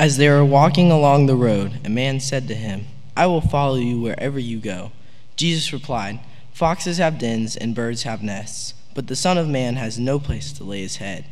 As 0.00 0.16
they 0.16 0.30
were 0.30 0.42
walking 0.42 0.90
along 0.90 1.26
the 1.26 1.36
road, 1.36 1.78
a 1.84 1.90
man 1.90 2.20
said 2.20 2.48
to 2.48 2.54
him, 2.54 2.86
I 3.14 3.26
will 3.26 3.42
follow 3.42 3.74
you 3.74 4.00
wherever 4.00 4.38
you 4.38 4.58
go. 4.58 4.92
Jesus 5.36 5.74
replied, 5.74 6.20
Foxes 6.54 6.96
have 6.96 7.18
dens 7.18 7.54
and 7.54 7.74
birds 7.74 8.04
have 8.04 8.22
nests, 8.22 8.72
but 8.94 9.08
the 9.08 9.14
Son 9.14 9.36
of 9.36 9.46
Man 9.46 9.76
has 9.76 9.98
no 9.98 10.18
place 10.18 10.54
to 10.54 10.64
lay 10.64 10.80
his 10.80 10.96
head. 10.96 11.26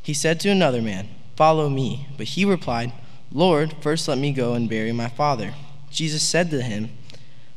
He 0.00 0.14
said 0.14 0.40
to 0.40 0.48
another 0.48 0.80
man, 0.80 1.10
Follow 1.36 1.68
me. 1.68 2.06
But 2.16 2.28
he 2.28 2.46
replied, 2.46 2.94
Lord, 3.30 3.74
first 3.82 4.08
let 4.08 4.16
me 4.16 4.32
go 4.32 4.54
and 4.54 4.66
bury 4.66 4.92
my 4.92 5.08
father. 5.10 5.52
Jesus 5.90 6.22
said 6.22 6.48
to 6.52 6.62
him, 6.62 6.88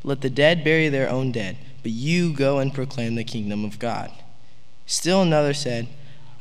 Let 0.04 0.20
the 0.20 0.30
dead 0.30 0.62
bury 0.62 0.90
their 0.90 1.10
own 1.10 1.32
dead, 1.32 1.56
but 1.84 1.94
you 1.94 2.34
go 2.34 2.60
and 2.60 2.74
proclaim 2.74 3.16
the 3.16 3.24
kingdom 3.24 3.64
of 3.64 3.80
God. 3.80 4.12
Still 4.86 5.22
another 5.22 5.54
said, 5.54 5.88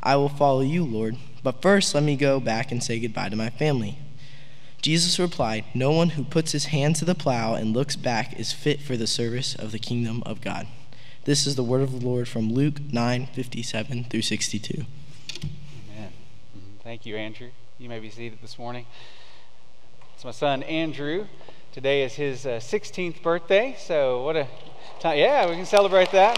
I 0.03 0.17
will 0.17 0.29
follow 0.29 0.63
you, 0.63 0.83
Lord, 0.83 1.17
but 1.43 1.63
first 1.63 1.95
let 1.95 2.03
me 2.03 2.17
go 2.17 2.41
back 2.41 2.71
and 2.71 2.83
say 2.83 2.99
goodbye 2.99 3.29
to 3.29 3.37
my 3.37 3.51
family. 3.51 3.99
Jesus 4.83 5.19
replied, 5.19 5.65
No 5.75 5.91
one 5.91 6.11
who 6.11 6.25
puts 6.25 6.53
his 6.53 6.67
hand 6.67 6.97
to 6.97 7.05
the 7.05 7.15
plow 7.15 7.55
and 7.55 7.75
looks 7.75 7.97
back 7.97 8.39
is 8.39 8.53
fit 8.53 8.81
for 8.81 8.97
the 8.97 9.07
service 9.07 9.55
of 9.55 9.73
the 9.73 9.79
kingdom 9.79 10.23
of 10.25 10.41
God. 10.41 10.67
This 11.25 11.47
is 11.47 11.55
the 11.55 11.63
word 11.63 11.83
of 11.83 12.01
the 12.01 12.07
Lord 12.07 12.29
from 12.29 12.51
Luke 12.51 12.81
9 12.91 13.27
57 13.27 14.05
through 14.05 14.23
62. 14.23 14.85
Amen. 15.95 16.13
Thank 16.83 17.05
you, 17.05 17.17
Andrew. 17.17 17.51
You 17.79 17.91
may 17.91 18.01
be 18.01 18.09
seated 18.09 18.39
this 18.41 18.59
morning. 18.59 18.87
It's 20.15 20.25
my 20.25 20.31
son, 20.31 20.63
Andrew. 20.63 21.27
Today 21.73 22.03
is 22.03 22.15
his 22.15 22.47
uh, 22.47 22.59
16th 22.59 23.23
birthday, 23.23 23.77
so 23.79 24.25
what 24.25 24.37
a 24.37 24.49
time. 24.99 25.19
Yeah, 25.19 25.49
we 25.49 25.57
can 25.57 25.67
celebrate 25.67 26.11
that. 26.11 26.37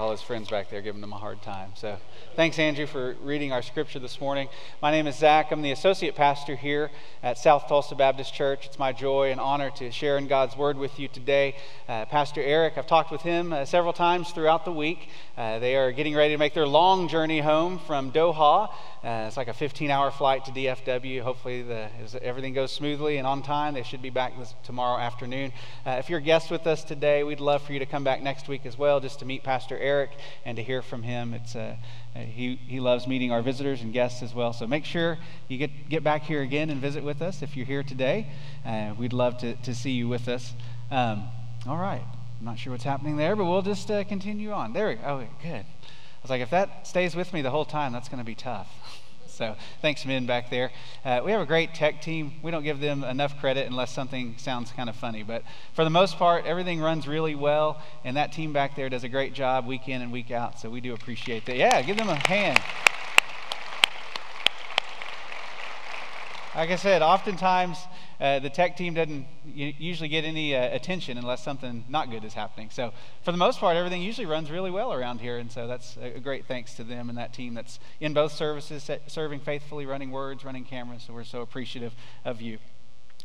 all 0.00 0.12
his 0.12 0.22
friends 0.22 0.48
back 0.48 0.70
there 0.70 0.80
giving 0.80 1.02
him 1.02 1.12
a 1.12 1.16
hard 1.16 1.42
time. 1.42 1.72
So 1.74 1.98
thanks, 2.36 2.58
Andrew, 2.60 2.86
for 2.86 3.16
reading 3.20 3.52
our 3.52 3.62
scripture 3.62 3.98
this 3.98 4.20
morning. 4.20 4.48
My 4.80 4.92
name 4.92 5.08
is 5.08 5.16
Zach. 5.16 5.50
I'm 5.50 5.60
the 5.60 5.72
associate 5.72 6.14
pastor 6.14 6.54
here 6.54 6.92
at 7.20 7.36
South 7.36 7.66
Tulsa 7.66 7.96
Baptist 7.96 8.32
Church. 8.32 8.66
It's 8.66 8.78
my 8.78 8.92
joy 8.92 9.32
and 9.32 9.40
honor 9.40 9.70
to 9.72 9.90
share 9.90 10.16
in 10.16 10.28
God's 10.28 10.56
word 10.56 10.76
with 10.76 11.00
you 11.00 11.08
today. 11.08 11.56
Uh, 11.88 12.04
pastor 12.04 12.40
Eric, 12.40 12.74
I've 12.78 12.86
talked 12.86 13.10
with 13.10 13.22
him 13.22 13.52
uh, 13.52 13.64
several 13.64 13.92
times 13.92 14.30
throughout 14.30 14.64
the 14.64 14.72
week. 14.72 15.08
Uh, 15.36 15.58
they 15.58 15.74
are 15.74 15.90
getting 15.90 16.14
ready 16.14 16.32
to 16.32 16.38
make 16.38 16.54
their 16.54 16.66
long 16.66 17.08
journey 17.08 17.40
home 17.40 17.80
from 17.80 18.12
Doha. 18.12 18.70
Uh, 19.02 19.24
it's 19.26 19.36
like 19.36 19.48
a 19.48 19.54
15 19.54 19.90
hour 19.90 20.12
flight 20.12 20.44
to 20.44 20.52
DFW. 20.52 21.22
Hopefully, 21.22 21.62
the, 21.62 21.88
everything 22.22 22.54
goes 22.54 22.70
smoothly 22.70 23.16
and 23.16 23.26
on 23.26 23.42
time. 23.42 23.74
They 23.74 23.82
should 23.82 24.02
be 24.02 24.10
back 24.10 24.38
this, 24.38 24.54
tomorrow 24.62 25.00
afternoon. 25.00 25.52
Uh, 25.84 25.96
if 25.98 26.08
you're 26.08 26.20
a 26.20 26.22
guest 26.22 26.52
with 26.52 26.68
us 26.68 26.84
today, 26.84 27.24
we'd 27.24 27.40
love 27.40 27.62
for 27.62 27.72
you 27.72 27.80
to 27.80 27.86
come 27.86 28.04
back 28.04 28.22
next 28.22 28.46
week 28.46 28.64
as 28.64 28.78
well 28.78 29.00
just 29.00 29.18
to 29.18 29.24
meet 29.24 29.42
Pastor 29.42 29.76
Eric. 29.76 29.87
Eric 29.88 30.10
and 30.44 30.56
to 30.56 30.62
hear 30.62 30.82
from 30.82 31.02
him. 31.02 31.34
It's, 31.34 31.56
uh, 31.56 31.76
uh, 32.14 32.18
he, 32.20 32.56
he 32.56 32.78
loves 32.78 33.06
meeting 33.06 33.32
our 33.32 33.42
visitors 33.42 33.80
and 33.82 33.92
guests 33.92 34.22
as 34.22 34.34
well. 34.34 34.52
So 34.52 34.66
make 34.66 34.84
sure 34.84 35.18
you 35.48 35.58
get, 35.58 35.88
get 35.88 36.04
back 36.04 36.22
here 36.22 36.42
again 36.42 36.70
and 36.70 36.80
visit 36.80 37.02
with 37.02 37.22
us 37.22 37.42
if 37.42 37.56
you're 37.56 37.66
here 37.66 37.82
today. 37.82 38.26
Uh, 38.64 38.94
we'd 38.98 39.12
love 39.12 39.38
to, 39.38 39.54
to 39.54 39.74
see 39.74 39.92
you 39.92 40.08
with 40.08 40.28
us. 40.28 40.52
Um, 40.90 41.24
all 41.66 41.78
right. 41.78 42.04
I'm 42.38 42.44
not 42.44 42.58
sure 42.58 42.72
what's 42.72 42.84
happening 42.84 43.16
there, 43.16 43.34
but 43.34 43.46
we'll 43.46 43.62
just 43.62 43.90
uh, 43.90 44.04
continue 44.04 44.52
on. 44.52 44.72
There 44.72 44.88
we 44.88 44.94
go. 44.94 45.02
Oh, 45.04 45.26
good. 45.42 45.64
I 45.64 46.22
was 46.22 46.30
like, 46.30 46.42
if 46.42 46.50
that 46.50 46.86
stays 46.86 47.16
with 47.16 47.32
me 47.32 47.42
the 47.42 47.50
whole 47.50 47.64
time, 47.64 47.92
that's 47.92 48.08
going 48.08 48.20
to 48.20 48.24
be 48.24 48.34
tough. 48.34 48.68
So 49.38 49.54
thanks, 49.80 50.04
men 50.04 50.26
back 50.26 50.50
there. 50.50 50.72
Uh, 51.04 51.20
we 51.24 51.30
have 51.30 51.40
a 51.40 51.46
great 51.46 51.72
tech 51.72 52.02
team. 52.02 52.32
We 52.42 52.50
don't 52.50 52.64
give 52.64 52.80
them 52.80 53.04
enough 53.04 53.38
credit 53.38 53.68
unless 53.68 53.92
something 53.92 54.34
sounds 54.36 54.72
kind 54.72 54.88
of 54.88 54.96
funny. 54.96 55.22
But 55.22 55.44
for 55.74 55.84
the 55.84 55.90
most 55.90 56.16
part, 56.16 56.44
everything 56.44 56.80
runs 56.80 57.06
really 57.06 57.36
well, 57.36 57.80
and 58.04 58.16
that 58.16 58.32
team 58.32 58.52
back 58.52 58.74
there 58.74 58.88
does 58.88 59.04
a 59.04 59.08
great 59.08 59.34
job 59.34 59.64
week 59.64 59.88
in 59.88 60.02
and 60.02 60.10
week 60.10 60.32
out. 60.32 60.58
So 60.58 60.68
we 60.68 60.80
do 60.80 60.92
appreciate 60.92 61.46
that. 61.46 61.54
Yeah, 61.54 61.80
give 61.82 61.96
them 61.96 62.08
a 62.08 62.16
hand. 62.16 62.58
Like 66.56 66.70
I 66.70 66.76
said, 66.76 67.02
oftentimes 67.02 67.78
uh, 68.20 68.40
the 68.40 68.50
tech 68.50 68.76
team 68.76 68.94
doesn't 68.94 69.26
usually 69.54 70.08
get 70.08 70.24
any 70.24 70.54
uh, 70.54 70.74
attention 70.74 71.18
unless 71.18 71.42
something 71.42 71.84
not 71.88 72.10
good 72.10 72.24
is 72.24 72.34
happening. 72.34 72.68
So, 72.70 72.92
for 73.22 73.30
the 73.30 73.38
most 73.38 73.60
part, 73.60 73.76
everything 73.76 74.02
usually 74.02 74.26
runs 74.26 74.50
really 74.50 74.70
well 74.70 74.92
around 74.92 75.20
here. 75.20 75.38
And 75.38 75.52
so, 75.52 75.66
that's 75.66 75.96
a 75.96 76.18
great 76.18 76.46
thanks 76.46 76.74
to 76.74 76.84
them 76.84 77.08
and 77.08 77.18
that 77.18 77.32
team 77.32 77.54
that's 77.54 77.78
in 78.00 78.14
both 78.14 78.32
services, 78.32 78.90
serving 79.06 79.40
faithfully, 79.40 79.86
running 79.86 80.10
words, 80.10 80.44
running 80.44 80.64
cameras. 80.64 81.04
So, 81.06 81.14
we're 81.14 81.24
so 81.24 81.42
appreciative 81.42 81.94
of 82.24 82.40
you. 82.40 82.58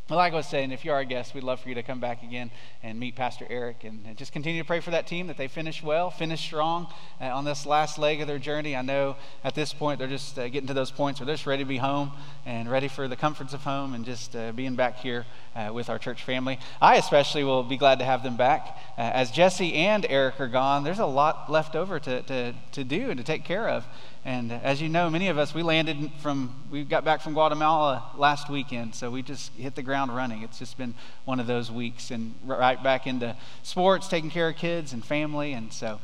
Like 0.10 0.34
I 0.34 0.36
was 0.36 0.48
saying, 0.48 0.74
if 0.74 0.84
you 0.84 0.92
are 0.92 1.00
a 1.00 1.06
guest, 1.06 1.34
we'd 1.34 1.46
love 1.46 1.62
for 1.62 1.70
you 1.70 1.76
to 1.76 1.84
come 1.84 2.02
back 2.02 2.24
again 2.24 2.52
and 2.84 3.00
meet 3.00 3.16
Pastor 3.16 3.48
Eric 3.50 3.86
and 3.86 4.18
just 4.18 4.34
continue 4.34 4.62
to 4.62 4.68
pray 4.68 4.82
for 4.82 4.92
that 4.92 5.08
team 5.08 5.28
that 5.28 5.38
they 5.38 5.48
finish 5.48 5.82
well, 5.82 6.12
finish 6.12 6.42
strong 6.42 6.88
uh, 7.22 7.28
on 7.28 7.46
this 7.46 7.66
last 7.66 7.98
leg 7.98 8.20
of 8.20 8.28
their 8.28 8.38
journey. 8.38 8.76
I 8.76 8.82
know 8.82 9.16
at 9.46 9.56
this 9.56 9.72
point 9.72 10.00
they're 10.00 10.10
just 10.10 10.38
uh, 10.38 10.50
getting 10.50 10.68
to 10.68 10.74
those 10.74 10.92
points 10.92 11.22
where 11.22 11.26
they're 11.26 11.36
just 11.36 11.48
ready 11.48 11.64
to 11.64 11.70
be 11.70 11.78
home 11.78 12.12
and 12.46 12.70
ready 12.70 12.90
for 12.90 13.08
the 13.08 13.16
comforts 13.16 13.54
of 13.54 13.64
home 13.64 13.94
and 13.94 14.04
just 14.04 14.36
uh, 14.36 14.52
being 14.52 14.76
back 14.76 14.98
here 14.98 15.26
with 15.72 15.88
our 15.88 16.00
church 16.00 16.24
family. 16.24 16.60
I 16.82 16.96
especially 16.96 17.46
will 17.46 17.64
be 17.64 17.78
glad 17.78 18.00
to 18.00 18.06
have 18.06 18.24
them 18.24 18.36
back. 18.36 18.78
As 18.98 19.32
Jesse 19.32 19.74
and 19.74 20.06
Eric 20.10 20.42
are 20.42 20.48
gone, 20.48 20.84
there's 20.84 21.00
a 21.00 21.06
lot 21.06 21.50
left 21.50 21.76
over 21.76 22.00
to, 22.00 22.24
to, 22.24 22.54
to 22.72 22.84
do 22.84 23.12
and 23.12 23.20
to 23.20 23.24
take 23.24 23.46
care 23.46 23.70
of. 23.70 23.86
And 24.26 24.54
as 24.54 24.82
you 24.82 24.88
know, 24.88 25.10
many 25.10 25.28
of 25.28 25.38
us, 25.38 25.54
we 25.54 25.64
landed 25.64 26.10
from, 26.20 26.64
we 26.72 26.86
got 26.86 27.04
back 27.04 27.22
from 27.22 27.34
Guatemala 27.34 28.10
last 28.18 28.50
weekend, 28.50 28.96
so 28.96 29.12
we 29.12 29.22
just 29.22 29.52
hit 29.54 29.76
the 29.76 29.84
ground 29.84 30.16
running. 30.16 30.44
It's 30.44 30.60
just 30.60 30.78
been 30.78 30.96
one 31.26 31.42
of 31.42 31.48
those 31.48 31.70
weeks 31.70 32.10
and 32.10 32.34
right 32.46 32.82
back 32.82 33.06
into 33.06 33.36
sports, 33.64 34.08
taking 34.08 34.30
care 34.30 34.48
of 34.48 34.56
kids 34.56 34.94
and 34.94 35.04
family. 35.04 35.52
And 35.52 35.74
so, 35.74 36.00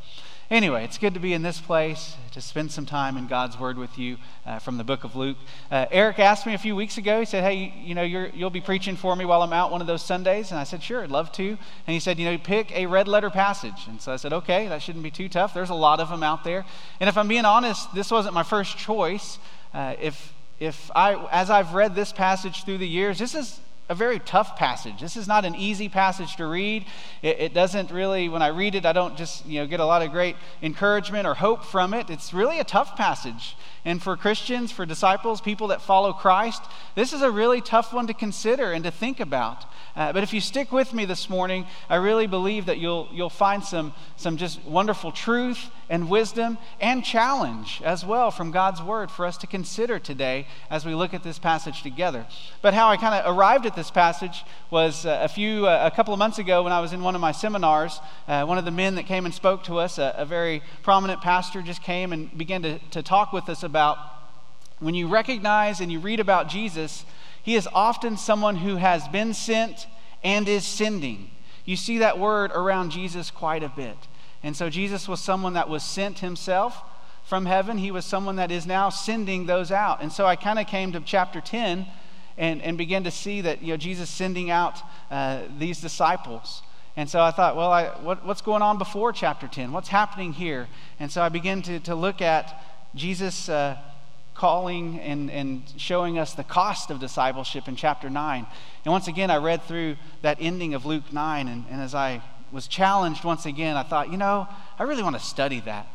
Anyway, 0.51 0.83
it's 0.83 0.97
good 0.97 1.13
to 1.13 1.19
be 1.19 1.33
in 1.33 1.43
this 1.43 1.61
place 1.61 2.15
to 2.31 2.41
spend 2.41 2.71
some 2.71 2.87
time 2.87 3.17
in 3.17 3.27
God's 3.27 3.59
Word 3.59 3.77
with 3.77 3.99
you 3.99 4.17
uh, 4.47 4.57
from 4.57 4.77
the 4.77 4.83
book 4.83 5.03
of 5.03 5.15
Luke. 5.15 5.37
Uh, 5.69 5.85
Eric 5.91 6.17
asked 6.17 6.47
me 6.47 6.55
a 6.55 6.57
few 6.57 6.75
weeks 6.75 6.97
ago, 6.97 7.19
he 7.19 7.25
said, 7.25 7.43
Hey, 7.43 7.71
you 7.83 7.93
know, 7.93 8.01
you 8.01 8.31
will 8.35 8.49
be 8.49 8.59
preaching 8.59 8.95
for 8.95 9.15
me 9.15 9.25
while 9.25 9.43
I'm 9.43 9.53
out 9.53 9.71
one 9.71 9.79
of 9.79 9.85
those 9.85 10.01
Sundays. 10.01 10.49
And 10.49 10.59
I 10.59 10.63
said, 10.63 10.81
Sure, 10.81 11.03
I'd 11.03 11.11
love 11.11 11.31
to. 11.33 11.49
And 11.49 11.57
he 11.85 11.99
said, 11.99 12.17
You 12.17 12.25
know, 12.25 12.37
pick 12.39 12.71
a 12.71 12.87
red 12.87 13.07
letter 13.07 13.29
passage. 13.29 13.85
And 13.87 14.01
so 14.01 14.11
I 14.11 14.15
said, 14.15 14.33
Okay, 14.33 14.67
that 14.69 14.81
shouldn't 14.81 15.03
be 15.03 15.11
too 15.11 15.29
tough. 15.29 15.53
There's 15.53 15.69
a 15.69 15.75
lot 15.75 15.99
of 15.99 16.09
them 16.09 16.23
out 16.23 16.43
there. 16.43 16.65
And 16.99 17.07
if 17.07 17.15
I'm 17.15 17.27
being 17.27 17.45
honest, 17.45 17.93
this 17.93 18.09
wasn't 18.09 18.33
my 18.33 18.41
first 18.41 18.75
choice. 18.75 19.37
Uh, 19.71 19.93
if, 20.01 20.33
if 20.59 20.89
I, 20.95 21.27
as 21.31 21.51
I've 21.51 21.75
read 21.75 21.93
this 21.93 22.11
passage 22.11 22.63
through 22.63 22.79
the 22.79 22.87
years, 22.87 23.19
this 23.19 23.35
is 23.35 23.59
a 23.89 23.95
very 23.95 24.19
tough 24.19 24.55
passage. 24.55 25.01
This 25.01 25.17
is 25.17 25.27
not 25.27 25.45
an 25.45 25.55
easy 25.55 25.89
passage 25.89 26.35
to 26.35 26.45
read. 26.45 26.85
It, 27.23 27.39
it, 27.39 27.53
doesn't 27.55 27.89
really, 27.89 28.29
when 28.29 28.43
I 28.43 28.47
read 28.49 28.75
it, 28.75 28.85
I 28.85 28.93
don't 28.93 29.17
just 29.17 29.45
you 29.47 29.59
know 29.59 29.67
get 29.67 29.79
a 29.79 29.85
lot 29.85 30.03
of 30.03 30.11
great 30.11 30.35
encouragement 30.61 31.25
or 31.25 31.33
hope 31.33 31.65
from 31.65 31.95
it. 31.95 32.09
It's 32.11 32.31
really 32.31 32.59
a 32.59 32.63
tough 32.63 32.95
passage. 32.95 33.55
And 33.85 34.01
for 34.01 34.15
Christians, 34.15 34.71
for 34.71 34.85
disciples, 34.85 35.41
people 35.41 35.67
that 35.67 35.81
follow 35.81 36.13
Christ, 36.13 36.61
this 36.95 37.13
is 37.13 37.21
a 37.21 37.31
really 37.31 37.61
tough 37.61 37.91
one 37.91 38.07
to 38.07 38.13
consider 38.13 38.71
and 38.71 38.83
to 38.83 38.91
think 38.91 39.19
about. 39.19 39.65
Uh, 39.95 40.13
but 40.13 40.23
if 40.23 40.33
you 40.33 40.41
stick 40.41 40.71
with 40.71 40.93
me 40.93 41.05
this 41.05 41.29
morning, 41.29 41.65
I 41.89 41.95
really 41.95 42.27
believe 42.27 42.67
that 42.67 42.77
you'll, 42.77 43.09
you'll 43.11 43.29
find 43.29 43.63
some, 43.63 43.93
some 44.17 44.37
just 44.37 44.63
wonderful 44.65 45.11
truth 45.11 45.69
and 45.89 46.09
wisdom 46.09 46.57
and 46.79 47.03
challenge 47.03 47.81
as 47.83 48.05
well 48.05 48.31
from 48.31 48.51
God's 48.51 48.81
Word 48.81 49.09
for 49.09 49.25
us 49.25 49.37
to 49.37 49.47
consider 49.47 49.97
today 49.97 50.45
as 50.69 50.85
we 50.85 50.93
look 50.93 51.13
at 51.13 51.23
this 51.23 51.39
passage 51.39 51.81
together. 51.81 52.27
But 52.61 52.73
how 52.73 52.89
I 52.89 52.97
kind 52.97 53.15
of 53.15 53.35
arrived 53.35 53.65
at 53.65 53.75
this 53.79 53.89
passage 53.89 54.43
was 54.69 55.05
uh, 55.05 55.21
a 55.21 55.29
few, 55.29 55.65
uh, 55.65 55.89
a 55.89 55.95
couple 55.95 56.13
of 56.13 56.17
months 56.17 56.37
ago 56.37 56.63
when 56.63 56.73
I 56.73 56.81
was 56.81 56.91
in 56.91 57.01
one 57.01 57.15
of 57.15 57.21
my 57.21 57.31
seminars. 57.31 58.01
Uh, 58.27 58.43
one 58.43 58.57
of 58.57 58.65
the 58.65 58.71
men 58.71 58.95
that 58.95 59.05
came 59.05 59.23
and 59.23 59.33
spoke 59.33 59.63
to 59.63 59.77
us, 59.79 59.97
a, 59.97 60.13
a 60.17 60.25
very 60.25 60.61
prominent 60.83 61.21
pastor, 61.21 61.61
just 61.61 61.81
came 61.81 62.11
and 62.11 62.37
began 62.37 62.61
to, 62.63 62.79
to 62.91 63.01
talk 63.01 63.31
with 63.31 63.47
us 63.47 63.63
about 63.63 63.97
when 64.79 64.95
you 64.95 65.07
recognize 65.07 65.79
and 65.79 65.89
you 65.93 65.99
read 65.99 66.19
about 66.19 66.49
Jesus, 66.49 67.05
he 67.41 67.55
is 67.55 67.69
often 67.73 68.17
someone 68.17 68.57
who 68.57 68.75
has 68.75 69.07
been 69.07 69.33
sent 69.33 69.87
and 70.25 70.49
is 70.49 70.65
sending. 70.65 71.31
You 71.63 71.77
see 71.77 71.99
that 71.99 72.19
word 72.19 72.51
around 72.51 72.89
Jesus 72.89 73.31
quite 73.31 73.63
a 73.63 73.69
bit. 73.69 73.95
And 74.43 74.57
so 74.57 74.69
Jesus 74.69 75.07
was 75.07 75.21
someone 75.21 75.53
that 75.53 75.69
was 75.69 75.83
sent 75.83 76.19
himself 76.19 76.83
from 77.23 77.45
heaven. 77.45 77.77
He 77.77 77.91
was 77.91 78.05
someone 78.05 78.35
that 78.35 78.51
is 78.51 78.67
now 78.67 78.89
sending 78.89 79.45
those 79.45 79.71
out. 79.71 80.01
And 80.01 80.11
so 80.11 80.25
I 80.25 80.35
kind 80.35 80.59
of 80.59 80.67
came 80.67 80.91
to 80.91 80.99
chapter 80.99 81.39
10 81.39 81.87
and, 82.39 82.61
and 82.61 82.77
began 82.77 83.03
to 83.03 83.11
see 83.11 83.41
that 83.41 83.61
you 83.61 83.67
know, 83.67 83.77
Jesus 83.77 84.09
sending 84.09 84.49
out 84.49 84.81
uh, 85.11 85.41
these 85.59 85.81
disciples. 85.81 86.63
And 86.95 87.07
so 87.07 87.21
I 87.21 87.31
thought, 87.31 87.55
well, 87.55 87.71
I, 87.71 87.89
what, 88.01 88.25
what's 88.25 88.41
going 88.41 88.61
on 88.61 88.77
before 88.77 89.11
chapter 89.13 89.47
10? 89.47 89.71
What's 89.71 89.89
happening 89.89 90.33
here? 90.33 90.67
And 90.99 91.11
so 91.11 91.21
I 91.21 91.29
began 91.29 91.61
to, 91.63 91.79
to 91.81 91.93
look 91.93 92.21
at 92.21 92.63
Jesus 92.95 93.49
uh, 93.49 93.77
calling 94.33 94.99
and, 95.01 95.29
and 95.29 95.63
showing 95.75 96.17
us 96.17 96.33
the 96.33 96.45
cost 96.45 96.89
of 96.89 96.99
discipleship 97.01 97.67
in 97.67 97.75
chapter 97.75 98.09
9. 98.09 98.47
And 98.85 98.91
once 98.91 99.09
again, 99.09 99.29
I 99.29 99.37
read 99.37 99.61
through 99.63 99.97
that 100.21 100.37
ending 100.39 100.73
of 100.73 100.85
Luke 100.85 101.11
9, 101.11 101.47
and, 101.47 101.65
and 101.69 101.81
as 101.81 101.93
I 101.93 102.23
was 102.53 102.67
challenged 102.67 103.25
once 103.25 103.45
again, 103.45 103.75
I 103.75 103.83
thought, 103.83 104.11
you 104.11 104.17
know, 104.17 104.47
I 104.79 104.83
really 104.83 105.03
want 105.03 105.17
to 105.17 105.21
study 105.21 105.59
that. 105.61 105.87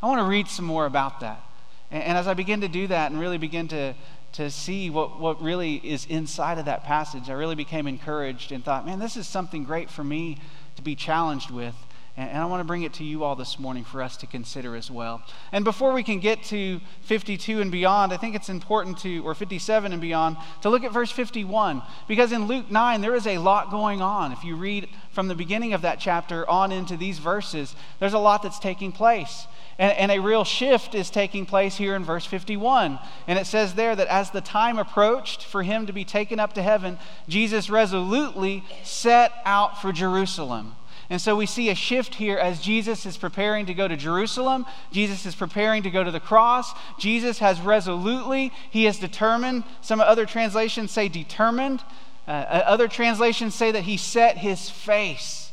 I 0.00 0.06
want 0.06 0.20
to 0.20 0.24
read 0.24 0.46
some 0.46 0.64
more 0.64 0.86
about 0.86 1.20
that. 1.20 1.42
And, 1.90 2.02
and 2.04 2.18
as 2.18 2.28
I 2.28 2.34
begin 2.34 2.60
to 2.60 2.68
do 2.68 2.86
that 2.86 3.10
and 3.10 3.20
really 3.20 3.38
begin 3.38 3.66
to, 3.68 3.94
to 4.32 4.50
see 4.50 4.90
what, 4.90 5.18
what 5.18 5.40
really 5.42 5.76
is 5.76 6.06
inside 6.06 6.58
of 6.58 6.66
that 6.66 6.84
passage, 6.84 7.28
I 7.30 7.32
really 7.32 7.54
became 7.54 7.86
encouraged 7.86 8.52
and 8.52 8.64
thought, 8.64 8.86
man, 8.86 8.98
this 8.98 9.16
is 9.16 9.26
something 9.26 9.64
great 9.64 9.90
for 9.90 10.04
me 10.04 10.38
to 10.76 10.82
be 10.82 10.94
challenged 10.94 11.50
with 11.50 11.74
And, 12.18 12.30
and 12.30 12.38
I 12.42 12.46
want 12.46 12.60
to 12.60 12.64
bring 12.64 12.82
it 12.82 12.92
to 12.94 13.04
you 13.04 13.24
all 13.24 13.36
this 13.36 13.58
morning 13.58 13.84
for 13.84 14.02
us 14.02 14.16
to 14.18 14.26
consider 14.26 14.76
as 14.76 14.90
well. 14.90 15.22
And 15.52 15.64
before 15.64 15.92
we 15.92 16.02
can 16.02 16.18
get 16.18 16.42
to 16.44 16.80
52 17.02 17.60
and 17.60 17.70
beyond, 17.70 18.12
I 18.12 18.16
think 18.16 18.34
it's 18.34 18.48
important 18.48 18.98
to, 18.98 19.20
or 19.24 19.34
57 19.34 19.92
and 19.92 20.00
beyond, 20.00 20.36
to 20.62 20.68
look 20.68 20.84
at 20.84 20.92
verse 20.92 21.12
51. 21.12 21.80
Because 22.08 22.32
in 22.32 22.46
Luke 22.46 22.70
9, 22.70 23.00
there 23.00 23.14
is 23.14 23.26
a 23.26 23.38
lot 23.38 23.70
going 23.70 24.02
on. 24.02 24.32
If 24.32 24.44
you 24.44 24.56
read 24.56 24.88
from 25.12 25.28
the 25.28 25.34
beginning 25.34 25.72
of 25.72 25.82
that 25.82 26.00
chapter 26.00 26.48
on 26.50 26.72
into 26.72 26.96
these 26.96 27.18
verses, 27.18 27.74
there's 28.00 28.14
a 28.14 28.18
lot 28.18 28.42
that's 28.42 28.58
taking 28.58 28.92
place. 28.92 29.46
And, 29.78 29.96
and, 29.96 30.10
a 30.10 30.18
real 30.18 30.42
shift 30.42 30.96
is 30.96 31.08
taking 31.08 31.46
place 31.46 31.76
here 31.76 31.94
in 31.94 32.04
verse 32.04 32.26
51. 32.26 32.98
And 33.28 33.38
it 33.38 33.46
says 33.46 33.74
there 33.74 33.94
that 33.94 34.08
as 34.08 34.30
the 34.30 34.40
time 34.40 34.76
approached 34.76 35.44
for 35.44 35.62
him 35.62 35.86
to 35.86 35.92
be 35.92 36.04
taken 36.04 36.40
up 36.40 36.52
to 36.54 36.62
heaven, 36.62 36.98
Jesus 37.28 37.70
resolutely 37.70 38.64
set 38.82 39.32
out 39.44 39.80
for 39.80 39.92
Jerusalem. 39.92 40.74
And 41.10 41.20
so 41.20 41.36
we 41.36 41.46
see 41.46 41.70
a 41.70 41.74
shift 41.76 42.16
here 42.16 42.36
as 42.36 42.60
Jesus 42.60 43.06
is 43.06 43.16
preparing 43.16 43.66
to 43.66 43.74
go 43.74 43.86
to 43.86 43.96
Jerusalem. 43.96 44.66
Jesus 44.90 45.24
is 45.24 45.34
preparing 45.34 45.84
to 45.84 45.90
go 45.90 46.02
to 46.02 46.10
the 46.10 46.20
cross. 46.20 46.72
Jesus 46.98 47.38
has 47.38 47.60
resolutely, 47.60 48.52
he 48.70 48.84
is 48.84 48.98
determined. 48.98 49.62
Some 49.80 50.00
other 50.00 50.26
translations 50.26 50.90
say 50.90 51.08
determined. 51.08 51.82
Uh, 52.26 52.30
other 52.66 52.88
translations 52.88 53.54
say 53.54 53.70
that 53.70 53.84
he 53.84 53.96
set 53.96 54.38
his 54.38 54.68
face 54.68 55.52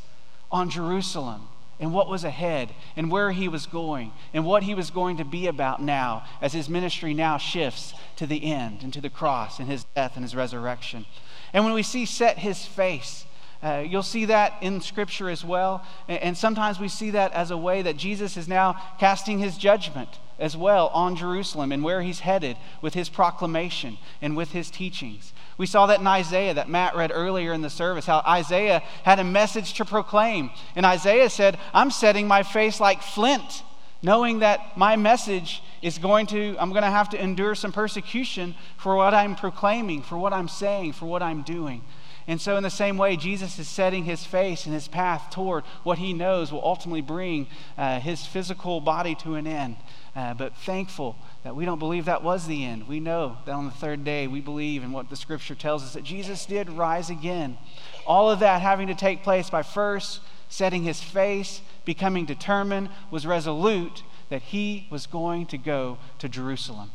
on 0.51 0.69
Jerusalem 0.69 1.47
and 1.79 1.93
what 1.93 2.09
was 2.09 2.23
ahead 2.23 2.73
and 2.95 3.11
where 3.11 3.31
he 3.31 3.47
was 3.47 3.65
going 3.65 4.11
and 4.33 4.45
what 4.45 4.63
he 4.63 4.73
was 4.73 4.91
going 4.91 5.17
to 5.17 5.25
be 5.25 5.47
about 5.47 5.81
now 5.81 6.23
as 6.41 6.53
his 6.53 6.69
ministry 6.69 7.13
now 7.13 7.37
shifts 7.37 7.93
to 8.15 8.25
the 8.25 8.51
end 8.51 8.81
and 8.81 8.93
to 8.93 9.01
the 9.01 9.09
cross 9.09 9.59
and 9.59 9.69
his 9.69 9.83
death 9.95 10.13
and 10.15 10.23
his 10.23 10.35
resurrection. 10.35 11.05
And 11.53 11.63
when 11.63 11.73
we 11.73 11.83
see 11.83 12.05
set 12.05 12.37
his 12.37 12.65
face, 12.65 13.25
uh, 13.61 13.83
you'll 13.87 14.03
see 14.03 14.25
that 14.25 14.53
in 14.61 14.79
Scripture 14.81 15.29
as 15.29 15.43
well. 15.43 15.85
And, 16.07 16.21
and 16.21 16.37
sometimes 16.37 16.79
we 16.79 16.87
see 16.87 17.11
that 17.11 17.33
as 17.33 17.51
a 17.51 17.57
way 17.57 17.81
that 17.81 17.97
Jesus 17.97 18.37
is 18.37 18.47
now 18.47 18.81
casting 18.99 19.39
his 19.39 19.57
judgment 19.57 20.19
as 20.37 20.55
well 20.55 20.87
on 20.89 21.15
Jerusalem 21.15 21.71
and 21.71 21.83
where 21.83 22.01
he's 22.01 22.19
headed 22.19 22.57
with 22.81 22.93
his 22.93 23.09
proclamation 23.09 23.97
and 24.21 24.35
with 24.35 24.51
his 24.51 24.69
teachings. 24.69 25.33
We 25.57 25.65
saw 25.65 25.85
that 25.87 25.99
in 25.99 26.07
Isaiah 26.07 26.53
that 26.53 26.69
Matt 26.69 26.95
read 26.95 27.11
earlier 27.13 27.53
in 27.53 27.61
the 27.61 27.69
service, 27.69 28.05
how 28.05 28.21
Isaiah 28.27 28.83
had 29.03 29.19
a 29.19 29.23
message 29.23 29.73
to 29.75 29.85
proclaim. 29.85 30.51
And 30.75 30.85
Isaiah 30.85 31.29
said, 31.29 31.57
I'm 31.73 31.91
setting 31.91 32.27
my 32.27 32.43
face 32.43 32.79
like 32.79 33.01
flint, 33.01 33.63
knowing 34.01 34.39
that 34.39 34.77
my 34.77 34.97
message 34.97 35.63
is 35.81 35.97
going 35.97 36.27
to, 36.27 36.57
I'm 36.59 36.71
going 36.71 36.83
to 36.83 36.89
have 36.89 37.09
to 37.09 37.21
endure 37.21 37.55
some 37.55 37.71
persecution 37.71 38.55
for 38.77 38.95
what 38.95 39.13
I'm 39.13 39.35
proclaiming, 39.35 40.01
for 40.01 40.17
what 40.17 40.33
I'm 40.33 40.49
saying, 40.49 40.93
for 40.93 41.05
what 41.05 41.23
I'm 41.23 41.41
doing. 41.43 41.83
And 42.27 42.41
so, 42.41 42.57
in 42.57 42.63
the 42.63 42.71
same 42.71 42.97
way, 42.97 43.17
Jesus 43.17 43.59
is 43.59 43.67
setting 43.67 44.03
his 44.03 44.25
face 44.25 44.65
and 44.65 44.73
his 44.73 44.87
path 44.87 45.29
toward 45.29 45.63
what 45.83 45.99
he 45.99 46.11
knows 46.11 46.51
will 46.51 46.65
ultimately 46.65 47.01
bring 47.01 47.47
uh, 47.77 47.99
his 47.99 48.25
physical 48.25 48.81
body 48.81 49.13
to 49.15 49.35
an 49.35 49.45
end. 49.45 49.77
Uh, 50.15 50.33
but 50.33 50.55
thankful 50.57 51.15
that 51.45 51.55
we 51.55 51.63
don't 51.63 51.77
believe 51.77 52.05
that 52.05 52.23
was 52.23 52.47
the 52.47 52.65
end. 52.65 52.87
We 52.87 52.99
know 52.99 53.37
that 53.45 53.51
on 53.51 53.65
the 53.65 53.71
third 53.71 54.03
day, 54.03 54.25
we 54.25 54.41
believe 54.41 54.83
in 54.83 54.91
what 54.91 55.11
the 55.11 55.15
scripture 55.15 55.53
tells 55.53 55.83
us 55.83 55.93
that 55.93 56.03
Jesus 56.03 56.43
did 56.47 56.71
rise 56.71 57.11
again. 57.11 57.59
All 58.07 58.31
of 58.31 58.39
that 58.39 58.63
having 58.63 58.87
to 58.87 58.95
take 58.95 59.21
place 59.21 59.47
by 59.51 59.61
first 59.61 60.21
setting 60.49 60.81
his 60.81 61.03
face, 61.03 61.61
becoming 61.85 62.25
determined, 62.25 62.89
was 63.11 63.27
resolute 63.27 64.01
that 64.29 64.41
he 64.41 64.87
was 64.89 65.05
going 65.05 65.45
to 65.45 65.57
go 65.59 65.99
to 66.17 66.27
Jerusalem. 66.27 66.89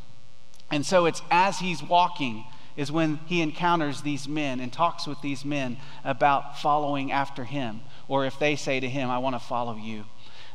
And 0.69 0.85
so, 0.85 1.07
it's 1.07 1.23
as 1.31 1.61
he's 1.61 1.81
walking 1.81 2.45
is 2.77 2.91
when 2.91 3.21
he 3.27 3.43
encounters 3.43 4.03
these 4.03 4.27
men 4.27 4.59
and 4.59 4.73
talks 4.73 5.07
with 5.07 5.21
these 5.21 5.45
men 5.45 5.77
about 6.03 6.59
following 6.59 7.13
after 7.13 7.45
him, 7.45 7.83
or 8.09 8.27
if 8.27 8.37
they 8.41 8.57
say 8.57 8.81
to 8.81 8.89
him, 8.89 9.11
I 9.11 9.19
want 9.19 9.37
to 9.37 9.41
follow 9.41 9.77
you. 9.77 10.07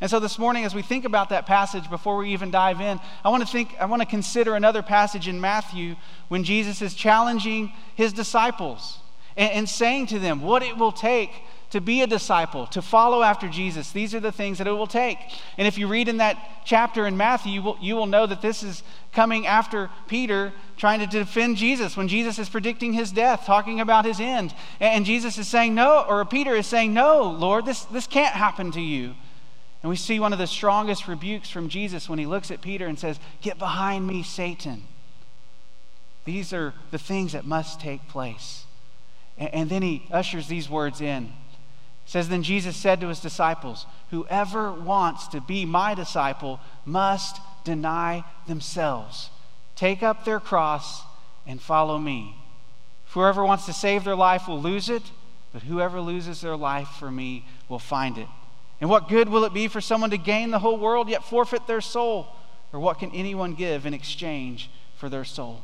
And 0.01 0.09
so 0.09 0.19
this 0.19 0.37
morning, 0.37 0.65
as 0.65 0.75
we 0.75 0.81
think 0.81 1.05
about 1.05 1.29
that 1.29 1.45
passage, 1.45 1.89
before 1.89 2.17
we 2.17 2.33
even 2.33 2.51
dive 2.51 2.81
in, 2.81 2.99
I 3.23 3.29
want 3.29 3.45
to 3.45 3.51
think, 3.51 3.75
I 3.79 3.85
want 3.85 4.01
to 4.01 4.07
consider 4.07 4.55
another 4.55 4.81
passage 4.81 5.27
in 5.27 5.39
Matthew 5.39 5.95
when 6.27 6.43
Jesus 6.43 6.81
is 6.81 6.93
challenging 6.93 7.71
his 7.95 8.11
disciples 8.11 8.99
and, 9.37 9.51
and 9.51 9.69
saying 9.69 10.07
to 10.07 10.19
them 10.19 10.41
what 10.41 10.63
it 10.63 10.77
will 10.77 10.91
take 10.91 11.31
to 11.71 11.81
be 11.81 12.01
a 12.01 12.07
disciple, 12.07 12.67
to 12.67 12.81
follow 12.81 13.21
after 13.23 13.49
Jesus. 13.49 13.91
These 13.91 14.13
are 14.13 14.19
the 14.19 14.31
things 14.31 14.59
that 14.59 14.67
it 14.67 14.71
will 14.71 14.87
take. 14.87 15.17
And 15.57 15.67
if 15.67 15.77
you 15.77 15.87
read 15.87 16.07
in 16.07 16.17
that 16.17 16.37
chapter 16.63 17.05
in 17.05 17.17
Matthew, 17.17 17.51
you 17.51 17.61
will, 17.61 17.77
you 17.81 17.95
will 17.95 18.05
know 18.05 18.25
that 18.25 18.41
this 18.41 18.63
is 18.63 18.83
coming 19.11 19.45
after 19.45 19.89
Peter 20.07 20.53
trying 20.77 20.99
to 20.99 21.07
defend 21.07 21.57
Jesus 21.57 21.97
when 21.97 22.07
Jesus 22.07 22.39
is 22.39 22.47
predicting 22.47 22.93
his 22.93 23.11
death, 23.11 23.45
talking 23.45 23.81
about 23.81 24.05
his 24.05 24.19
end. 24.19 24.53
And 24.79 25.05
Jesus 25.05 25.37
is 25.37 25.47
saying, 25.47 25.75
No, 25.75 26.05
or 26.07 26.23
Peter 26.23 26.55
is 26.55 26.67
saying, 26.67 26.93
No, 26.93 27.23
Lord, 27.23 27.65
this, 27.65 27.83
this 27.85 28.07
can't 28.07 28.35
happen 28.35 28.71
to 28.71 28.81
you. 28.81 29.15
And 29.85 29.89
we 29.91 29.97
see 29.97 30.19
one 30.19 30.33
of 30.33 30.39
the 30.39 30.47
strongest 30.47 31.07
rebukes 31.07 31.51
from 31.51 31.69
Jesus 31.69 32.09
when 32.09 32.17
he 32.17 32.25
looks 32.25 32.49
at 32.49 32.59
Peter 32.59 32.87
and 32.87 32.97
says, 32.97 33.19
Get 33.43 33.59
behind 33.59 34.07
me, 34.07 34.23
Satan. 34.23 34.81
These 36.23 36.53
are 36.53 36.73
the 36.89 36.97
things 36.97 37.33
that 37.33 37.45
must 37.45 37.79
take 37.79 38.07
place. 38.07 38.65
And 39.37 39.69
then 39.69 39.83
he 39.83 40.07
ushers 40.09 40.47
these 40.47 40.67
words 40.67 41.01
in 41.01 41.31
says, 42.07 42.29
Then 42.29 42.41
Jesus 42.41 42.75
said 42.75 42.99
to 43.01 43.09
his 43.09 43.19
disciples, 43.19 43.85
Whoever 44.09 44.71
wants 44.71 45.27
to 45.27 45.39
be 45.39 45.65
my 45.65 45.93
disciple 45.93 46.59
must 46.83 47.39
deny 47.63 48.23
themselves, 48.47 49.29
take 49.75 50.01
up 50.01 50.25
their 50.25 50.39
cross, 50.39 51.03
and 51.45 51.61
follow 51.61 51.99
me. 51.99 52.35
Whoever 53.09 53.45
wants 53.45 53.67
to 53.67 53.73
save 53.73 54.03
their 54.03 54.15
life 54.15 54.47
will 54.47 54.59
lose 54.59 54.89
it, 54.89 55.03
but 55.53 55.61
whoever 55.61 56.01
loses 56.01 56.41
their 56.41 56.55
life 56.55 56.87
for 56.87 57.11
me 57.11 57.45
will 57.69 57.77
find 57.77 58.17
it. 58.17 58.27
And 58.81 58.89
what 58.89 59.07
good 59.07 59.29
will 59.29 59.45
it 59.45 59.53
be 59.53 59.67
for 59.67 59.81
someone 59.81 60.09
to 60.09 60.17
gain 60.17 60.51
the 60.51 60.59
whole 60.59 60.77
world 60.77 61.09
yet 61.09 61.23
forfeit 61.23 61.67
their 61.67 61.81
soul? 61.81 62.27
Or 62.73 62.79
what 62.79 62.99
can 62.99 63.11
anyone 63.11 63.53
give 63.53 63.85
in 63.85 63.93
exchange 63.93 64.69
for 64.97 65.07
their 65.07 65.23
soul? 65.23 65.61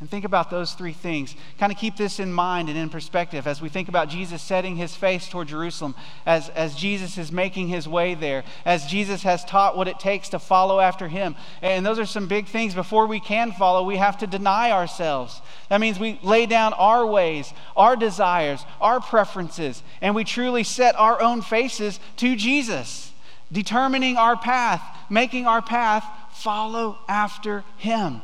And 0.00 0.08
think 0.08 0.24
about 0.24 0.48
those 0.48 0.72
three 0.72 0.94
things. 0.94 1.36
Kind 1.58 1.70
of 1.70 1.76
keep 1.76 1.98
this 1.98 2.18
in 2.18 2.32
mind 2.32 2.70
and 2.70 2.78
in 2.78 2.88
perspective 2.88 3.46
as 3.46 3.60
we 3.60 3.68
think 3.68 3.90
about 3.90 4.08
Jesus 4.08 4.40
setting 4.40 4.76
his 4.76 4.96
face 4.96 5.28
toward 5.28 5.48
Jerusalem, 5.48 5.94
as, 6.24 6.48
as 6.50 6.74
Jesus 6.74 7.18
is 7.18 7.30
making 7.30 7.68
his 7.68 7.86
way 7.86 8.14
there, 8.14 8.42
as 8.64 8.86
Jesus 8.86 9.22
has 9.24 9.44
taught 9.44 9.76
what 9.76 9.88
it 9.88 10.00
takes 10.00 10.30
to 10.30 10.38
follow 10.38 10.80
after 10.80 11.08
him. 11.08 11.36
And 11.60 11.84
those 11.84 11.98
are 11.98 12.06
some 12.06 12.28
big 12.28 12.46
things. 12.46 12.74
Before 12.74 13.06
we 13.06 13.20
can 13.20 13.52
follow, 13.52 13.84
we 13.84 13.98
have 13.98 14.16
to 14.18 14.26
deny 14.26 14.70
ourselves. 14.70 15.42
That 15.70 15.80
means 15.80 16.00
we 16.00 16.18
lay 16.22 16.46
down 16.46 16.72
our 16.72 17.06
ways, 17.06 17.54
our 17.76 17.94
desires, 17.94 18.64
our 18.80 19.00
preferences, 19.00 19.82
and 20.02 20.16
we 20.16 20.24
truly 20.24 20.64
set 20.64 20.96
our 20.96 21.22
own 21.22 21.42
faces 21.42 22.00
to 22.16 22.34
Jesus, 22.34 23.12
determining 23.52 24.16
our 24.16 24.36
path, 24.36 24.82
making 25.08 25.46
our 25.46 25.62
path 25.62 26.04
follow 26.32 26.98
after 27.08 27.64
him. 27.78 28.20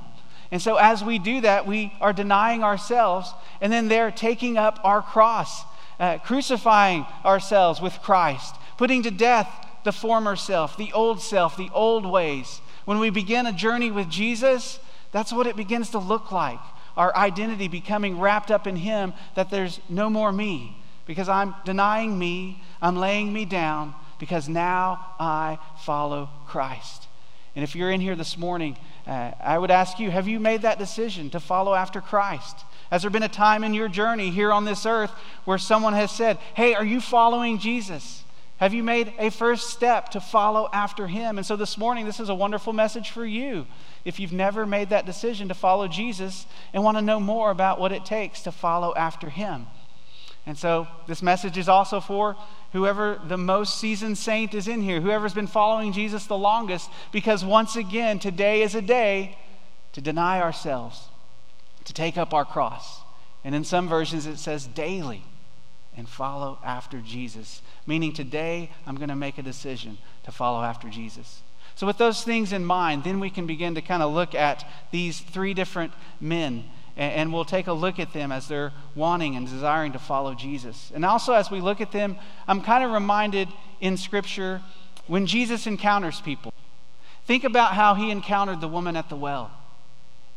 And 0.51 0.61
so, 0.61 0.75
as 0.77 1.05
we 1.05 1.21
do 1.21 1.41
that, 1.43 1.69
we 1.69 1.93
are 2.01 2.13
denying 2.13 2.65
ourselves, 2.65 3.33
and 3.61 3.73
then 3.73 3.87
they're 3.87 4.11
taking 4.11 4.59
up 4.59 4.81
our 4.83 5.01
cross, 5.01 5.63
uh, 6.01 6.19
crucifying 6.19 7.07
ourselves 7.25 7.81
with 7.81 7.95
Christ, 8.03 8.57
putting 8.77 9.05
to 9.05 9.11
death 9.13 9.49
the 9.85 9.93
former 9.93 10.35
self, 10.35 10.77
the 10.77 10.93
old 10.93 11.23
self, 11.23 11.57
the 11.57 11.71
old 11.73 12.05
ways. 12.05 12.61
When 12.87 12.99
we 12.99 13.11
begin 13.11 13.47
a 13.47 13.53
journey 13.53 13.93
with 13.93 14.11
Jesus, 14.11 14.81
that's 15.13 15.33
what 15.33 15.47
it 15.47 15.55
begins 15.55 15.91
to 15.91 15.99
look 15.99 16.33
like. 16.33 16.59
Our 16.97 17.15
identity 17.17 17.69
becoming 17.69 18.19
wrapped 18.19 18.51
up 18.51 18.67
in 18.67 18.77
Him, 18.77 19.13
that 19.35 19.51
there's 19.51 19.81
no 19.89 20.09
more 20.09 20.33
me, 20.33 20.77
because 21.07 21.29
I'm 21.29 21.55
denying 21.65 22.19
me, 22.19 22.63
I'm 22.81 22.97
laying 22.97 23.33
me 23.33 23.45
down, 23.45 23.95
because 24.19 24.49
now 24.49 25.15
I 25.21 25.59
follow 25.85 26.31
Christ. 26.47 27.07
And 27.55 27.63
if 27.63 27.75
you're 27.75 27.91
in 27.91 28.01
here 28.01 28.17
this 28.17 28.37
morning, 28.37 28.77
uh, 29.07 29.33
I 29.41 29.57
would 29.59 29.71
ask 29.71 29.99
you 29.99 30.11
have 30.11 30.29
you 30.29 30.39
made 30.39 30.63
that 30.63 30.79
decision 30.79 31.31
to 31.31 31.41
follow 31.41 31.75
after 31.75 32.01
Christ? 32.01 32.57
Has 32.91 33.03
there 33.03 33.11
been 33.11 33.23
a 33.23 33.29
time 33.29 33.65
in 33.65 33.75
your 33.75 33.89
journey 33.89 34.31
here 34.31 34.53
on 34.53 34.65
this 34.65 34.85
earth 34.85 35.11
where 35.45 35.59
someone 35.59 35.95
has 35.95 36.11
said, 36.11 36.39
Hey, 36.55 36.75
are 36.75 36.85
you 36.85 37.01
following 37.01 37.59
Jesus? 37.59 38.25
Have 38.59 38.73
you 38.73 38.83
made 38.83 39.13
a 39.19 39.31
first 39.31 39.69
step 39.69 40.11
to 40.11 40.21
follow 40.21 40.69
after 40.73 41.07
him? 41.07 41.37
And 41.37 41.47
so 41.47 41.57
this 41.57 41.77
morning, 41.77 42.07
this 42.07 42.21
is 42.21 42.31
a 42.31 42.35
wonderful 42.35 42.73
message 42.73 43.11
for 43.11 43.27
you. 43.27 43.67
If 44.05 44.19
you've 44.19 44.33
never 44.33 44.65
made 44.65 44.89
that 44.89 45.05
decision 45.05 45.49
to 45.49 45.55
follow 45.55 45.89
Jesus 45.89 46.47
and 46.73 46.83
want 46.83 46.97
to 46.97 47.03
know 47.03 47.21
more 47.21 47.51
about 47.51 47.79
what 47.79 47.93
it 47.93 48.07
takes 48.07 48.41
to 48.43 48.53
follow 48.53 48.95
after 48.95 49.29
him. 49.29 49.67
And 50.47 50.57
so 50.57 50.87
this 51.07 51.23
message 51.23 51.59
is 51.59 51.69
also 51.69 52.01
for 52.01 52.37
whoever 52.73 53.21
the 53.27 53.37
most 53.37 53.79
seasoned 53.79 54.17
saint 54.17 54.55
is 54.55 54.69
in 54.69 54.81
here, 54.81 55.01
whoever's 55.01 55.35
been 55.35 55.49
following 55.49 55.93
Jesus 55.93 56.27
the 56.27 56.39
longest, 56.39 56.89
because 57.13 57.45
once 57.45 57.75
again, 57.77 58.21
today 58.21 58.63
is 58.63 58.75
a 58.75 58.83
day 58.83 59.37
to 59.93 60.01
deny 60.01 60.41
ourselves, 60.41 61.09
to 61.85 61.93
take 61.93 62.17
up 62.17 62.33
our 62.33 62.45
cross. 62.45 63.01
And 63.45 63.55
in 63.55 63.65
some 63.65 63.89
versions, 63.89 64.25
it 64.25 64.39
says 64.39 64.67
daily 64.67 65.25
and 65.97 66.09
follow 66.09 66.59
after 66.65 67.01
Jesus, 67.01 67.61
meaning 67.87 68.13
today 68.13 68.71
I'm 68.87 68.97
going 68.97 69.09
to 69.09 69.17
make 69.17 69.39
a 69.39 69.43
decision 69.43 69.99
to 70.25 70.33
follow 70.33 70.63
after 70.63 70.89
Jesus. 70.89 71.43
So, 71.75 71.87
with 71.87 71.99
those 71.99 72.23
things 72.23 72.53
in 72.53 72.65
mind, 72.65 73.05
then 73.05 73.21
we 73.21 73.31
can 73.31 73.47
begin 73.47 73.75
to 73.75 73.83
kind 73.83 74.03
of 74.03 74.13
look 74.13 74.35
at 74.35 74.65
these 74.91 75.21
three 75.21 75.55
different 75.55 75.93
men 76.21 76.65
and 76.97 77.31
we'll 77.31 77.45
take 77.45 77.67
a 77.67 77.73
look 77.73 77.99
at 77.99 78.15
them 78.15 78.33
as 78.33 78.49
they're 78.49 78.73
wanting 78.95 79.37
and 79.37 79.47
desiring 79.47 79.93
to 79.93 79.99
follow 79.99 80.35
Jesus. 80.35 80.91
And 80.95 81.05
also, 81.05 81.35
as 81.35 81.51
we 81.51 81.61
look 81.61 81.81
at 81.83 81.93
them, 81.93 82.17
I'm 82.49 82.63
kind 82.63 82.83
of 82.83 82.91
reminded 82.91 83.49
in 83.81 83.99
Scripture 83.99 84.63
when 85.07 85.27
Jesus 85.27 85.67
encounters 85.67 86.21
people. 86.23 86.53
Think 87.27 87.45
about 87.45 87.75
how 87.75 87.95
he 87.95 88.11
encountered 88.11 88.61
the 88.61 88.69
woman 88.69 88.97
at 88.97 89.11
the 89.11 89.17
well, 89.17 89.51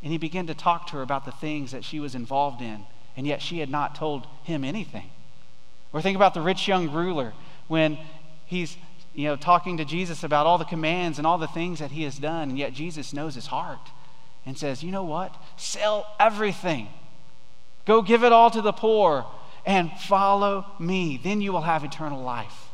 and 0.03 0.12
he 0.12 0.18
began 0.18 0.48
to 0.48 0.53
talk 0.53 0.88
to 0.88 0.98
her 0.98 1.01
about 1.01 1.24
the 1.24 1.32
things 1.32 1.72
that 1.72 1.86
she 1.86 2.00
was 2.00 2.13
involved 2.13 2.62
in, 2.62 2.84
and 3.15 3.25
yet 3.25 3.41
she 3.41 3.60
had 3.60 3.70
not 3.70 3.96
told 3.96 4.27
him 4.44 4.65
anything. 4.65 5.10
Or 5.91 6.01
think 6.01 6.15
about 6.15 6.34
the 6.34 6.41
rich 6.41 6.67
young 6.67 6.91
ruler 6.91 7.34
when 7.67 7.98
he's 8.46 8.77
you 9.13 9.25
know, 9.25 9.36
talking 9.36 9.77
to 9.77 9.86
Jesus 9.86 10.24
about 10.24 10.46
all 10.46 10.58
the 10.58 10.65
commands 10.65 11.17
and 11.17 11.27
all 11.27 11.38
the 11.38 11.48
things 11.48 11.79
that 11.79 11.91
he 11.91 12.03
has 12.03 12.17
done, 12.17 12.50
and 12.50 12.58
yet 12.58 12.74
Jesus 12.74 13.13
knows 13.13 13.36
his 13.36 13.48
heart 13.48 13.89
and 14.46 14.58
says, 14.58 14.84
You 14.84 14.91
know 14.91 15.03
what? 15.03 15.36
Sell 15.58 16.08
everything. 16.19 16.88
Go 17.86 18.01
give 18.01 18.24
it 18.24 18.31
all 18.31 18.51
to 18.51 18.62
the 18.62 18.72
poor 18.72 19.25
and 19.65 19.91
follow 19.91 20.65
me. 20.79 21.19
Then 21.22 21.41
you 21.41 21.51
will 21.51 21.62
have 21.62 21.84
eternal 21.84 22.22
life. 22.22 22.69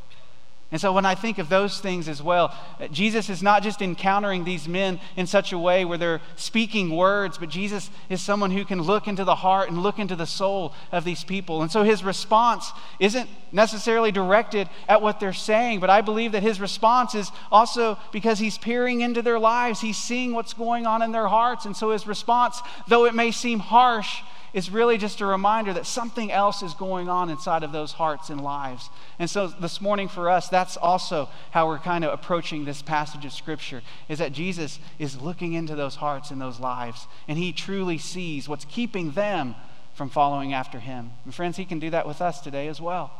And 0.72 0.82
so 0.82 0.92
when 0.92 1.06
I 1.06 1.14
think 1.14 1.38
of 1.38 1.48
those 1.48 1.80
things 1.80 2.10
as 2.10 2.24
well, 2.24 2.54
Jesus 2.92 3.30
is 3.30 3.44
not 3.44 3.62
just 3.62 3.84
encountering 3.84 4.44
these 4.44 4.68
men 4.68 5.00
in 5.16 5.28
such 5.28 5.54
a 5.54 5.60
way 5.60 5.86
where 5.86 5.98
they're 5.98 6.22
speaking 6.36 6.90
words, 6.90 7.38
but 7.38 7.50
Jesus 7.50 7.92
is 8.10 8.20
someone 8.20 8.50
who 8.50 8.66
can 8.66 8.82
look 8.82 9.08
into 9.08 9.24
the 9.24 9.36
heart 9.36 9.70
and 9.70 9.84
look 9.84 10.00
into 10.00 10.16
the 10.16 10.26
soul 10.26 10.74
of 10.92 11.04
these 11.04 11.24
people. 11.24 11.62
And 11.62 11.72
so 11.72 11.84
his 11.84 12.04
response 12.04 12.72
isn't 13.00 13.30
necessarily 13.52 14.12
directed 14.12 14.68
at 14.90 15.04
what 15.04 15.20
they're 15.20 15.34
saying, 15.34 15.82
but 15.82 15.92
I 15.92 16.02
believe 16.02 16.32
that 16.32 16.42
his 16.44 16.60
response 16.60 17.14
is 17.14 17.32
also 17.52 18.00
because 18.12 18.40
he's 18.40 18.58
peering 18.58 19.02
into 19.02 19.22
their 19.22 19.40
lives, 19.40 19.82
he's 19.82 19.98
seeing 19.98 20.34
what's 20.34 20.54
going 20.54 20.88
on 20.88 21.04
in 21.04 21.12
their 21.12 21.28
hearts. 21.28 21.66
And 21.66 21.78
so 21.78 21.92
his 21.92 22.08
response, 22.08 22.60
though 22.88 23.06
it 23.06 23.14
may 23.14 23.32
seem 23.32 23.60
harsh, 23.60 24.24
is 24.56 24.72
really 24.72 24.98
just 24.98 25.20
a 25.20 25.26
reminder 25.26 25.74
that 25.74 25.86
something 25.86 26.32
else 26.32 26.64
is 26.64 26.74
going 26.74 27.10
on 27.10 27.30
inside 27.30 27.62
of 27.62 27.74
those 27.74 27.92
hearts 27.92 28.30
and 28.30 28.40
lives. 28.40 28.90
And 29.20 29.30
so 29.30 29.48
this 29.48 29.82
morning 29.82 30.08
for 30.08 30.30
us, 30.30 30.48
that's 30.48 30.78
also 30.78 31.28
how 31.52 31.68
we're 31.68 31.78
kind 31.78 32.06
of 32.06 32.14
approaching 32.14 32.64
this 32.64 32.82
passage 32.82 33.26
of 33.26 33.34
Scripture, 33.34 33.82
is 34.08 34.20
that 34.20 34.32
Jesus 34.32 34.80
is 34.98 35.22
looking 35.22 35.52
into 35.52 35.76
those 35.76 35.98
hearts 35.98 36.32
and 36.32 36.42
those 36.42 36.62
lives, 36.62 37.06
and 37.28 37.38
he 37.38 37.52
truly 37.52 37.98
sees 37.98 38.48
what's 38.48 38.64
keeping 38.64 39.12
them 39.12 39.56
from 39.94 40.10
following 40.10 40.54
after 40.54 40.80
him. 40.80 41.12
And 41.26 41.36
friends, 41.36 41.58
he 41.58 41.66
can 41.66 41.80
do 41.80 41.90
that 41.90 42.08
with 42.08 42.22
us 42.22 42.40
today 42.40 42.70
as 42.70 42.80
well. 42.80 43.12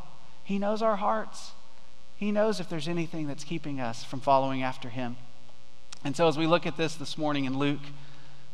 He 0.46 0.58
knows 0.58 0.82
our 0.82 0.96
hearts. 0.96 1.52
He 2.16 2.32
knows 2.32 2.62
if 2.62 2.70
there's 2.70 2.88
anything 2.88 3.28
that's 3.28 3.44
keeping 3.44 3.82
us 3.82 4.06
from 4.06 4.22
following 4.22 4.64
after 4.64 4.88
him. 4.88 5.18
And 6.06 6.16
so 6.16 6.30
as 6.30 6.38
we 6.38 6.48
look 6.48 6.66
at 6.66 6.78
this 6.78 6.96
this 6.96 7.18
morning 7.18 7.44
in 7.44 7.60
Luke, 7.60 7.82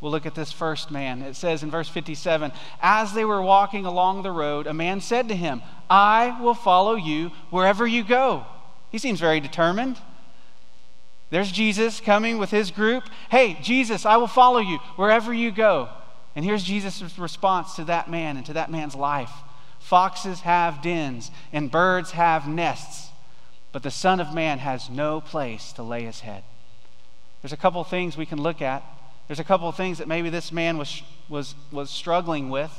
We'll 0.02 0.12
look 0.12 0.26
at 0.26 0.34
this 0.34 0.52
first 0.52 0.90
man. 0.90 1.22
It 1.22 1.36
says 1.36 1.62
in 1.62 1.70
verse 1.70 1.88
57 1.88 2.52
As 2.82 3.14
they 3.14 3.24
were 3.24 3.42
walking 3.42 3.86
along 3.86 4.24
the 4.24 4.32
road, 4.32 4.66
a 4.66 4.74
man 4.74 5.00
said 5.00 5.30
to 5.30 5.36
him, 5.36 5.62
I 5.90 6.42
will 6.42 6.56
follow 6.56 6.96
you 6.96 7.32
wherever 7.52 7.86
you 7.86 8.04
go. 8.04 8.46
He 8.90 8.98
seems 8.98 9.20
very 9.20 9.40
determined. 9.40 9.98
There's 11.30 11.52
Jesus 11.52 12.02
coming 12.02 12.40
with 12.40 12.50
his 12.50 12.72
group. 12.72 13.06
Hey, 13.30 13.58
Jesus, 13.62 14.06
I 14.06 14.18
will 14.18 14.28
follow 14.28 14.60
you 14.60 14.80
wherever 14.96 15.32
you 15.32 15.52
go. 15.52 15.88
And 16.36 16.44
here's 16.44 16.64
Jesus' 16.64 17.18
response 17.18 17.76
to 17.76 17.84
that 17.86 18.10
man 18.10 18.38
and 18.38 18.46
to 18.48 18.54
that 18.54 18.72
man's 18.72 18.96
life 18.96 19.32
Foxes 19.80 20.42
have 20.42 20.82
dens, 20.82 21.32
and 21.52 21.72
birds 21.72 22.12
have 22.12 22.48
nests, 22.48 23.10
but 23.72 23.82
the 23.82 23.92
Son 23.92 24.20
of 24.20 24.34
Man 24.34 24.60
has 24.60 24.90
no 24.90 25.20
place 25.22 25.74
to 25.74 25.84
lay 25.84 26.04
his 26.04 26.20
head. 26.20 26.44
There's 27.42 27.52
a 27.52 27.58
couple 27.58 27.84
things 27.84 28.16
we 28.16 28.28
can 28.28 28.42
look 28.42 28.62
at 28.62 28.84
there's 29.32 29.40
a 29.40 29.46
couple 29.46 29.70
of 29.70 29.78
things 29.78 30.00
that 30.00 30.10
maybe 30.10 30.30
this 30.30 30.52
man 30.52 30.78
was, 30.78 31.04
was, 31.30 31.56
was 31.72 31.90
struggling 31.90 32.50
with. 32.50 32.70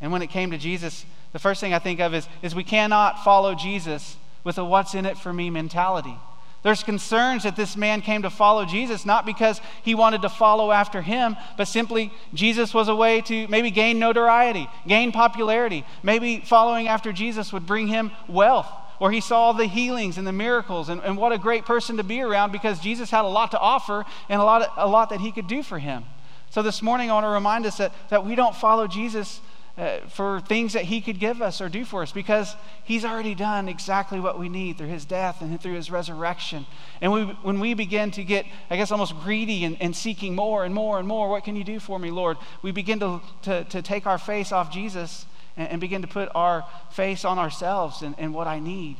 And 0.00 0.10
when 0.10 0.22
it 0.22 0.28
came 0.28 0.52
to 0.52 0.56
Jesus, 0.56 1.04
the 1.34 1.38
first 1.38 1.60
thing 1.60 1.74
I 1.74 1.78
think 1.78 2.00
of 2.00 2.14
is, 2.14 2.26
is 2.40 2.54
we 2.54 2.64
cannot 2.64 3.22
follow 3.24 3.54
Jesus 3.54 4.16
with 4.42 4.56
a 4.56 4.64
what's 4.64 4.94
in 4.94 5.04
it 5.04 5.18
for 5.18 5.34
me 5.34 5.50
mentality. 5.50 6.16
There's 6.62 6.82
concerns 6.82 7.42
that 7.42 7.56
this 7.56 7.76
man 7.76 8.00
came 8.00 8.22
to 8.22 8.30
follow 8.30 8.64
Jesus 8.64 9.04
not 9.04 9.26
because 9.26 9.60
he 9.82 9.94
wanted 9.94 10.22
to 10.22 10.30
follow 10.30 10.72
after 10.72 11.02
him, 11.02 11.36
but 11.58 11.68
simply 11.68 12.10
Jesus 12.32 12.72
was 12.72 12.88
a 12.88 12.96
way 12.96 13.20
to 13.20 13.46
maybe 13.48 13.70
gain 13.70 13.98
notoriety, 13.98 14.66
gain 14.88 15.12
popularity. 15.12 15.84
Maybe 16.02 16.40
following 16.40 16.88
after 16.88 17.12
Jesus 17.12 17.52
would 17.52 17.66
bring 17.66 17.86
him 17.86 18.12
wealth 18.28 18.66
or 19.00 19.10
he 19.10 19.20
saw 19.20 19.52
the 19.52 19.66
healings 19.66 20.18
and 20.18 20.26
the 20.26 20.32
miracles, 20.32 20.88
and, 20.88 21.00
and 21.02 21.16
what 21.16 21.32
a 21.32 21.38
great 21.38 21.64
person 21.64 21.96
to 21.96 22.04
be 22.04 22.20
around 22.20 22.52
because 22.52 22.78
Jesus 22.78 23.10
had 23.10 23.24
a 23.24 23.28
lot 23.28 23.50
to 23.50 23.58
offer 23.58 24.04
and 24.28 24.40
a 24.40 24.44
lot, 24.44 24.72
a 24.76 24.86
lot 24.86 25.08
that 25.10 25.20
he 25.20 25.32
could 25.32 25.48
do 25.48 25.62
for 25.62 25.78
him. 25.78 26.04
So 26.50 26.62
this 26.62 26.82
morning, 26.82 27.10
I 27.10 27.14
want 27.14 27.24
to 27.24 27.30
remind 27.30 27.64
us 27.64 27.78
that, 27.78 27.92
that 28.10 28.26
we 28.26 28.34
don't 28.34 28.54
follow 28.54 28.86
Jesus 28.86 29.40
uh, 29.78 30.00
for 30.08 30.40
things 30.42 30.74
that 30.74 30.84
he 30.84 31.00
could 31.00 31.18
give 31.18 31.40
us 31.40 31.60
or 31.60 31.68
do 31.70 31.84
for 31.84 32.02
us 32.02 32.12
because 32.12 32.54
he's 32.84 33.04
already 33.04 33.34
done 33.34 33.68
exactly 33.68 34.20
what 34.20 34.38
we 34.38 34.48
need 34.48 34.76
through 34.76 34.88
his 34.88 35.06
death 35.06 35.40
and 35.40 35.58
through 35.60 35.74
his 35.74 35.90
resurrection. 35.90 36.66
And 37.00 37.12
we, 37.12 37.22
when 37.22 37.60
we 37.60 37.72
begin 37.72 38.10
to 38.10 38.24
get, 38.24 38.44
I 38.68 38.76
guess, 38.76 38.90
almost 38.90 39.14
greedy 39.20 39.64
and, 39.64 39.80
and 39.80 39.96
seeking 39.96 40.34
more 40.34 40.64
and 40.64 40.74
more 40.74 40.98
and 40.98 41.08
more, 41.08 41.30
what 41.30 41.44
can 41.44 41.56
you 41.56 41.64
do 41.64 41.80
for 41.80 41.98
me, 41.98 42.10
Lord? 42.10 42.36
We 42.60 42.72
begin 42.72 43.00
to, 43.00 43.22
to, 43.42 43.64
to 43.64 43.80
take 43.80 44.06
our 44.06 44.18
face 44.18 44.52
off 44.52 44.70
Jesus 44.70 45.24
and, 45.56 45.68
and 45.68 45.80
begin 45.80 46.02
to 46.02 46.08
put 46.08 46.28
our 46.34 46.64
face 46.90 47.24
on 47.24 47.38
ourselves 47.38 48.02
and, 48.02 48.14
and 48.18 48.34
what 48.34 48.46
I 48.46 48.58
need. 48.58 48.96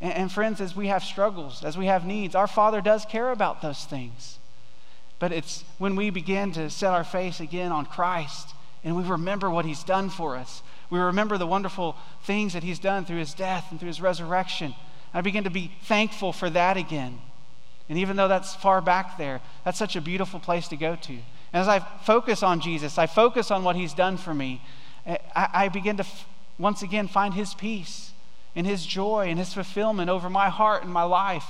And, 0.00 0.12
and 0.12 0.32
friends, 0.32 0.60
as 0.60 0.76
we 0.76 0.88
have 0.88 1.02
struggles, 1.02 1.64
as 1.64 1.78
we 1.78 1.86
have 1.86 2.04
needs, 2.04 2.34
our 2.34 2.46
Father 2.46 2.80
does 2.80 3.04
care 3.04 3.30
about 3.30 3.62
those 3.62 3.84
things. 3.84 4.38
But 5.18 5.32
it's 5.32 5.64
when 5.78 5.96
we 5.96 6.10
begin 6.10 6.52
to 6.52 6.68
set 6.70 6.92
our 6.92 7.04
face 7.04 7.40
again 7.40 7.72
on 7.72 7.86
Christ 7.86 8.54
and 8.84 8.94
we 8.96 9.02
remember 9.02 9.50
what 9.50 9.64
He's 9.64 9.82
done 9.82 10.10
for 10.10 10.36
us. 10.36 10.62
We 10.90 10.98
remember 10.98 11.38
the 11.38 11.46
wonderful 11.46 11.96
things 12.22 12.52
that 12.52 12.62
He's 12.62 12.78
done 12.78 13.04
through 13.04 13.18
His 13.18 13.32
death 13.32 13.68
and 13.70 13.80
through 13.80 13.88
His 13.88 14.00
resurrection. 14.00 14.74
I 15.14 15.22
begin 15.22 15.44
to 15.44 15.50
be 15.50 15.72
thankful 15.84 16.32
for 16.32 16.50
that 16.50 16.76
again. 16.76 17.18
And 17.88 17.98
even 17.98 18.16
though 18.16 18.28
that's 18.28 18.54
far 18.54 18.80
back 18.80 19.16
there, 19.16 19.40
that's 19.64 19.78
such 19.78 19.96
a 19.96 20.00
beautiful 20.00 20.40
place 20.40 20.68
to 20.68 20.76
go 20.76 20.96
to. 20.96 21.12
And 21.12 21.60
as 21.60 21.68
I 21.68 21.78
focus 21.78 22.42
on 22.42 22.60
Jesus, 22.60 22.98
I 22.98 23.06
focus 23.06 23.50
on 23.50 23.64
what 23.64 23.76
He's 23.76 23.94
done 23.94 24.16
for 24.16 24.34
me, 24.34 24.60
I, 25.06 25.68
begin 25.68 25.96
to 25.98 26.06
once 26.58 26.82
again 26.82 27.08
find 27.08 27.34
His 27.34 27.54
peace 27.54 28.12
and 28.56 28.66
His 28.66 28.86
joy 28.86 29.26
and 29.28 29.38
His 29.38 29.52
fulfillment 29.52 30.10
over 30.10 30.30
my 30.30 30.48
heart 30.48 30.82
and 30.82 30.92
my 30.92 31.02
life 31.02 31.46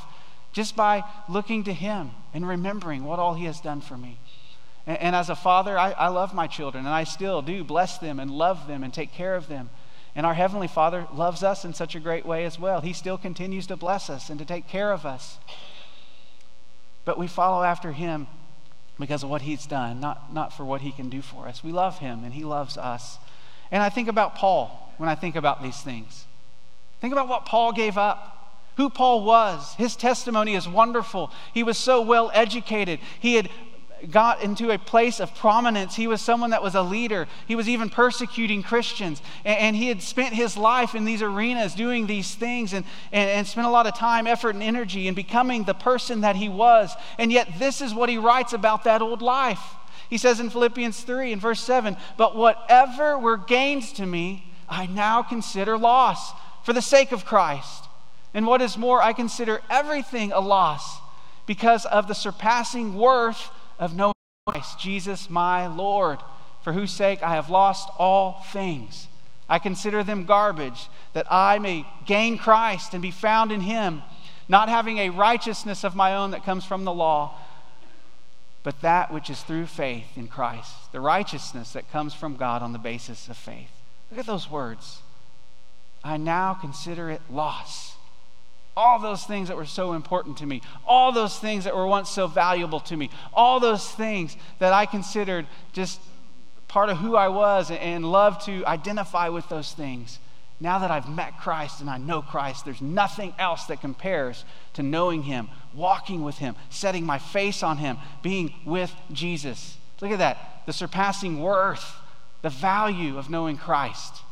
just 0.53 0.77
by 0.77 1.05
looking 1.29 1.65
to 1.65 1.73
Him 1.73 2.11
and 2.33 2.47
remembering 2.47 3.05
what 3.05 3.19
all 3.19 3.35
He 3.35 3.45
has 3.45 3.61
done 3.61 3.81
for 3.81 3.97
me. 3.97 4.19
And, 4.87 4.99
and 4.99 5.17
as 5.17 5.29
a 5.29 5.37
father, 5.37 5.79
I, 5.79 5.93
I 5.93 6.09
love 6.09 6.35
my 6.35 6.47
children 6.47 6.85
and 6.87 6.95
I 6.95 7.05
still 7.05 7.43
do 7.43 7.63
bless 7.65 7.99
them 7.99 8.19
and 8.19 8.31
love 8.31 8.67
them 8.67 8.83
and 8.83 8.93
take 8.93 9.13
care 9.13 9.37
of 9.37 9.49
them. 9.49 9.71
And 10.17 10.25
our 10.25 10.35
Heavenly 10.35 10.69
Father 10.69 11.09
loves 11.13 11.43
us 11.43 11.65
in 11.65 11.75
such 11.75 11.95
a 11.95 12.01
great 12.01 12.25
way 12.25 12.45
as 12.45 12.59
well. 12.59 12.81
He 12.81 12.93
still 12.93 13.19
continues 13.19 13.67
to 13.67 13.77
bless 13.77 14.09
us 14.09 14.31
and 14.31 14.39
to 14.39 14.45
take 14.45 14.69
care 14.69 14.93
of 14.93 15.05
us. 15.05 15.39
But 17.05 17.19
we 17.19 17.27
follow 17.27 17.65
after 17.65 17.93
Him 17.93 18.29
because 18.99 19.25
of 19.25 19.31
what 19.31 19.43
He's 19.43 19.67
done, 19.67 20.01
not, 20.01 20.33
not 20.33 20.53
for 20.53 20.65
what 20.65 20.83
He 20.83 20.93
can 20.93 21.11
do 21.11 21.21
for 21.21 21.49
us. 21.49 21.65
We 21.65 21.73
love 21.73 21.99
Him 21.99 22.23
and 22.23 22.33
He 22.33 22.45
loves 22.45 22.79
us. 22.79 23.19
And 23.71 23.83
I 23.83 23.89
think 23.89 24.09
about 24.09 24.35
Paul 24.37 24.95
when 24.99 25.09
I 25.09 25.15
think 25.15 25.37
about 25.37 25.63
these 25.63 25.81
things. 25.81 26.27
Think 27.01 27.13
about 27.13 27.29
what 27.29 27.47
Paul 27.47 27.73
gave 27.73 27.99
up, 27.99 28.63
who 28.77 28.89
Paul 28.89 29.25
was. 29.25 29.75
His 29.75 29.97
testimony 29.97 30.55
is 30.55 30.69
wonderful. 30.69 31.31
He 31.53 31.63
was 31.63 31.79
so 31.79 32.01
well 32.01 32.31
educated. 32.35 33.01
He 33.21 33.35
had 33.35 33.51
got 34.11 34.43
into 34.43 34.71
a 34.71 34.79
place 34.79 35.21
of 35.21 35.35
prominence. 35.35 35.97
He 35.97 36.07
was 36.07 36.21
someone 36.21 36.51
that 36.51 36.63
was 36.63 36.75
a 36.75 36.83
leader. 36.83 37.27
He 37.47 37.57
was 37.57 37.69
even 37.69 37.89
persecuting 37.89 38.63
Christians. 38.63 39.23
And, 39.45 39.59
and 39.59 39.77
he 39.77 39.89
had 39.89 40.03
spent 40.03 40.35
his 40.35 40.57
life 40.57 40.95
in 40.95 41.05
these 41.05 41.23
arenas 41.23 41.75
doing 41.75 42.07
these 42.07 42.35
things 42.35 42.73
and, 42.73 42.85
and, 43.13 43.31
and 43.31 43.47
spent 43.47 43.67
a 43.67 43.71
lot 43.71 43.87
of 43.87 43.97
time, 43.97 44.27
effort, 44.27 44.55
and 44.55 44.63
energy 44.63 45.09
in 45.09 45.15
becoming 45.15 45.65
the 45.65 45.75
person 45.75 46.21
that 46.23 46.37
he 46.37 46.49
was. 46.49 46.95
And 47.19 47.33
yet, 47.33 47.49
this 47.59 47.81
is 47.81 47.95
what 47.95 48.09
he 48.09 48.19
writes 48.19 48.53
about 48.53 48.85
that 48.85 49.03
old 49.03 49.23
life. 49.23 49.63
He 50.11 50.19
says 50.19 50.41
in 50.41 50.51
Philippians 50.51 51.03
3 51.03 51.33
and 51.33 51.43
verse 51.43 51.61
7 51.61 51.97
But 52.17 52.37
whatever 52.37 53.19
were 53.19 53.37
gains 53.37 53.93
to 53.95 54.07
me, 54.07 54.53
I 54.69 54.87
now 54.87 55.23
consider 55.23 55.79
loss 55.79 56.33
for 56.65 56.73
the 56.73 56.83
sake 56.83 57.13
of 57.13 57.25
Christ. 57.25 57.85
And 58.33 58.47
what 58.47 58.63
is 58.63 58.77
more, 58.77 59.03
I 59.03 59.13
consider 59.13 59.63
everything 59.71 60.33
a 60.33 60.41
loss 60.41 60.99
because 61.47 61.87
of 61.87 62.09
the 62.09 62.15
surpassing 62.15 62.95
worth 62.95 63.51
of 63.79 63.95
knowing 63.95 64.15
Christ, 64.49 64.79
Jesus 64.79 65.31
my 65.31 65.67
Lord, 65.67 66.19
for 66.63 66.73
whose 66.73 66.91
sake 66.91 67.23
I 67.23 67.35
have 67.35 67.51
lost 67.51 67.89
all 67.99 68.45
things. 68.53 69.09
I 69.49 69.59
consider 69.59 70.03
them 70.03 70.25
garbage, 70.25 70.89
that 71.13 71.27
I 71.31 71.59
may 71.59 71.87
gain 72.07 72.39
Christ 72.39 72.95
and 72.95 73.03
be 73.03 73.11
found 73.11 73.53
in 73.53 73.61
him, 73.61 74.03
not 74.49 74.69
having 74.69 74.99
a 74.99 75.11
righteousness 75.11 75.85
of 75.85 75.95
my 75.95 76.17
own 76.17 76.31
that 76.33 76.45
comes 76.45 76.65
from 76.65 76.85
the 76.85 76.93
law 76.93 77.39
but 78.65 78.81
that 78.81 79.13
which 79.13 79.31
is 79.31 79.43
through 79.43 79.67
faith 79.67 80.17
in 80.17 80.27
Christ, 80.27 80.91
the 80.91 81.01
righteousness 81.01 81.75
that 81.75 81.93
comes 81.93 82.15
from 82.15 82.37
God 82.37 82.63
on 82.63 82.73
the 82.73 82.79
basis 82.79 83.29
of 83.29 83.37
faith. 83.37 83.71
Look 84.11 84.19
at 84.19 84.27
those 84.27 84.51
words. 84.51 85.03
I 86.03 86.17
now 86.17 86.55
consider 86.55 87.11
it 87.11 87.21
loss. 87.31 87.95
All 88.77 88.99
those 88.99 89.23
things 89.25 89.49
that 89.49 89.57
were 89.57 89.67
so 89.67 89.93
important 89.93 90.39
to 90.39 90.47
me, 90.47 90.63
all 90.87 91.13
those 91.13 91.39
things 91.39 91.65
that 91.65 91.77
were 91.77 91.87
once 91.87 92.11
so 92.11 92.27
valuable 92.27 92.81
to 92.81 92.97
me, 92.97 93.11
all 93.33 93.61
those 93.61 93.89
things 93.89 94.37
that 94.59 94.73
I 94.73 94.87
considered 94.87 95.47
just 95.73 96.01
part 96.67 96.89
of 96.89 96.97
who 96.97 97.17
I 97.17 97.29
was 97.29 97.71
and 97.71 98.11
loved 98.11 98.47
to 98.47 98.65
identify 98.67 99.29
with 99.29 99.49
those 99.49 99.73
things. 99.73 100.19
Now 100.59 100.79
that 100.79 100.91
I've 100.91 101.09
met 101.09 101.39
Christ 101.39 101.81
and 101.81 101.91
I 101.91 101.99
know 101.99 102.23
Christ, 102.23 102.65
there's 102.65 102.83
nothing 102.83 103.35
else 103.39 103.67
that 103.67 103.81
compares 103.81 104.45
to 104.73 104.83
knowing 104.83 105.23
Him, 105.23 105.49
walking 105.77 106.23
with 106.23 106.39
Him, 106.39 106.55
setting 106.71 107.05
my 107.05 107.19
face 107.19 107.63
on 107.63 107.79
Him, 107.79 107.99
being 108.23 108.55
with 108.65 108.93
Jesus. 109.13 109.77
Look 110.01 110.11
at 110.11 110.19
that 110.19 110.55
the 110.67 110.73
surpassing 110.73 111.41
worth, 111.41 111.97
the 112.43 112.51
value 112.51 113.19
of 113.19 113.31
knowing 113.31 113.57
Christ, 113.57 114.23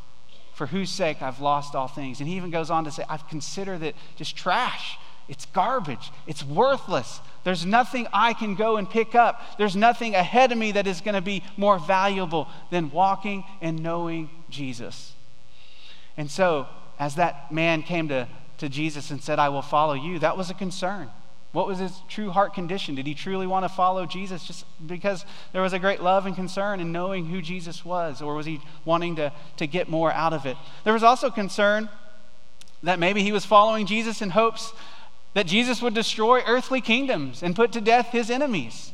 for 0.55 0.67
whose 0.67 0.91
sake 0.91 1.23
I've 1.23 1.41
lost 1.41 1.75
all 1.75 1.89
things. 1.89 2.21
And 2.21 2.29
he 2.29 2.37
even 2.37 2.51
goes 2.51 2.71
on 2.71 2.85
to 2.85 2.91
say, 2.91 3.05
I've 3.09 3.29
considered 3.29 3.83
it 3.83 3.97
just 4.17 4.37
trash. 4.37 4.99
It's 5.29 5.47
garbage. 5.47 6.11
It's 6.27 6.45
worthless. 6.45 7.21
There's 7.45 7.65
nothing 7.65 8.07
I 8.13 8.33
can 8.33 8.55
go 8.55 8.77
and 8.77 8.89
pick 8.89 9.15
up. 9.15 9.43
There's 9.57 9.77
nothing 9.77 10.15
ahead 10.15 10.53
of 10.53 10.59
me 10.59 10.73
that 10.73 10.87
is 10.87 11.01
going 11.01 11.15
to 11.15 11.21
be 11.21 11.43
more 11.57 11.79
valuable 11.79 12.49
than 12.71 12.91
walking 12.91 13.45
and 13.61 13.83
knowing 13.83 14.31
Jesus. 14.51 15.13
And 16.17 16.31
so, 16.31 16.67
as 16.99 17.15
that 17.15 17.53
man 17.53 17.83
came 17.83 18.09
to, 18.09 18.29
to 18.59 18.69
Jesus 18.69 19.11
and 19.11 19.23
said, 19.23 19.39
I 19.39 19.49
will 19.49 19.63
follow 19.63 19.95
you, 19.95 20.19
that 20.19 20.37
was 20.37 20.51
a 20.51 20.55
concern. 20.55 21.09
What 21.53 21.67
was 21.67 21.79
his 21.79 21.93
true 22.09 22.31
heart 22.31 22.55
condition? 22.55 22.95
Did 22.95 23.07
he 23.07 23.15
truly 23.15 23.47
want 23.47 23.65
to 23.65 23.69
follow 23.69 24.07
Jesus 24.07 24.45
just 24.45 24.65
because 24.87 25.27
there 25.53 25.61
was 25.61 25.75
a 25.75 25.79
great 25.79 26.03
love 26.03 26.25
and 26.25 26.35
concern 26.35 26.81
in 26.81 26.93
knowing 26.93 27.27
who 27.27 27.43
Jesus 27.43 27.85
was? 27.85 28.23
Or 28.23 28.35
was 28.35 28.47
he 28.47 28.61
wanting 28.87 29.17
to, 29.17 29.33
to 29.59 29.67
get 29.67 29.89
more 29.89 30.11
out 30.11 30.33
of 30.33 30.47
it? 30.47 30.57
There 30.85 30.95
was 30.95 31.03
also 31.03 31.31
concern 31.31 31.91
that 32.83 32.99
maybe 32.99 33.23
he 33.23 33.33
was 33.33 33.45
following 33.45 33.87
Jesus 33.87 34.23
in 34.23 34.31
hopes 34.31 34.73
that 35.35 35.47
Jesus 35.47 35.83
would 35.83 35.95
destroy 35.95 36.41
earthly 36.47 36.81
kingdoms 36.81 37.43
and 37.43 37.55
put 37.55 37.73
to 37.73 37.81
death 37.81 38.09
his 38.09 38.31
enemies. 38.31 38.93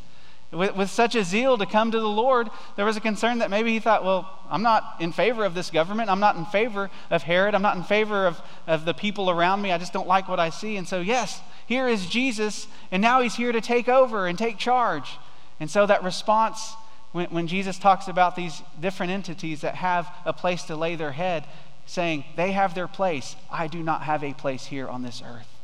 With, 0.50 0.76
with, 0.76 0.88
such 0.88 1.14
a 1.14 1.25
zeal 1.25 1.59
to 1.59 1.67
come 1.67 1.90
to 1.90 2.00
the 2.00 2.09
Lord, 2.09 2.49
there 2.76 2.87
was 2.87 2.97
a 2.97 3.00
concern 3.00 3.38
that 3.40 3.50
maybe 3.50 3.71
he 3.73 3.81
thought, 3.81 4.02
well, 4.02 4.31
I'm 4.49 4.62
not 4.62 4.97
in 4.99 5.12
favor 5.12 5.45
of 5.45 5.55
this 5.55 5.71
government. 5.71 6.09
I'm 6.09 6.21
not 6.21 6.37
in 6.37 6.47
favor 6.47 6.90
of 7.11 7.23
Herod. 7.23 7.55
I'm 7.55 7.61
not 7.61 7.76
in 7.76 7.83
favor 7.83 8.26
of, 8.26 8.40
of 8.67 8.87
the 8.87 8.95
people 8.95 9.28
around 9.28 9.61
me. 9.61 9.73
I 9.73 9.78
just 9.78 9.93
don't 9.93 10.09
like 10.09 10.26
what 10.26 10.40
I 10.40 10.49
see. 10.49 10.78
And 10.78 10.88
so, 10.88 11.00
yes, 11.00 11.43
here 11.67 11.87
is 11.87 12.07
Jesus, 12.07 12.67
and 12.90 13.02
now 13.02 13.21
he's 13.21 13.35
here 13.35 13.52
to 13.52 13.61
take 13.61 13.90
over 13.90 14.26
and 14.26 14.38
take 14.38 14.57
charge. 14.57 15.19
And 15.61 15.71
so 15.71 15.85
that 15.85 16.02
response, 16.02 16.73
when, 17.12 17.26
when 17.26 17.47
Jesus 17.47 17.78
talks 17.78 18.09
about 18.09 18.35
these 18.35 18.62
different 18.81 19.12
entities 19.12 19.61
that 19.61 19.75
have 19.75 20.11
a 20.25 20.33
place 20.33 20.62
to 20.64 20.76
lay 20.76 20.97
their 20.97 21.12
head, 21.12 21.45
saying, 21.85 22.25
they 22.37 22.52
have 22.52 22.75
their 22.75 22.88
place, 22.88 23.37
I 23.50 23.67
do 23.67 23.83
not 23.83 24.02
have 24.05 24.25
a 24.25 24.33
place 24.33 24.64
here 24.64 24.88
on 24.88 25.02
this 25.02 25.23
earth. 25.23 25.58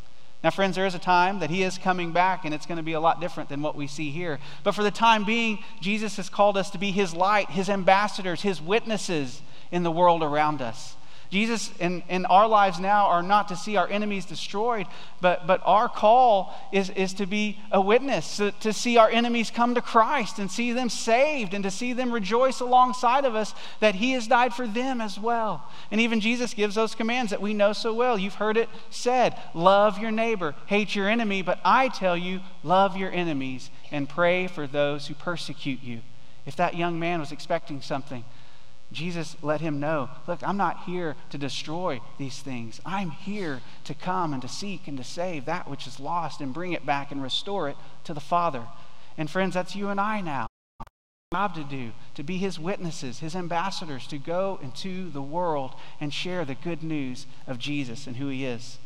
Now, 0.44 0.50
friends, 0.50 0.76
there 0.76 0.84
is 0.84 0.94
a 0.94 0.98
time 0.98 1.38
that 1.38 1.48
he 1.48 1.62
is 1.62 1.78
coming 1.78 2.12
back, 2.12 2.44
and 2.44 2.52
it's 2.52 2.66
going 2.66 2.76
to 2.76 2.82
be 2.82 2.92
a 2.92 3.00
lot 3.00 3.18
different 3.18 3.48
than 3.48 3.62
what 3.62 3.74
we 3.74 3.86
see 3.86 4.10
here. 4.10 4.38
But 4.62 4.74
for 4.74 4.82
the 4.82 4.90
time 4.90 5.24
being, 5.24 5.64
Jesus 5.80 6.18
has 6.18 6.28
called 6.28 6.58
us 6.58 6.68
to 6.70 6.78
be 6.78 6.90
his 6.90 7.14
light, 7.14 7.48
his 7.48 7.70
ambassadors, 7.70 8.42
his 8.42 8.60
witnesses 8.60 9.40
in 9.72 9.84
the 9.84 9.90
world 9.90 10.22
around 10.22 10.60
us. 10.60 10.93
Jesus 11.30 11.72
in, 11.80 12.02
in 12.08 12.26
our 12.26 12.46
lives 12.46 12.78
now 12.78 13.06
are 13.06 13.22
not 13.22 13.48
to 13.48 13.56
see 13.56 13.76
our 13.76 13.88
enemies 13.88 14.24
destroyed, 14.24 14.86
but, 15.20 15.46
but 15.46 15.60
our 15.64 15.88
call 15.88 16.54
is, 16.72 16.90
is 16.90 17.12
to 17.14 17.26
be 17.26 17.58
a 17.72 17.80
witness, 17.80 18.36
to, 18.36 18.52
to 18.52 18.72
see 18.72 18.96
our 18.96 19.10
enemies 19.10 19.50
come 19.50 19.74
to 19.74 19.80
Christ 19.80 20.38
and 20.38 20.50
see 20.50 20.72
them 20.72 20.88
saved 20.88 21.54
and 21.54 21.64
to 21.64 21.70
see 21.70 21.92
them 21.92 22.12
rejoice 22.12 22.60
alongside 22.60 23.24
of 23.24 23.34
us 23.34 23.54
that 23.80 23.96
He 23.96 24.12
has 24.12 24.26
died 24.26 24.54
for 24.54 24.66
them 24.66 25.00
as 25.00 25.18
well. 25.18 25.68
And 25.90 26.00
even 26.00 26.20
Jesus 26.20 26.54
gives 26.54 26.74
those 26.74 26.94
commands 26.94 27.30
that 27.30 27.42
we 27.42 27.54
know 27.54 27.72
so 27.72 27.92
well. 27.92 28.18
You've 28.18 28.34
heard 28.34 28.56
it 28.56 28.68
said 28.90 29.36
love 29.54 29.98
your 29.98 30.10
neighbor, 30.10 30.54
hate 30.66 30.94
your 30.94 31.08
enemy, 31.08 31.42
but 31.42 31.60
I 31.64 31.88
tell 31.88 32.16
you, 32.16 32.40
love 32.62 32.96
your 32.96 33.10
enemies 33.10 33.70
and 33.90 34.08
pray 34.08 34.46
for 34.46 34.66
those 34.66 35.06
who 35.06 35.14
persecute 35.14 35.82
you. 35.82 36.00
If 36.46 36.56
that 36.56 36.76
young 36.76 36.98
man 36.98 37.20
was 37.20 37.32
expecting 37.32 37.80
something, 37.80 38.24
Jesus 38.94 39.36
let 39.42 39.60
him 39.60 39.80
know 39.80 40.08
look, 40.26 40.42
I'm 40.42 40.56
not 40.56 40.84
here 40.84 41.16
to 41.30 41.38
destroy 41.38 42.00
these 42.18 42.40
things. 42.40 42.80
I'm 42.84 43.10
here 43.10 43.60
to 43.84 43.94
come 43.94 44.32
and 44.32 44.42
to 44.42 44.48
seek 44.48 44.88
and 44.88 44.96
to 44.98 45.04
save 45.04 45.44
that 45.44 45.68
which 45.68 45.86
is 45.86 46.00
lost 46.00 46.40
and 46.40 46.54
bring 46.54 46.72
it 46.72 46.86
back 46.86 47.10
and 47.10 47.22
restore 47.22 47.68
it 47.68 47.76
to 48.04 48.14
the 48.14 48.20
Father. 48.20 48.66
And 49.16 49.30
friends, 49.30 49.54
that's 49.54 49.76
you 49.76 49.88
and 49.88 50.00
I 50.00 50.20
now. 50.20 50.46
Job 51.32 51.54
to 51.56 51.64
do, 51.64 51.90
to 52.14 52.22
be 52.22 52.38
his 52.38 52.60
witnesses, 52.60 53.18
his 53.18 53.34
ambassadors, 53.34 54.06
to 54.06 54.18
go 54.18 54.58
into 54.62 55.10
the 55.10 55.22
world 55.22 55.74
and 56.00 56.14
share 56.14 56.44
the 56.44 56.54
good 56.54 56.82
news 56.82 57.26
of 57.46 57.58
Jesus 57.58 58.06
and 58.06 58.16
who 58.16 58.28
he 58.28 58.44
is. 58.44 58.78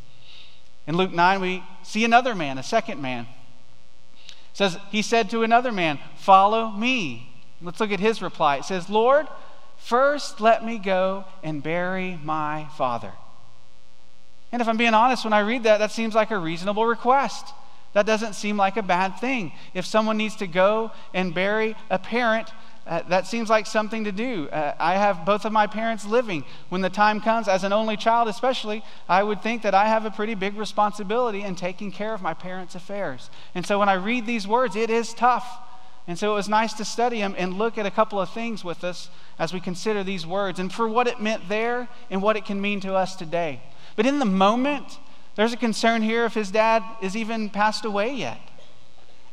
In 0.87 0.97
Luke 0.97 1.13
9, 1.13 1.41
we 1.43 1.63
see 1.83 2.05
another 2.05 2.35
man, 2.35 2.57
a 2.57 2.63
second 2.63 3.03
man. 3.03 3.27
It 4.25 4.57
says, 4.57 4.79
He 4.91 5.03
said 5.03 5.29
to 5.31 5.43
another 5.43 5.71
man, 5.71 5.99
Follow 6.17 6.71
me. 6.71 7.45
Let's 7.61 7.81
look 7.81 7.93
at 7.93 8.01
his 8.01 8.23
reply. 8.23 8.57
It 8.57 8.65
says, 8.65 8.89
Lord, 8.89 9.29
First, 9.79 10.41
let 10.41 10.65
me 10.65 10.79
go 10.79 11.25
and 11.43 11.63
bury 11.63 12.19
my 12.23 12.69
father. 12.77 13.13
And 14.53 14.63
if 14.63 14.69
I'm 14.69 14.77
being 14.77 14.95
honest, 14.95 15.25
when 15.25 15.33
I 15.33 15.41
read 15.41 15.63
that, 15.65 15.79
that 15.79 15.93
seems 15.93 16.15
like 16.15 16.31
a 16.31 16.39
reasonable 16.39 16.87
request. 16.87 17.53
That 17.95 18.07
doesn't 18.07 18.35
seem 18.35 18.57
like 18.57 18.77
a 18.77 18.83
bad 18.83 19.19
thing. 19.19 19.53
If 19.75 19.87
someone 19.87 20.17
needs 20.17 20.37
to 20.37 20.47
go 20.47 20.93
and 21.15 21.35
bury 21.35 21.75
a 21.91 21.99
parent, 21.99 22.51
uh, 22.87 23.03
that 23.09 23.27
seems 23.27 23.51
like 23.51 23.67
something 23.67 24.05
to 24.05 24.13
do. 24.13 24.49
Uh, 24.49 24.75
I 24.79 24.95
have 24.95 25.27
both 25.27 25.45
of 25.45 25.53
my 25.53 25.67
parents 25.67 26.07
living. 26.07 26.45
When 26.71 26.81
the 26.81 26.91
time 26.91 27.21
comes, 27.21 27.47
as 27.47 27.65
an 27.65 27.73
only 27.73 27.97
child 27.97 28.29
especially, 28.29 28.83
I 29.09 29.23
would 29.23 29.43
think 29.43 29.63
that 29.63 29.75
I 29.75 29.89
have 29.89 30.07
a 30.07 30.11
pretty 30.11 30.35
big 30.35 30.57
responsibility 30.57 31.43
in 31.43 31.55
taking 31.55 31.93
care 31.93 32.15
of 32.15 32.23
my 32.23 32.35
parents' 32.35 32.75
affairs. 32.75 33.31
And 33.55 33.67
so 33.67 33.79
when 33.79 33.91
I 33.91 33.95
read 33.95 34.27
these 34.27 34.47
words, 34.47 34.75
it 34.75 34.89
is 34.89 35.13
tough. 35.13 35.47
And 36.09 36.19
so 36.19 36.33
it 36.33 36.37
was 36.37 36.49
nice 36.49 36.73
to 36.73 36.87
study 36.87 37.21
them 37.21 37.35
and 37.37 37.59
look 37.59 37.77
at 37.77 37.85
a 37.85 37.91
couple 37.91 38.19
of 38.19 38.31
things 38.31 38.65
with 38.65 38.83
us 38.83 39.11
as 39.39 39.53
we 39.53 39.61
consider 39.61 40.03
these 40.03 40.27
words 40.27 40.59
and 40.59 40.73
for 40.73 40.89
what 40.89 41.07
it 41.07 41.21
meant 41.21 41.51
there 41.51 41.87
and 42.11 42.23
what 42.23 42.37
it 42.37 42.47
can 42.47 42.63
mean 42.63 42.81
to 42.81 42.95
us 42.95 43.15
today. 43.15 43.61
But 43.95 44.07
in 44.07 44.19
the 44.19 44.25
moment, 44.25 44.99
there's 45.35 45.53
a 45.53 45.59
concern 45.59 46.01
here 46.01 46.25
if 46.25 46.33
his 46.33 46.51
dad 46.51 46.83
is 47.03 47.15
even 47.15 47.51
passed 47.51 47.85
away 47.85 48.15
yet. 48.15 48.41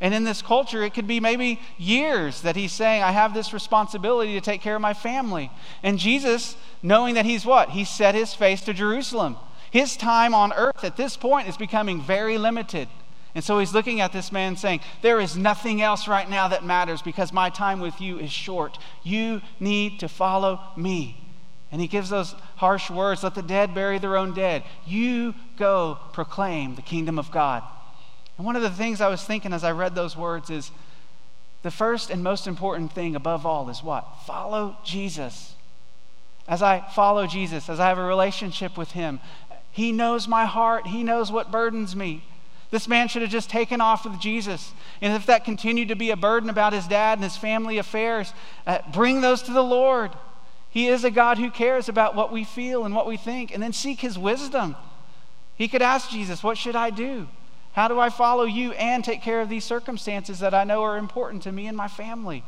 And 0.02 0.14
in 0.14 0.26
this 0.26 0.42
culture, 0.42 0.84
it 0.84 0.94
could 0.94 1.08
be 1.08 1.22
maybe 1.22 1.62
years 1.78 2.42
that 2.42 2.58
he's 2.58 2.74
saying, 2.74 3.02
I 3.02 3.12
have 3.12 3.34
this 3.34 3.54
responsibility 3.54 4.34
to 4.34 4.42
take 4.42 4.60
care 4.60 4.76
of 4.76 4.82
my 4.82 4.94
family. 4.94 5.50
And 5.82 5.98
Jesus, 5.98 6.58
knowing 6.84 7.16
that 7.16 7.26
he's 7.26 7.46
what? 7.46 7.70
He 7.70 7.86
set 7.86 8.16
his 8.16 8.34
face 8.34 8.60
to 8.64 8.74
Jerusalem. 8.74 9.38
His 9.72 9.96
time 9.96 10.34
on 10.34 10.52
earth 10.52 10.84
at 10.84 10.98
this 10.98 11.16
point 11.16 11.48
is 11.48 11.56
becoming 11.56 12.02
very 12.02 12.38
limited. 12.38 12.90
And 13.36 13.44
so 13.44 13.60
he's 13.60 13.74
looking 13.74 14.00
at 14.00 14.14
this 14.14 14.32
man 14.32 14.56
saying, 14.56 14.80
There 15.02 15.20
is 15.20 15.36
nothing 15.36 15.82
else 15.82 16.08
right 16.08 16.30
now 16.30 16.48
that 16.48 16.64
matters 16.64 17.02
because 17.02 17.34
my 17.34 17.50
time 17.50 17.82
with 17.82 18.00
you 18.00 18.18
is 18.18 18.32
short. 18.32 18.78
You 19.04 19.42
need 19.60 20.00
to 20.00 20.08
follow 20.08 20.62
me. 20.78 21.22
And 21.70 21.82
he 21.82 21.88
gives 21.88 22.10
those 22.10 22.34
harsh 22.56 22.90
words 22.90 23.24
let 23.24 23.36
the 23.36 23.42
dead 23.42 23.76
bury 23.76 24.00
their 24.00 24.16
own 24.16 24.34
dead. 24.34 24.64
You 24.88 25.36
go 25.58 26.00
proclaim 26.14 26.76
the 26.76 26.82
kingdom 26.82 27.20
of 27.20 27.30
God. 27.30 27.64
And 28.38 28.46
one 28.46 28.56
of 28.56 28.62
the 28.62 28.70
things 28.70 29.02
I 29.02 29.10
was 29.10 29.22
thinking 29.22 29.52
as 29.52 29.66
I 29.66 29.72
read 29.72 29.96
those 29.96 30.16
words 30.16 30.50
is 30.50 30.72
the 31.62 31.72
first 31.72 32.10
and 32.10 32.24
most 32.24 32.48
important 32.48 32.94
thing 32.94 33.16
above 33.16 33.46
all 33.46 33.70
is 33.70 33.84
what? 33.84 34.08
Follow 34.26 34.78
Jesus. 34.86 35.56
As 36.48 36.62
I 36.62 36.80
follow 36.96 37.28
Jesus, 37.28 37.70
as 37.70 37.82
I 37.82 37.90
have 37.90 37.98
a 37.98 38.04
relationship 38.04 38.78
with 38.78 38.92
him, 38.92 39.20
he 39.72 39.92
knows 39.92 40.26
my 40.26 40.46
heart, 40.46 40.88
he 40.88 41.04
knows 41.04 41.32
what 41.32 41.52
burdens 41.52 41.96
me. 41.96 42.24
This 42.76 42.90
man 42.90 43.08
should 43.08 43.22
have 43.22 43.32
just 43.32 43.50
taken 43.50 43.80
off 43.80 44.04
with 44.04 44.20
Jesus. 44.20 44.74
And 45.00 45.14
if 45.14 45.28
that 45.28 45.46
continued 45.46 45.88
to 45.88 45.96
be 45.96 46.12
a 46.12 46.18
burden 46.18 46.50
about 46.50 46.74
his 46.74 46.86
dad 46.88 47.18
and 47.18 47.24
his 47.24 47.38
family 47.38 47.78
affairs, 47.78 48.34
uh, 48.68 48.80
bring 48.92 49.22
those 49.22 49.42
to 49.44 49.54
the 49.54 49.64
Lord. 49.64 50.12
He 50.70 50.90
is 50.90 51.06
a 51.06 51.10
God 51.10 51.38
who 51.38 51.50
cares 51.50 51.88
about 51.88 52.18
what 52.18 52.34
we 52.34 52.44
feel 52.44 52.84
and 52.84 52.94
what 52.94 53.08
we 53.08 53.16
think, 53.16 53.54
and 53.54 53.64
then 53.64 53.72
seek 53.72 54.02
his 54.02 54.20
wisdom. 54.20 54.76
He 55.56 55.70
could 55.70 55.82
ask 55.82 56.10
Jesus, 56.10 56.44
What 56.44 56.58
should 56.58 56.76
I 56.76 56.90
do? 56.90 57.30
How 57.72 57.88
do 57.88 57.98
I 57.98 58.10
follow 58.10 58.44
you 58.44 58.74
and 58.74 59.06
take 59.06 59.22
care 59.22 59.40
of 59.40 59.48
these 59.48 59.64
circumstances 59.64 60.40
that 60.40 60.54
I 60.54 60.66
know 60.66 60.84
are 60.84 60.98
important 60.98 61.44
to 61.44 61.54
me 61.54 61.68
and 61.68 61.78
my 61.78 61.88
family? 61.88 62.44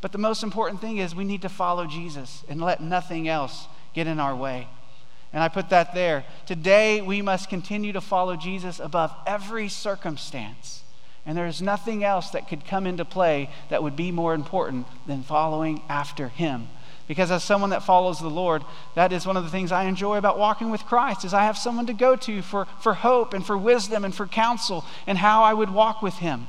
But 0.00 0.12
the 0.12 0.18
most 0.18 0.44
important 0.44 0.80
thing 0.80 0.98
is 0.98 1.12
we 1.12 1.24
need 1.24 1.42
to 1.42 1.48
follow 1.48 1.88
Jesus 1.88 2.44
and 2.48 2.62
let 2.62 2.80
nothing 2.80 3.26
else 3.26 3.66
get 3.94 4.06
in 4.06 4.20
our 4.20 4.36
way. 4.36 4.68
And 5.32 5.42
I 5.42 5.48
put 5.48 5.70
that 5.70 5.94
there. 5.94 6.24
Today, 6.46 7.00
we 7.00 7.22
must 7.22 7.48
continue 7.48 7.92
to 7.92 8.00
follow 8.00 8.36
Jesus 8.36 8.80
above 8.80 9.14
every 9.26 9.68
circumstance. 9.68 10.82
And 11.24 11.36
there 11.36 11.46
is 11.46 11.62
nothing 11.62 12.02
else 12.02 12.30
that 12.30 12.48
could 12.48 12.64
come 12.64 12.86
into 12.86 13.04
play 13.04 13.50
that 13.68 13.82
would 13.82 13.94
be 13.94 14.10
more 14.10 14.34
important 14.34 14.86
than 15.06 15.22
following 15.22 15.82
after 15.88 16.28
him. 16.28 16.68
Because 17.06 17.30
as 17.30 17.44
someone 17.44 17.70
that 17.70 17.82
follows 17.82 18.20
the 18.20 18.30
Lord, 18.30 18.64
that 18.94 19.12
is 19.12 19.26
one 19.26 19.36
of 19.36 19.44
the 19.44 19.50
things 19.50 19.72
I 19.72 19.84
enjoy 19.84 20.16
about 20.16 20.38
walking 20.38 20.70
with 20.70 20.84
Christ 20.86 21.24
is 21.24 21.34
I 21.34 21.42
have 21.42 21.58
someone 21.58 21.86
to 21.86 21.92
go 21.92 22.16
to 22.16 22.40
for, 22.40 22.66
for 22.80 22.94
hope 22.94 23.34
and 23.34 23.44
for 23.44 23.58
wisdom 23.58 24.04
and 24.04 24.14
for 24.14 24.26
counsel 24.26 24.84
and 25.06 25.18
how 25.18 25.42
I 25.42 25.52
would 25.52 25.70
walk 25.70 26.02
with 26.02 26.14
him. 26.14 26.46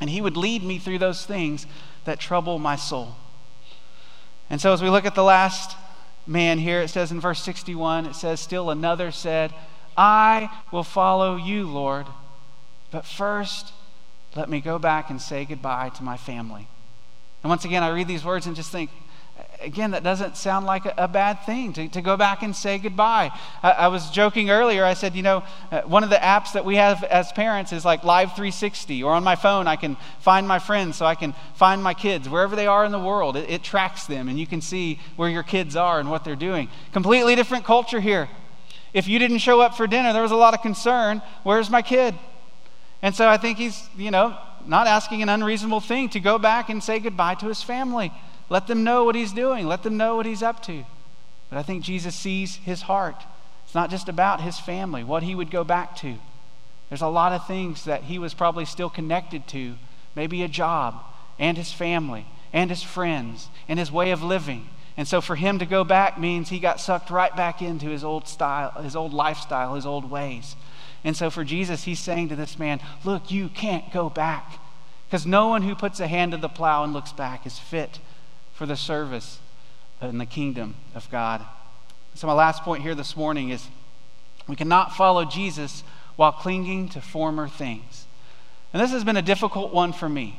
And 0.00 0.08
he 0.08 0.20
would 0.20 0.36
lead 0.36 0.62
me 0.62 0.78
through 0.78 0.98
those 0.98 1.26
things 1.26 1.66
that 2.04 2.20
trouble 2.20 2.58
my 2.58 2.76
soul. 2.76 3.16
And 4.48 4.60
so 4.60 4.72
as 4.72 4.82
we 4.82 4.88
look 4.88 5.04
at 5.04 5.14
the 5.14 5.24
last 5.24 5.76
man 6.26 6.58
here. 6.58 6.80
It 6.80 6.88
says 6.88 7.12
in 7.12 7.20
verse 7.20 7.42
61, 7.42 8.06
it 8.06 8.14
says, 8.14 8.40
Still 8.40 8.70
another 8.70 9.10
said, 9.10 9.52
I 9.96 10.50
will 10.72 10.84
follow 10.84 11.36
you, 11.36 11.68
Lord, 11.68 12.06
but 12.90 13.04
first 13.04 13.72
let 14.34 14.48
me 14.48 14.60
go 14.60 14.78
back 14.78 15.10
and 15.10 15.20
say 15.20 15.44
goodbye 15.44 15.90
to 15.90 16.02
my 16.02 16.16
family. 16.16 16.66
And 17.42 17.50
once 17.50 17.64
again, 17.64 17.82
I 17.82 17.90
read 17.90 18.08
these 18.08 18.24
words 18.24 18.46
and 18.46 18.56
just 18.56 18.70
think, 18.70 18.90
again, 19.62 19.92
that 19.92 20.02
doesn't 20.02 20.36
sound 20.36 20.66
like 20.66 20.84
a, 20.96 21.08
bad 21.08 21.44
thing 21.44 21.72
to, 21.74 21.88
to 21.88 22.00
go 22.00 22.16
back 22.16 22.42
and 22.42 22.54
say 22.54 22.78
goodbye. 22.78 23.30
I, 23.62 23.70
I 23.72 23.88
was 23.88 24.10
joking 24.10 24.50
earlier. 24.50 24.84
I 24.84 24.94
said, 24.94 25.14
you 25.14 25.22
know, 25.22 25.42
uh, 25.70 25.82
one 25.82 26.04
of 26.04 26.10
the 26.10 26.16
apps 26.16 26.52
that 26.52 26.64
we 26.64 26.76
have 26.76 27.04
as 27.04 27.30
parents 27.32 27.72
is 27.72 27.84
like 27.84 28.02
Life360, 28.02 29.04
or 29.04 29.12
on 29.12 29.24
my 29.24 29.36
phone, 29.36 29.66
I 29.66 29.76
can 29.76 29.96
find 30.20 30.48
my 30.48 30.58
friends 30.58 30.96
so 30.96 31.06
I 31.06 31.14
can 31.14 31.34
find 31.54 31.82
my 31.82 31.94
kids 31.94 32.28
wherever 32.28 32.56
they 32.56 32.66
are 32.66 32.84
in 32.84 32.92
the 32.92 32.98
world. 32.98 33.36
It, 33.36 33.50
it 33.50 33.62
tracks 33.62 34.06
them, 34.06 34.28
and 34.28 34.38
you 34.38 34.46
can 34.46 34.60
see 34.60 34.98
where 35.16 35.28
your 35.28 35.42
kids 35.42 35.76
are 35.76 36.00
and 36.00 36.10
what 36.10 36.24
they're 36.24 36.36
doing. 36.36 36.68
Completely 36.92 37.34
different 37.34 37.64
culture 37.64 38.00
here. 38.00 38.28
If 38.92 39.08
you 39.08 39.18
didn't 39.18 39.38
show 39.38 39.60
up 39.60 39.76
for 39.76 39.86
dinner, 39.86 40.12
there 40.12 40.22
was 40.22 40.32
a 40.32 40.36
lot 40.36 40.54
of 40.54 40.62
concern. 40.62 41.22
Where's 41.42 41.70
my 41.70 41.82
kid? 41.82 42.14
And 43.00 43.14
so 43.14 43.28
I 43.28 43.36
think 43.36 43.58
he's, 43.58 43.88
you 43.96 44.10
know, 44.10 44.36
not 44.66 44.86
asking 44.86 45.22
an 45.22 45.28
unreasonable 45.28 45.80
thing 45.80 46.08
to 46.10 46.20
go 46.20 46.38
back 46.38 46.68
and 46.68 46.82
say 46.82 46.98
goodbye 46.98 47.34
to 47.36 47.46
his 47.46 47.62
family. 47.62 48.12
Let 48.48 48.66
them 48.66 48.84
know 48.84 49.04
what 49.04 49.14
he's 49.14 49.32
doing, 49.32 49.66
let 49.66 49.82
them 49.82 49.96
know 49.96 50.16
what 50.16 50.26
he's 50.26 50.42
up 50.42 50.62
to. 50.64 50.84
But 51.48 51.58
I 51.58 51.62
think 51.62 51.84
Jesus 51.84 52.14
sees 52.14 52.56
his 52.56 52.82
heart. 52.82 53.22
It's 53.64 53.74
not 53.74 53.90
just 53.90 54.08
about 54.08 54.40
his 54.40 54.58
family, 54.58 55.04
what 55.04 55.22
he 55.22 55.34
would 55.34 55.50
go 55.50 55.64
back 55.64 55.96
to. 55.96 56.16
There's 56.88 57.02
a 57.02 57.08
lot 57.08 57.32
of 57.32 57.46
things 57.46 57.84
that 57.84 58.04
he 58.04 58.18
was 58.18 58.34
probably 58.34 58.64
still 58.64 58.90
connected 58.90 59.46
to, 59.48 59.76
maybe 60.14 60.42
a 60.42 60.48
job, 60.48 61.02
and 61.38 61.56
his 61.56 61.72
family, 61.72 62.26
and 62.52 62.68
his 62.68 62.82
friends, 62.82 63.48
and 63.68 63.78
his 63.78 63.90
way 63.90 64.10
of 64.10 64.22
living. 64.22 64.68
And 64.96 65.08
so 65.08 65.20
for 65.20 65.36
him 65.36 65.58
to 65.58 65.66
go 65.66 65.84
back 65.84 66.18
means 66.18 66.48
he 66.48 66.58
got 66.58 66.80
sucked 66.80 67.10
right 67.10 67.34
back 67.34 67.62
into 67.62 67.86
his 67.86 68.04
old 68.04 68.28
style, 68.28 68.70
his 68.82 68.94
old 68.94 69.14
lifestyle, 69.14 69.74
his 69.74 69.86
old 69.86 70.10
ways. 70.10 70.54
And 71.04 71.16
so 71.16 71.30
for 71.30 71.44
Jesus, 71.44 71.84
he's 71.84 71.98
saying 71.98 72.28
to 72.28 72.36
this 72.36 72.58
man, 72.58 72.80
Look, 73.04 73.30
you 73.30 73.48
can't 73.48 73.90
go 73.92 74.10
back. 74.10 74.58
Because 75.06 75.26
no 75.26 75.48
one 75.48 75.62
who 75.62 75.74
puts 75.74 76.00
a 76.00 76.06
hand 76.06 76.32
to 76.32 76.38
the 76.38 76.48
plow 76.48 76.84
and 76.84 76.92
looks 76.92 77.12
back 77.12 77.46
is 77.46 77.58
fit 77.58 77.98
for 78.62 78.66
the 78.66 78.76
service 78.76 79.40
in 80.02 80.18
the 80.18 80.24
kingdom 80.24 80.76
of 80.94 81.10
God. 81.10 81.44
So, 82.14 82.28
my 82.28 82.32
last 82.32 82.62
point 82.62 82.84
here 82.84 82.94
this 82.94 83.16
morning 83.16 83.48
is 83.48 83.66
we 84.46 84.54
cannot 84.54 84.94
follow 84.94 85.24
Jesus 85.24 85.82
while 86.14 86.30
clinging 86.30 86.88
to 86.90 87.00
former 87.00 87.48
things. 87.48 88.06
And 88.72 88.80
this 88.80 88.92
has 88.92 89.02
been 89.02 89.16
a 89.16 89.22
difficult 89.22 89.74
one 89.74 89.92
for 89.92 90.08
me. 90.08 90.38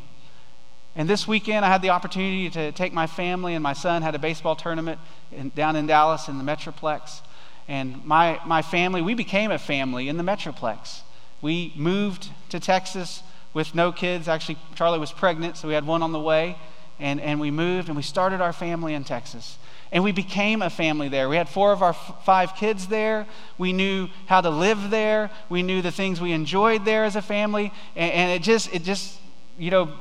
And 0.95 1.09
this 1.09 1.27
weekend, 1.27 1.65
I 1.65 1.67
had 1.67 1.81
the 1.81 1.89
opportunity 1.89 2.49
to 2.51 2.71
take 2.71 2.93
my 2.93 3.07
family 3.07 3.55
and 3.55 3.61
my 3.61 3.73
son 3.73 4.03
had 4.03 4.15
a 4.15 4.19
baseball 4.19 4.55
tournament 4.55 5.01
in, 5.29 5.49
down 5.49 5.75
in 5.75 5.85
Dallas 5.85 6.29
in 6.29 6.37
the 6.37 6.45
Metroplex. 6.45 7.19
And 7.67 8.05
my, 8.05 8.39
my 8.45 8.61
family, 8.61 9.01
we 9.01 9.15
became 9.15 9.51
a 9.51 9.59
family 9.59 10.07
in 10.07 10.15
the 10.15 10.23
Metroplex. 10.23 11.01
We 11.41 11.73
moved 11.75 12.29
to 12.51 12.61
Texas 12.61 13.21
with 13.53 13.75
no 13.75 13.91
kids. 13.91 14.29
Actually, 14.29 14.59
Charlie 14.75 14.99
was 14.99 15.11
pregnant, 15.11 15.57
so 15.57 15.67
we 15.67 15.73
had 15.73 15.85
one 15.85 16.01
on 16.01 16.13
the 16.13 16.21
way 16.21 16.55
and, 17.03 17.19
and 17.19 17.39
we 17.39 17.51
moved 17.51 17.89
and 17.89 17.97
we 17.97 18.01
started 18.01 18.39
our 18.39 18.53
family 18.53 18.93
in 18.93 19.03
Texas. 19.03 19.57
And 19.91 20.03
we 20.03 20.13
became 20.13 20.61
a 20.61 20.69
family 20.69 21.09
there. 21.09 21.27
We 21.27 21.35
had 21.35 21.49
four 21.49 21.73
of 21.73 21.83
our 21.83 21.89
f- 21.89 22.23
five 22.25 22.55
kids 22.55 22.87
there. 22.87 23.27
We 23.57 23.73
knew 23.73 24.07
how 24.25 24.39
to 24.39 24.49
live 24.49 24.89
there. 24.89 25.29
We 25.49 25.63
knew 25.63 25.81
the 25.81 25.91
things 25.91 26.21
we 26.21 26.31
enjoyed 26.31 26.85
there 26.85 27.03
as 27.03 27.17
a 27.17 27.21
family. 27.21 27.73
And, 27.95 28.11
and 28.13 28.31
it 28.31 28.41
just, 28.41 28.73
it 28.73 28.83
just, 28.83 29.19
you 29.59 29.69
know, 29.69 29.93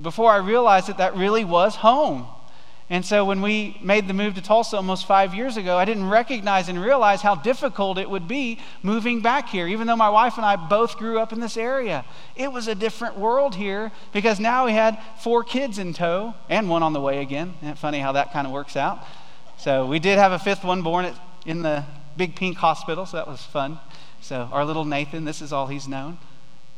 before 0.00 0.32
I 0.32 0.38
realized 0.38 0.88
it, 0.88 0.96
that 0.96 1.14
really 1.14 1.44
was 1.44 1.76
home. 1.76 2.26
And 2.88 3.04
so 3.04 3.24
when 3.24 3.42
we 3.42 3.76
made 3.82 4.06
the 4.06 4.14
move 4.14 4.36
to 4.36 4.40
Tulsa 4.40 4.76
almost 4.76 5.06
five 5.06 5.34
years 5.34 5.56
ago, 5.56 5.76
I 5.76 5.84
didn't 5.84 6.08
recognize 6.08 6.68
and 6.68 6.80
realize 6.80 7.20
how 7.20 7.34
difficult 7.34 7.98
it 7.98 8.08
would 8.08 8.28
be 8.28 8.60
moving 8.82 9.20
back 9.20 9.48
here, 9.48 9.66
even 9.66 9.88
though 9.88 9.96
my 9.96 10.08
wife 10.08 10.36
and 10.36 10.46
I 10.46 10.54
both 10.54 10.96
grew 10.96 11.18
up 11.18 11.32
in 11.32 11.40
this 11.40 11.56
area. 11.56 12.04
It 12.36 12.52
was 12.52 12.68
a 12.68 12.76
different 12.76 13.18
world 13.18 13.56
here 13.56 13.90
because 14.12 14.38
now 14.38 14.66
we 14.66 14.72
had 14.72 14.98
four 15.18 15.42
kids 15.42 15.78
in 15.78 15.94
tow 15.94 16.34
and 16.48 16.70
one 16.70 16.84
on 16.84 16.92
the 16.92 17.00
way 17.00 17.20
again. 17.20 17.54
Isn't 17.60 17.70
it 17.70 17.78
funny 17.78 17.98
how 17.98 18.12
that 18.12 18.32
kind 18.32 18.46
of 18.46 18.52
works 18.52 18.76
out? 18.76 19.04
So 19.58 19.86
we 19.86 19.98
did 19.98 20.18
have 20.18 20.30
a 20.30 20.38
fifth 20.38 20.62
one 20.62 20.82
born 20.82 21.06
at, 21.06 21.14
in 21.44 21.62
the 21.62 21.84
Big 22.16 22.36
Pink 22.36 22.56
Hospital, 22.58 23.04
so 23.04 23.16
that 23.16 23.26
was 23.26 23.42
fun. 23.42 23.80
So 24.20 24.48
our 24.52 24.64
little 24.64 24.84
Nathan, 24.84 25.24
this 25.24 25.42
is 25.42 25.52
all 25.52 25.66
he's 25.66 25.88
known. 25.88 26.18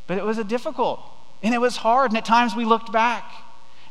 But 0.07 0.17
it 0.17 0.25
was 0.25 0.39
a 0.39 0.45
difficult 0.45 1.03
and 1.43 1.55
it 1.55 1.61
was 1.61 1.77
hard, 1.77 2.11
and 2.11 2.19
at 2.19 2.25
times 2.25 2.57
we 2.57 2.65
looked 2.65 2.93
back. 2.93 3.31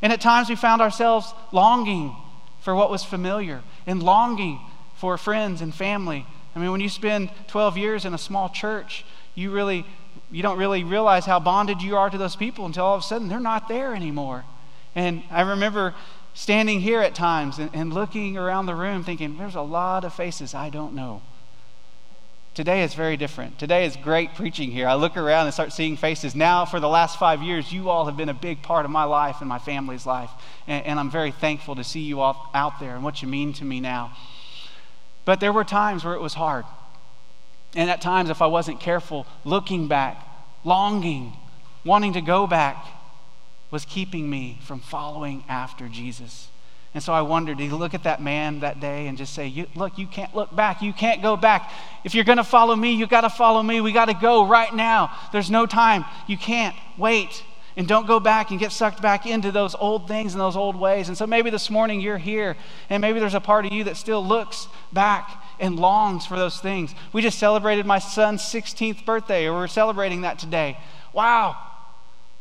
And 0.02 0.14
at 0.14 0.22
times 0.22 0.50
we 0.50 0.56
found 0.56 0.82
ourselves 0.82 1.34
longing 1.52 2.16
for 2.60 2.76
what 2.76 2.92
was 2.92 3.04
familiar 3.04 3.64
and 3.86 4.02
longing 4.04 4.60
for 4.96 5.18
friends 5.18 5.62
and 5.62 5.74
family. 5.74 6.26
I 6.56 6.60
mean, 6.60 6.72
when 6.72 6.82
you 6.82 6.90
spend 6.90 7.30
12 7.48 7.78
years 7.78 8.06
in 8.06 8.14
a 8.14 8.18
small 8.18 8.50
church, 8.50 9.06
you 9.36 9.52
really 9.52 9.86
you 10.32 10.44
don't 10.44 10.58
really 10.58 10.84
realize 10.84 11.26
how 11.26 11.40
bonded 11.40 11.82
you 11.82 11.96
are 11.96 12.10
to 12.10 12.18
those 12.18 12.36
people 12.36 12.66
until 12.66 12.86
all 12.86 12.96
of 12.96 13.02
a 13.02 13.06
sudden 13.06 13.30
they're 13.30 13.40
not 13.40 13.68
there 13.68 13.96
anymore. 13.96 14.44
And 14.96 15.24
I 15.32 15.42
remember 15.42 15.94
standing 16.34 16.82
here 16.82 17.02
at 17.02 17.16
times 17.16 17.60
and, 17.60 17.70
and 17.74 17.94
looking 17.94 18.38
around 18.38 18.66
the 18.66 18.76
room 18.76 19.04
thinking, 19.04 19.38
there's 19.38 19.56
a 19.56 19.62
lot 19.62 20.04
of 20.04 20.14
faces 20.14 20.54
I 20.54 20.70
don't 20.70 20.94
know. 20.94 21.22
Today 22.58 22.82
is 22.82 22.96
very 22.96 23.18
different. 23.18 23.60
Today 23.60 23.86
is 23.86 23.96
great 23.98 24.34
preaching 24.34 24.72
here. 24.72 24.88
I 24.88 24.96
look 24.96 25.16
around 25.16 25.46
and 25.46 25.54
start 25.54 25.72
seeing 25.72 25.96
faces. 25.96 26.34
Now, 26.34 26.66
for 26.66 26.80
the 26.80 26.90
last 26.90 27.20
five 27.20 27.44
years, 27.44 27.72
you 27.72 27.88
all 27.88 28.08
have 28.08 28.18
been 28.18 28.30
a 28.30 28.34
big 28.34 28.64
part 28.64 28.84
of 28.84 28.90
my 28.90 29.04
life 29.04 29.42
and 29.42 29.48
my 29.48 29.60
family's 29.60 30.08
life. 30.08 30.32
And, 30.66 30.84
and, 30.88 31.00
I'm 31.00 31.12
very 31.12 31.30
thankful 31.30 31.76
to 31.76 31.84
see 31.84 32.00
you 32.00 32.20
all 32.20 32.50
out 32.56 32.80
there 32.80 32.96
and 32.96 33.04
what 33.04 33.22
you 33.22 33.28
mean 33.28 33.54
to 33.54 33.64
me 33.64 33.80
now. 33.80 34.18
But 35.24 35.40
there 35.40 35.54
were 35.54 35.64
times 35.64 36.04
where 36.04 36.16
it 36.16 36.20
was 36.20 36.34
hard. 36.34 36.66
And 37.76 37.92
at 37.92 38.02
times, 38.02 38.32
if 38.32 38.42
I 38.42 38.48
wasn't 38.48 38.80
careful, 38.80 39.28
looking 39.46 39.88
back, 39.88 40.28
longing, 40.64 41.34
wanting 41.86 42.14
to 42.14 42.22
go 42.22 42.48
back, 42.48 42.88
was 43.70 43.86
keeping 43.86 44.32
me 44.32 44.58
from 44.64 44.80
following 44.80 45.44
after 45.48 45.88
Jesus. 45.88 46.48
And 46.98 47.04
so 47.04 47.14
I 47.14 47.22
wondered, 47.22 47.60
did 47.60 47.66
he 47.66 47.70
look 47.70 47.94
at 47.94 48.06
that 48.06 48.24
man 48.24 48.62
that 48.62 48.80
day 48.80 49.06
and 49.06 49.20
just 49.20 49.36
say, 49.36 49.68
Look, 49.76 50.00
you 50.00 50.08
can't 50.08 50.34
look 50.34 50.56
back. 50.56 50.82
You 50.82 50.94
can't 50.94 51.22
go 51.22 51.38
back. 51.38 51.72
If 52.04 52.16
you're 52.16 52.24
going 52.24 52.40
to 52.40 52.44
follow 52.44 52.76
me, 52.76 52.96
you 52.96 53.06
got 53.06 53.22
to 53.22 53.30
follow 53.30 53.62
me. 53.62 53.82
We 53.82 53.92
got 53.92 54.06
to 54.06 54.16
go 54.16 54.48
right 54.48 54.74
now. 54.74 55.16
There's 55.32 55.52
no 55.52 55.68
time. 55.68 56.06
You 56.26 56.38
can't 56.38 56.76
wait. 56.98 57.44
And 57.76 57.88
don't 57.88 58.08
go 58.08 58.20
back 58.20 58.50
and 58.50 58.60
get 58.60 58.72
sucked 58.72 59.00
back 59.00 59.28
into 59.28 59.52
those 59.52 59.76
old 59.76 60.08
things 60.08 60.34
and 60.34 60.42
those 60.42 60.56
old 60.56 60.76
ways. 60.76 61.08
And 61.08 61.16
so 61.16 61.28
maybe 61.28 61.52
this 61.52 61.70
morning 61.70 62.02
you're 62.02 62.18
here, 62.18 62.58
and 62.90 63.00
maybe 63.00 63.20
there's 63.20 63.36
a 63.36 63.40
part 63.40 63.68
of 63.68 63.72
you 63.72 63.84
that 63.84 63.96
still 63.96 64.26
looks 64.26 64.68
back 64.92 65.30
and 65.60 65.76
longs 65.80 66.26
for 66.26 66.36
those 66.36 66.60
things. 66.60 66.96
We 67.14 67.22
just 67.22 67.38
celebrated 67.38 67.86
my 67.86 68.00
son's 68.00 68.42
16th 68.42 69.06
birthday, 69.06 69.46
or 69.46 69.54
we're 69.54 69.68
celebrating 69.68 70.22
that 70.22 70.40
today. 70.40 70.80
Wow. 71.14 71.58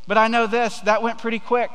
But 0.06 0.16
I 0.16 0.28
know 0.28 0.46
this, 0.46 0.80
that 0.80 1.02
went 1.02 1.18
pretty 1.18 1.40
quick. 1.40 1.72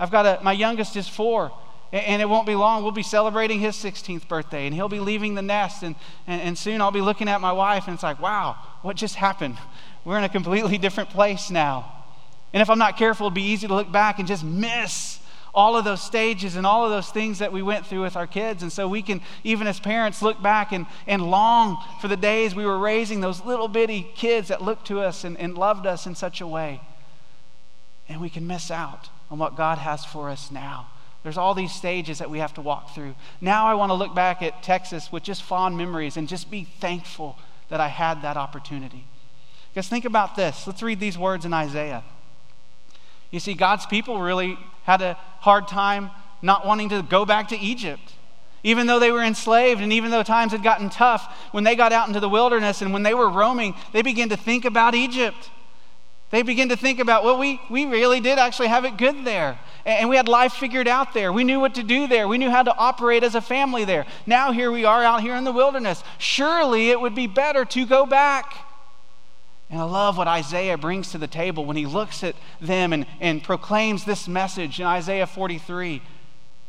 I've 0.00 0.10
got 0.10 0.24
a, 0.24 0.42
my 0.42 0.52
youngest 0.52 0.96
is 0.96 1.06
four. 1.06 1.52
And 1.94 2.20
it 2.20 2.28
won't 2.28 2.44
be 2.44 2.56
long. 2.56 2.82
We'll 2.82 2.90
be 2.90 3.04
celebrating 3.04 3.60
his 3.60 3.76
16th 3.76 4.26
birthday, 4.26 4.66
and 4.66 4.74
he'll 4.74 4.88
be 4.88 4.98
leaving 4.98 5.36
the 5.36 5.42
nest. 5.42 5.84
And, 5.84 5.94
and, 6.26 6.42
and, 6.42 6.58
soon 6.58 6.80
I'll 6.80 6.90
be 6.90 7.00
looking 7.00 7.28
at 7.28 7.40
my 7.40 7.52
wife, 7.52 7.86
and 7.86 7.94
it's 7.94 8.02
like, 8.02 8.20
wow, 8.20 8.56
what 8.82 8.96
just 8.96 9.14
happened? 9.14 9.56
We're 10.04 10.18
in 10.18 10.24
a 10.24 10.28
completely 10.28 10.76
different 10.76 11.10
place 11.10 11.52
now. 11.52 12.04
And 12.52 12.60
if 12.60 12.68
I'm 12.68 12.80
not 12.80 12.96
careful, 12.96 13.26
it'll 13.26 13.34
be 13.34 13.42
easy 13.42 13.68
to 13.68 13.74
look 13.74 13.92
back 13.92 14.18
and 14.18 14.26
just 14.26 14.42
miss 14.42 15.20
all 15.54 15.76
of 15.76 15.84
those 15.84 16.02
stages 16.02 16.56
and 16.56 16.66
all 16.66 16.84
of 16.84 16.90
those 16.90 17.10
things 17.10 17.38
that 17.38 17.52
we 17.52 17.62
went 17.62 17.86
through 17.86 18.02
with 18.02 18.16
our 18.16 18.26
kids. 18.26 18.64
And 18.64 18.72
so 18.72 18.88
we 18.88 19.00
can, 19.00 19.20
even 19.44 19.68
as 19.68 19.78
parents, 19.78 20.20
look 20.20 20.42
back 20.42 20.72
and, 20.72 20.86
and 21.06 21.30
long 21.30 21.78
for 22.00 22.08
the 22.08 22.16
days 22.16 22.56
we 22.56 22.66
were 22.66 22.78
raising 22.78 23.20
those 23.20 23.44
little 23.44 23.68
bitty 23.68 24.08
kids 24.16 24.48
that 24.48 24.62
looked 24.62 24.88
to 24.88 24.98
us 24.98 25.22
and, 25.22 25.38
and 25.38 25.56
loved 25.56 25.86
us 25.86 26.06
in 26.06 26.16
such 26.16 26.40
a 26.40 26.46
way. 26.46 26.80
And 28.08 28.20
we 28.20 28.30
can 28.30 28.48
miss 28.48 28.72
out 28.72 29.10
on 29.30 29.38
what 29.38 29.56
God 29.56 29.78
has 29.78 30.04
for 30.04 30.28
us 30.28 30.50
now. 30.50 30.88
There's 31.24 31.38
all 31.38 31.54
these 31.54 31.72
stages 31.72 32.18
that 32.18 32.30
we 32.30 32.38
have 32.38 32.54
to 32.54 32.60
walk 32.60 32.94
through. 32.94 33.14
Now 33.40 33.66
I 33.66 33.74
want 33.74 33.90
to 33.90 33.94
look 33.94 34.14
back 34.14 34.42
at 34.42 34.62
Texas 34.62 35.10
with 35.10 35.22
just 35.22 35.42
fond 35.42 35.76
memories 35.76 36.18
and 36.18 36.28
just 36.28 36.50
be 36.50 36.64
thankful 36.64 37.38
that 37.70 37.80
I 37.80 37.88
had 37.88 38.20
that 38.22 38.36
opportunity. 38.36 39.06
Because 39.72 39.88
think 39.88 40.04
about 40.04 40.36
this. 40.36 40.66
Let's 40.66 40.82
read 40.82 41.00
these 41.00 41.16
words 41.16 41.46
in 41.46 41.54
Isaiah. 41.54 42.04
You 43.30 43.40
see, 43.40 43.54
God's 43.54 43.86
people 43.86 44.20
really 44.20 44.58
had 44.84 45.00
a 45.00 45.14
hard 45.40 45.66
time 45.66 46.10
not 46.42 46.66
wanting 46.66 46.90
to 46.90 47.02
go 47.02 47.24
back 47.24 47.48
to 47.48 47.58
Egypt. 47.58 48.12
Even 48.62 48.86
though 48.86 48.98
they 48.98 49.10
were 49.10 49.22
enslaved 49.22 49.80
and 49.80 49.94
even 49.94 50.10
though 50.10 50.22
times 50.22 50.52
had 50.52 50.62
gotten 50.62 50.90
tough, 50.90 51.34
when 51.52 51.64
they 51.64 51.74
got 51.74 51.92
out 51.92 52.06
into 52.06 52.20
the 52.20 52.28
wilderness 52.28 52.82
and 52.82 52.92
when 52.92 53.02
they 53.02 53.14
were 53.14 53.30
roaming, 53.30 53.74
they 53.92 54.02
began 54.02 54.28
to 54.28 54.36
think 54.36 54.66
about 54.66 54.94
Egypt. 54.94 55.50
They 56.34 56.42
begin 56.42 56.70
to 56.70 56.76
think 56.76 56.98
about, 56.98 57.22
well, 57.22 57.38
we, 57.38 57.60
we 57.70 57.84
really 57.84 58.18
did 58.18 58.40
actually 58.40 58.66
have 58.66 58.84
it 58.84 58.96
good 58.96 59.24
there. 59.24 59.56
And 59.86 60.08
we 60.08 60.16
had 60.16 60.26
life 60.26 60.54
figured 60.54 60.88
out 60.88 61.14
there. 61.14 61.32
We 61.32 61.44
knew 61.44 61.60
what 61.60 61.76
to 61.76 61.84
do 61.84 62.08
there. 62.08 62.26
We 62.26 62.38
knew 62.38 62.50
how 62.50 62.64
to 62.64 62.76
operate 62.76 63.22
as 63.22 63.36
a 63.36 63.40
family 63.40 63.84
there. 63.84 64.04
Now 64.26 64.50
here 64.50 64.72
we 64.72 64.84
are 64.84 65.04
out 65.04 65.20
here 65.20 65.36
in 65.36 65.44
the 65.44 65.52
wilderness. 65.52 66.02
Surely 66.18 66.90
it 66.90 67.00
would 67.00 67.14
be 67.14 67.28
better 67.28 67.64
to 67.66 67.86
go 67.86 68.04
back. 68.04 68.52
And 69.70 69.80
I 69.80 69.84
love 69.84 70.16
what 70.16 70.26
Isaiah 70.26 70.76
brings 70.76 71.12
to 71.12 71.18
the 71.18 71.28
table 71.28 71.66
when 71.66 71.76
he 71.76 71.86
looks 71.86 72.24
at 72.24 72.34
them 72.60 72.92
and, 72.92 73.06
and 73.20 73.40
proclaims 73.40 74.04
this 74.04 74.26
message 74.26 74.80
in 74.80 74.86
Isaiah 74.86 75.28
43. 75.28 76.02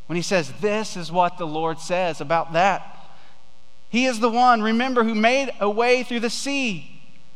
When 0.05 0.15
he 0.15 0.21
says, 0.21 0.53
This 0.61 0.95
is 0.95 1.11
what 1.11 1.39
the 1.39 1.47
Lord 1.47 1.79
says 1.79 2.21
about 2.21 2.53
that. 2.53 2.99
He 3.89 4.05
is 4.05 4.19
the 4.19 4.29
one, 4.29 4.61
remember, 4.61 5.03
who 5.03 5.15
made 5.15 5.49
a 5.59 5.71
way 5.71 6.03
through 6.03 6.19
the 6.19 6.29
sea 6.29 6.94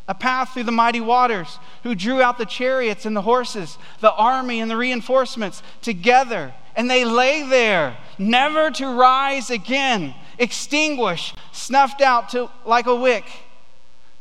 a 0.10 0.14
path 0.14 0.54
through 0.54 0.64
the 0.64 0.72
mighty 0.74 1.00
waters, 1.00 1.58
who 1.84 1.96
drew 1.96 2.22
out 2.22 2.38
the 2.38 2.46
chariots 2.46 3.06
and 3.06 3.16
the 3.16 3.22
horses, 3.22 3.78
the 4.02 4.12
army 4.12 4.60
and 4.60 4.70
the 4.70 4.76
reinforcements 4.76 5.64
together 5.82 6.54
and 6.80 6.90
they 6.90 7.04
lay 7.04 7.44
there, 7.44 7.98
never 8.18 8.72
to 8.72 8.88
rise 8.88 9.50
again, 9.50 10.16
extinguished, 10.38 11.38
snuffed 11.52 12.00
out 12.02 12.30
to, 12.30 12.50
like 12.66 12.86
a 12.86 12.96
wick. 12.96 13.26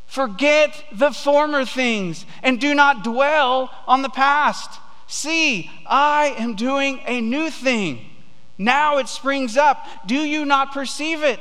Forget 0.06 0.84
the 0.92 1.12
former 1.12 1.64
things 1.64 2.26
and 2.42 2.60
do 2.60 2.74
not 2.74 3.04
dwell 3.04 3.70
on 3.86 4.02
the 4.02 4.08
past. 4.08 4.80
See, 5.06 5.70
I 5.86 6.34
am 6.36 6.56
doing 6.56 7.00
a 7.06 7.20
new 7.20 7.48
thing. 7.48 8.10
Now 8.58 8.98
it 8.98 9.06
springs 9.06 9.56
up. 9.56 9.86
Do 10.06 10.16
you 10.16 10.44
not 10.44 10.72
perceive 10.72 11.22
it? 11.22 11.38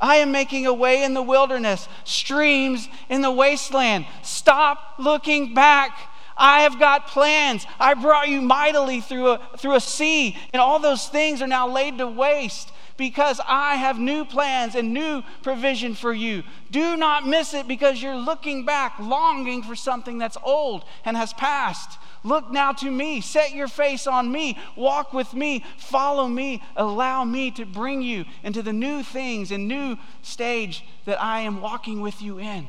I 0.00 0.16
am 0.16 0.32
making 0.32 0.66
a 0.66 0.74
way 0.74 1.02
in 1.04 1.14
the 1.14 1.22
wilderness, 1.22 1.88
streams 2.04 2.88
in 3.08 3.22
the 3.22 3.30
wasteland. 3.30 4.06
Stop 4.22 4.94
looking 4.98 5.54
back. 5.54 6.10
I 6.36 6.62
have 6.62 6.78
got 6.78 7.06
plans. 7.06 7.64
I 7.78 7.94
brought 7.94 8.28
you 8.28 8.42
mightily 8.42 9.00
through 9.00 9.28
a, 9.28 9.40
through 9.56 9.76
a 9.76 9.80
sea, 9.80 10.36
and 10.52 10.60
all 10.60 10.78
those 10.78 11.08
things 11.08 11.40
are 11.42 11.46
now 11.46 11.68
laid 11.68 11.98
to 11.98 12.08
waste 12.08 12.72
because 12.96 13.40
I 13.46 13.76
have 13.76 13.98
new 13.98 14.24
plans 14.24 14.74
and 14.74 14.92
new 14.92 15.22
provision 15.42 15.94
for 15.94 16.12
you. 16.12 16.42
Do 16.70 16.96
not 16.96 17.26
miss 17.26 17.54
it 17.54 17.66
because 17.66 18.02
you're 18.02 18.16
looking 18.16 18.64
back, 18.64 18.98
longing 19.00 19.62
for 19.62 19.74
something 19.74 20.18
that's 20.18 20.36
old 20.42 20.84
and 21.04 21.16
has 21.16 21.32
passed. 21.32 21.98
Look 22.24 22.50
now 22.50 22.72
to 22.72 22.90
me, 22.90 23.20
set 23.20 23.52
your 23.52 23.68
face 23.68 24.06
on 24.06 24.32
me, 24.32 24.58
walk 24.76 25.12
with 25.12 25.34
me, 25.34 25.62
follow 25.76 26.26
me, 26.26 26.62
allow 26.74 27.22
me 27.24 27.50
to 27.52 27.66
bring 27.66 28.00
you 28.00 28.24
into 28.42 28.62
the 28.62 28.72
new 28.72 29.02
things 29.02 29.52
and 29.52 29.68
new 29.68 29.98
stage 30.22 30.86
that 31.04 31.22
I 31.22 31.40
am 31.40 31.60
walking 31.60 32.00
with 32.00 32.22
you 32.22 32.38
in. 32.38 32.66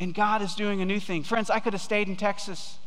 And 0.00 0.12
God 0.12 0.42
is 0.42 0.56
doing 0.56 0.82
a 0.82 0.84
new 0.84 0.98
thing. 0.98 1.22
Friends, 1.22 1.50
I 1.50 1.60
could 1.60 1.72
have 1.72 1.82
stayed 1.82 2.08
in 2.08 2.16
Texas. 2.16 2.78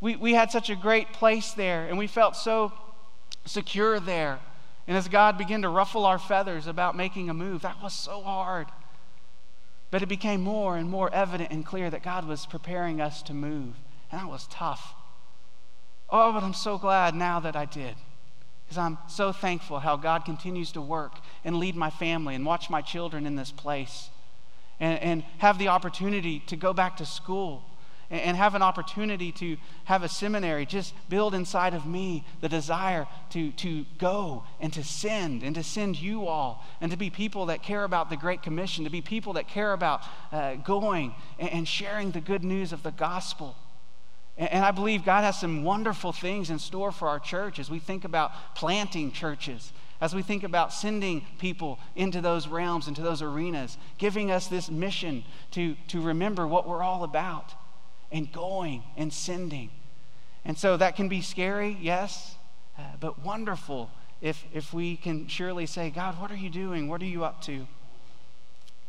We, 0.00 0.16
we 0.16 0.34
had 0.34 0.50
such 0.50 0.70
a 0.70 0.76
great 0.76 1.12
place 1.12 1.52
there, 1.52 1.86
and 1.86 1.96
we 1.96 2.08
felt 2.08 2.34
so 2.34 2.72
secure 3.46 4.00
there. 4.00 4.40
And 4.88 4.96
as 4.96 5.06
God 5.06 5.38
began 5.38 5.62
to 5.62 5.68
ruffle 5.68 6.04
our 6.04 6.18
feathers 6.18 6.66
about 6.66 6.96
making 6.96 7.30
a 7.30 7.34
move, 7.34 7.62
that 7.62 7.80
was 7.80 7.92
so 7.94 8.22
hard. 8.22 8.66
But 9.92 10.02
it 10.02 10.08
became 10.08 10.42
more 10.42 10.76
and 10.76 10.90
more 10.90 11.14
evident 11.14 11.52
and 11.52 11.64
clear 11.64 11.90
that 11.90 12.02
God 12.02 12.26
was 12.26 12.44
preparing 12.44 13.00
us 13.00 13.22
to 13.22 13.34
move. 13.34 13.76
And 14.14 14.22
that 14.22 14.30
was 14.30 14.46
tough. 14.46 14.94
Oh, 16.08 16.32
but 16.32 16.44
I'm 16.44 16.54
so 16.54 16.78
glad 16.78 17.16
now 17.16 17.40
that 17.40 17.56
I 17.56 17.64
did. 17.64 17.96
Because 18.64 18.78
I'm 18.78 18.96
so 19.08 19.32
thankful 19.32 19.80
how 19.80 19.96
God 19.96 20.24
continues 20.24 20.70
to 20.72 20.80
work 20.80 21.18
and 21.44 21.56
lead 21.56 21.74
my 21.74 21.90
family 21.90 22.36
and 22.36 22.46
watch 22.46 22.70
my 22.70 22.80
children 22.80 23.26
in 23.26 23.34
this 23.34 23.50
place. 23.50 24.10
And, 24.78 25.00
and 25.00 25.24
have 25.38 25.58
the 25.58 25.66
opportunity 25.66 26.38
to 26.46 26.54
go 26.54 26.72
back 26.72 26.98
to 26.98 27.04
school 27.04 27.64
and 28.08 28.36
have 28.36 28.54
an 28.54 28.62
opportunity 28.62 29.32
to 29.32 29.56
have 29.84 30.04
a 30.04 30.08
seminary 30.08 30.64
just 30.64 30.94
build 31.08 31.34
inside 31.34 31.74
of 31.74 31.84
me 31.84 32.24
the 32.40 32.48
desire 32.48 33.08
to, 33.30 33.50
to 33.52 33.84
go 33.98 34.44
and 34.60 34.72
to 34.74 34.84
send 34.84 35.42
and 35.42 35.56
to 35.56 35.64
send 35.64 36.00
you 36.00 36.28
all 36.28 36.64
and 36.80 36.92
to 36.92 36.96
be 36.96 37.10
people 37.10 37.46
that 37.46 37.64
care 37.64 37.82
about 37.82 38.10
the 38.10 38.16
Great 38.16 38.42
Commission, 38.42 38.84
to 38.84 38.90
be 38.90 39.00
people 39.00 39.32
that 39.32 39.48
care 39.48 39.72
about 39.72 40.02
uh, 40.30 40.54
going 40.54 41.12
and, 41.40 41.50
and, 41.50 41.68
sharing 41.68 42.12
the 42.12 42.20
good 42.20 42.44
news 42.44 42.72
of 42.72 42.84
the 42.84 42.92
gospel. 42.92 43.56
And, 44.36 44.64
I 44.64 44.72
believe 44.72 45.04
God 45.04 45.22
has 45.22 45.38
some 45.38 45.62
wonderful 45.62 46.12
things 46.12 46.50
in 46.50 46.58
store 46.58 46.90
for 46.90 47.08
our 47.08 47.20
church 47.20 47.58
as 47.58 47.70
we 47.70 47.78
think 47.78 48.04
about 48.04 48.32
planting 48.54 49.12
churches 49.12 49.72
as 50.00 50.14
we 50.14 50.20
think 50.20 50.42
about 50.42 50.70
sending 50.70 51.24
people 51.38 51.78
into 51.96 52.20
those 52.20 52.46
realms, 52.46 52.88
into 52.88 53.00
those 53.00 53.22
arenas, 53.22 53.78
giving 53.96 54.30
us 54.30 54.48
this 54.48 54.70
mission 54.70 55.24
to, 55.50 55.76
to 55.88 56.00
remember 56.00 56.46
what 56.46 56.68
we're 56.68 56.82
all 56.82 57.04
about 57.04 57.54
and 58.12 58.30
going 58.30 58.82
and 58.98 59.12
sending. 59.12 59.70
And 60.44 60.58
so 60.58 60.76
that 60.76 60.96
can 60.96 61.08
be 61.08 61.22
scary, 61.22 61.78
yes, 61.80 62.36
uh, 62.78 62.82
but 63.00 63.24
wonderful 63.24 63.90
if, 64.20 64.44
if 64.52 64.74
we 64.74 64.96
can 64.96 65.26
surely 65.26 65.64
say, 65.64 65.88
God, 65.88 66.20
what 66.20 66.30
are 66.30 66.36
you 66.36 66.50
doing? 66.50 66.88
What 66.88 67.00
are 67.00 67.06
you 67.06 67.24
up 67.24 67.40
to? 67.42 67.66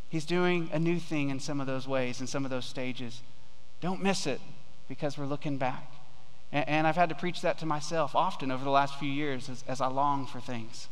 He's 0.09 0.25
doing 0.25 0.69
a 0.73 0.79
new 0.79 0.99
thing 0.99 1.29
in 1.29 1.39
some 1.39 1.61
of 1.61 1.67
those 1.67 1.87
ways, 1.87 2.19
in 2.19 2.27
some 2.27 2.43
of 2.45 2.51
those 2.51 2.65
stages. 2.65 3.21
Don't 3.79 4.03
miss 4.03 4.27
it 4.27 4.41
because 4.87 5.17
we're 5.17 5.25
looking 5.25 5.57
back. 5.57 5.91
And, 6.51 6.67
and 6.67 6.87
I've 6.87 6.95
had 6.95 7.09
to 7.09 7.15
preach 7.15 7.41
that 7.41 7.59
to 7.59 7.65
myself 7.65 8.15
often 8.15 8.51
over 8.51 8.63
the 8.63 8.69
last 8.69 8.97
few 8.99 9.11
years 9.11 9.49
as, 9.49 9.63
as 9.67 9.81
I 9.81 9.87
long 9.87 10.25
for 10.25 10.39
things. 10.39 10.87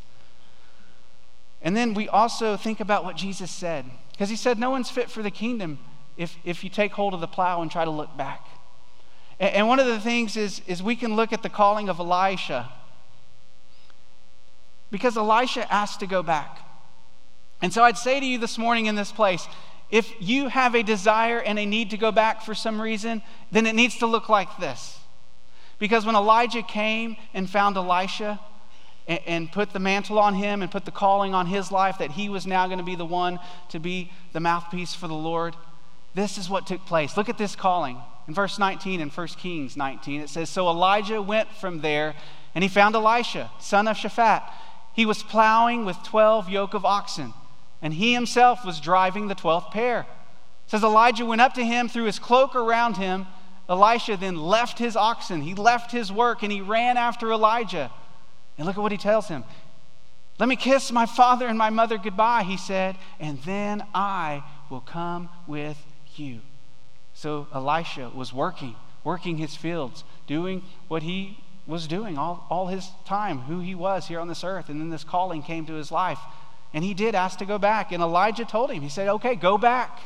And 1.61 1.77
then 1.77 1.93
we 1.93 2.09
also 2.09 2.57
think 2.57 2.79
about 2.79 3.05
what 3.05 3.15
Jesus 3.15 3.49
said, 3.49 3.85
because 4.11 4.29
he 4.29 4.35
said, 4.35 4.59
No 4.59 4.69
one's 4.69 4.89
fit 4.89 5.09
for 5.09 5.23
the 5.23 5.31
kingdom 5.31 5.79
if, 6.17 6.35
if 6.43 6.63
you 6.63 6.69
take 6.69 6.91
hold 6.91 7.13
of 7.13 7.21
the 7.21 7.27
plow 7.27 7.61
and 7.61 7.71
try 7.71 7.85
to 7.85 7.91
look 7.91 8.15
back. 8.17 8.45
And, 9.39 9.55
and 9.55 9.67
one 9.67 9.79
of 9.79 9.87
the 9.87 9.99
things 9.99 10.35
is, 10.35 10.61
is 10.67 10.83
we 10.83 10.95
can 10.95 11.15
look 11.15 11.31
at 11.31 11.41
the 11.41 11.49
calling 11.49 11.89
of 11.89 11.99
Elisha. 11.99 12.71
Because 14.91 15.17
Elisha 15.17 15.71
asked 15.73 16.01
to 16.01 16.07
go 16.07 16.21
back. 16.21 16.59
And 17.61 17.73
so 17.73 17.83
I'd 17.83 17.97
say 17.97 18.19
to 18.19 18.25
you 18.25 18.37
this 18.37 18.57
morning 18.57 18.87
in 18.87 18.95
this 18.95 19.11
place 19.11 19.47
if 19.93 20.11
you 20.19 20.47
have 20.47 20.73
a 20.73 20.81
desire 20.81 21.37
and 21.37 21.59
a 21.59 21.67
need 21.67 21.91
to 21.91 21.97
go 21.97 22.11
back 22.11 22.41
for 22.41 22.55
some 22.55 22.81
reason, 22.81 23.21
then 23.51 23.67
it 23.67 23.75
needs 23.75 23.99
to 23.99 24.07
look 24.07 24.27
like 24.27 24.57
this. 24.57 24.97
Because 25.77 26.03
when 26.03 26.15
Elijah 26.15 26.63
came 26.63 27.15
and 27.31 27.47
found 27.47 27.77
Elisha, 27.77 28.39
and, 29.07 29.19
and, 29.27 29.51
put 29.51 29.71
the 29.71 29.79
mantle 29.79 30.17
on 30.17 30.33
him 30.33 30.63
and 30.63 30.71
put 30.71 30.85
the 30.85 30.91
calling 30.91 31.35
on 31.35 31.45
his 31.45 31.71
life 31.71 31.99
that 31.99 32.11
he 32.11 32.27
was 32.27 32.47
now 32.47 32.65
going 32.65 32.79
to 32.79 32.83
be 32.83 32.95
the 32.95 33.05
one 33.05 33.37
to 33.69 33.77
be 33.77 34.11
the 34.31 34.39
mouthpiece 34.39 34.95
for 34.95 35.07
the 35.07 35.13
Lord. 35.13 35.55
This 36.15 36.39
is 36.39 36.49
what 36.49 36.65
took 36.65 36.85
place. 36.87 37.15
Look 37.15 37.29
at 37.29 37.37
this 37.37 37.55
calling. 37.55 37.99
In 38.27 38.33
verse 38.33 38.57
19 38.57 38.99
in 38.99 39.09
1 39.09 39.27
Kings 39.27 39.77
19, 39.77 40.21
it 40.21 40.29
says 40.29 40.49
So 40.49 40.69
Elijah 40.69 41.21
went 41.21 41.49
from 41.49 41.81
there 41.81 42.15
and 42.55 42.63
he 42.63 42.69
found 42.69 42.95
Elisha, 42.95 43.51
son 43.59 43.87
of 43.87 43.97
Shaphat. 43.97 44.41
He 44.93 45.05
was 45.05 45.21
plowing 45.21 45.85
with 45.85 45.97
12 46.03 46.49
yoke 46.49 46.73
of 46.73 46.85
oxen, 46.85 47.33
and 47.83 47.93
he 47.93 48.13
himself 48.13 48.65
was 48.65 48.79
driving 48.79 49.27
the 49.27 49.35
12th 49.35 49.69
pair. 49.69 49.99
It 49.99 50.71
says 50.71 50.83
Elijah 50.83 51.25
went 51.25 51.41
up 51.41 51.53
to 51.55 51.63
him, 51.63 51.89
threw 51.89 52.05
his 52.05 52.17
cloak 52.17 52.55
around 52.55 52.95
him. 52.95 53.27
Elisha 53.69 54.17
then 54.17 54.37
left 54.37 54.79
his 54.79 54.95
oxen, 54.95 55.41
he 55.41 55.53
left 55.53 55.91
his 55.91 56.11
work, 56.11 56.41
and 56.41 56.51
he 56.51 56.61
ran 56.61 56.97
after 56.97 57.31
Elijah. 57.31 57.91
And 58.57 58.65
look 58.65 58.77
at 58.77 58.81
what 58.81 58.91
he 58.93 58.97
tells 58.97 59.27
him. 59.27 59.43
Let 60.39 60.49
me 60.49 60.55
kiss 60.55 60.91
my 60.91 61.05
father 61.05 61.45
and 61.45 61.57
my 61.57 61.69
mother 61.69 61.97
goodbye, 61.97 62.43
he 62.43 62.57
said, 62.57 62.97
and 63.19 63.39
then 63.43 63.83
I 63.93 64.43
will 64.69 64.81
come 64.81 65.29
with 65.45 65.77
you. 66.15 66.39
So 67.13 67.47
Elisha 67.53 68.11
was 68.15 68.33
working, 68.33 68.75
working 69.03 69.37
his 69.37 69.55
fields, 69.55 70.03
doing 70.25 70.63
what 70.87 71.03
he 71.03 71.37
was 71.67 71.87
doing 71.87 72.17
all, 72.17 72.47
all 72.49 72.67
his 72.67 72.89
time, 73.05 73.39
who 73.39 73.59
he 73.59 73.75
was 73.75 74.07
here 74.07 74.19
on 74.19 74.27
this 74.27 74.43
earth. 74.43 74.69
And 74.69 74.79
then 74.81 74.89
this 74.89 75.03
calling 75.03 75.43
came 75.43 75.65
to 75.65 75.73
his 75.73 75.91
life. 75.91 76.19
And 76.73 76.83
he 76.83 76.93
did 76.93 77.15
ask 77.15 77.39
to 77.39 77.45
go 77.45 77.57
back. 77.57 77.91
And 77.91 78.01
Elijah 78.01 78.45
told 78.45 78.71
him, 78.71 78.81
he 78.81 78.89
said, 78.89 79.07
Okay, 79.07 79.35
go 79.35 79.57
back. 79.57 79.99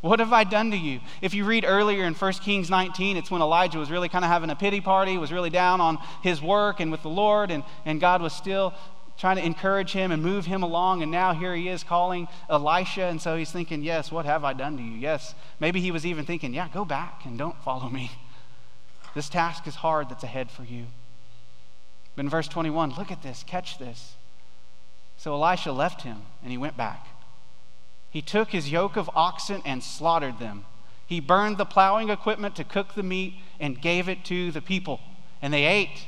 What 0.00 0.20
have 0.20 0.32
I 0.32 0.44
done 0.44 0.70
to 0.70 0.76
you? 0.76 1.00
If 1.20 1.34
you 1.34 1.44
read 1.44 1.64
earlier 1.66 2.04
in 2.04 2.14
1 2.14 2.32
Kings 2.34 2.70
19, 2.70 3.16
it's 3.16 3.30
when 3.30 3.42
Elijah 3.42 3.78
was 3.78 3.90
really 3.90 4.08
kind 4.08 4.24
of 4.24 4.30
having 4.30 4.48
a 4.48 4.54
pity 4.54 4.80
party, 4.80 5.16
was 5.16 5.32
really 5.32 5.50
down 5.50 5.80
on 5.80 5.98
his 6.22 6.40
work 6.40 6.78
and 6.78 6.92
with 6.92 7.02
the 7.02 7.08
Lord, 7.08 7.50
and, 7.50 7.64
and 7.84 8.00
God 8.00 8.22
was 8.22 8.32
still 8.32 8.74
trying 9.18 9.36
to 9.36 9.44
encourage 9.44 9.90
him 9.92 10.12
and 10.12 10.22
move 10.22 10.46
him 10.46 10.62
along. 10.62 11.02
And 11.02 11.10
now 11.10 11.34
here 11.34 11.54
he 11.54 11.68
is 11.68 11.82
calling 11.82 12.28
Elisha. 12.48 13.04
And 13.04 13.20
so 13.20 13.36
he's 13.36 13.50
thinking, 13.50 13.82
Yes, 13.82 14.12
what 14.12 14.24
have 14.24 14.44
I 14.44 14.52
done 14.52 14.76
to 14.76 14.82
you? 14.82 14.92
Yes. 14.92 15.34
Maybe 15.58 15.80
he 15.80 15.90
was 15.90 16.06
even 16.06 16.24
thinking, 16.24 16.54
Yeah, 16.54 16.68
go 16.72 16.84
back 16.84 17.22
and 17.24 17.36
don't 17.36 17.60
follow 17.62 17.88
me. 17.88 18.12
This 19.14 19.28
task 19.28 19.66
is 19.66 19.74
hard 19.74 20.10
that's 20.10 20.22
ahead 20.22 20.50
for 20.50 20.62
you. 20.62 20.86
But 22.14 22.24
in 22.24 22.30
verse 22.30 22.46
21, 22.46 22.94
look 22.94 23.10
at 23.10 23.22
this, 23.22 23.42
catch 23.44 23.78
this. 23.78 24.14
So 25.18 25.34
Elisha 25.34 25.72
left 25.72 26.02
him 26.02 26.22
and 26.42 26.50
he 26.50 26.56
went 26.56 26.76
back. 26.76 27.08
He 28.08 28.22
took 28.22 28.50
his 28.50 28.70
yoke 28.70 28.96
of 28.96 29.10
oxen 29.14 29.60
and 29.66 29.82
slaughtered 29.82 30.38
them. 30.38 30.64
He 31.06 31.20
burned 31.20 31.58
the 31.58 31.66
plowing 31.66 32.08
equipment 32.08 32.56
to 32.56 32.64
cook 32.64 32.94
the 32.94 33.02
meat 33.02 33.34
and 33.60 33.82
gave 33.82 34.08
it 34.08 34.24
to 34.26 34.50
the 34.52 34.62
people. 34.62 35.00
And 35.42 35.52
they 35.52 35.64
ate. 35.64 36.06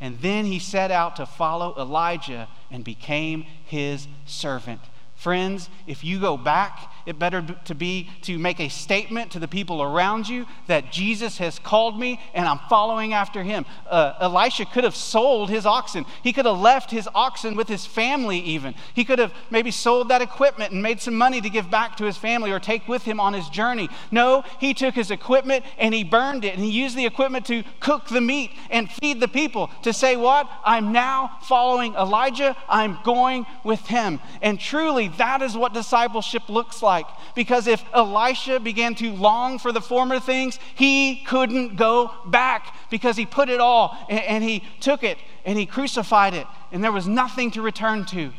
And 0.00 0.18
then 0.20 0.46
he 0.46 0.58
set 0.58 0.90
out 0.90 1.16
to 1.16 1.26
follow 1.26 1.74
Elijah 1.78 2.48
and 2.70 2.82
became 2.82 3.44
his 3.64 4.08
servant. 4.26 4.80
Friends, 5.20 5.68
if 5.86 6.02
you 6.02 6.18
go 6.18 6.38
back, 6.38 6.90
it 7.04 7.18
better 7.18 7.44
to 7.66 7.74
be 7.74 8.08
to 8.22 8.38
make 8.38 8.58
a 8.58 8.70
statement 8.70 9.32
to 9.32 9.38
the 9.38 9.48
people 9.48 9.82
around 9.82 10.26
you 10.26 10.46
that 10.66 10.90
Jesus 10.90 11.36
has 11.36 11.58
called 11.58 12.00
me 12.00 12.18
and 12.32 12.46
I'm 12.46 12.58
following 12.70 13.12
after 13.12 13.42
him. 13.42 13.66
Uh, 13.86 14.14
Elisha 14.18 14.64
could 14.64 14.84
have 14.84 14.96
sold 14.96 15.50
his 15.50 15.66
oxen. 15.66 16.06
He 16.22 16.32
could 16.32 16.46
have 16.46 16.58
left 16.58 16.90
his 16.90 17.06
oxen 17.14 17.54
with 17.54 17.68
his 17.68 17.84
family, 17.84 18.38
even. 18.38 18.74
He 18.94 19.04
could 19.04 19.18
have 19.18 19.34
maybe 19.50 19.70
sold 19.70 20.08
that 20.08 20.22
equipment 20.22 20.72
and 20.72 20.82
made 20.82 21.02
some 21.02 21.16
money 21.16 21.42
to 21.42 21.50
give 21.50 21.70
back 21.70 21.98
to 21.98 22.04
his 22.04 22.16
family 22.16 22.50
or 22.50 22.58
take 22.58 22.88
with 22.88 23.02
him 23.02 23.20
on 23.20 23.34
his 23.34 23.50
journey. 23.50 23.90
No, 24.10 24.42
he 24.58 24.72
took 24.72 24.94
his 24.94 25.10
equipment 25.10 25.66
and 25.76 25.92
he 25.92 26.02
burned 26.02 26.46
it 26.46 26.54
and 26.54 26.64
he 26.64 26.70
used 26.70 26.96
the 26.96 27.04
equipment 27.04 27.44
to 27.46 27.62
cook 27.80 28.08
the 28.08 28.22
meat 28.22 28.52
and 28.70 28.90
feed 28.90 29.20
the 29.20 29.28
people 29.28 29.68
to 29.82 29.92
say, 29.92 30.16
What? 30.16 30.50
I'm 30.64 30.92
now 30.92 31.36
following 31.42 31.94
Elijah. 31.94 32.56
I'm 32.70 32.96
going 33.04 33.44
with 33.64 33.86
him. 33.86 34.18
And 34.40 34.58
truly, 34.58 35.09
that 35.18 35.42
is 35.42 35.56
what 35.56 35.72
discipleship 35.72 36.48
looks 36.48 36.82
like. 36.82 37.06
Because 37.34 37.66
if 37.66 37.82
Elisha 37.94 38.60
began 38.60 38.94
to 38.96 39.12
long 39.12 39.58
for 39.58 39.72
the 39.72 39.80
former 39.80 40.20
things, 40.20 40.58
he 40.74 41.22
couldn't 41.26 41.76
go 41.76 42.10
back 42.26 42.76
because 42.90 43.16
he 43.16 43.26
put 43.26 43.48
it 43.48 43.60
all 43.60 43.96
and, 44.08 44.20
and 44.24 44.44
he 44.44 44.64
took 44.80 45.02
it 45.02 45.18
and 45.44 45.58
he 45.58 45.66
crucified 45.66 46.34
it, 46.34 46.46
and 46.70 46.84
there 46.84 46.92
was 46.92 47.08
nothing 47.08 47.50
to 47.52 47.62
return 47.62 48.04
to. 48.06 48.32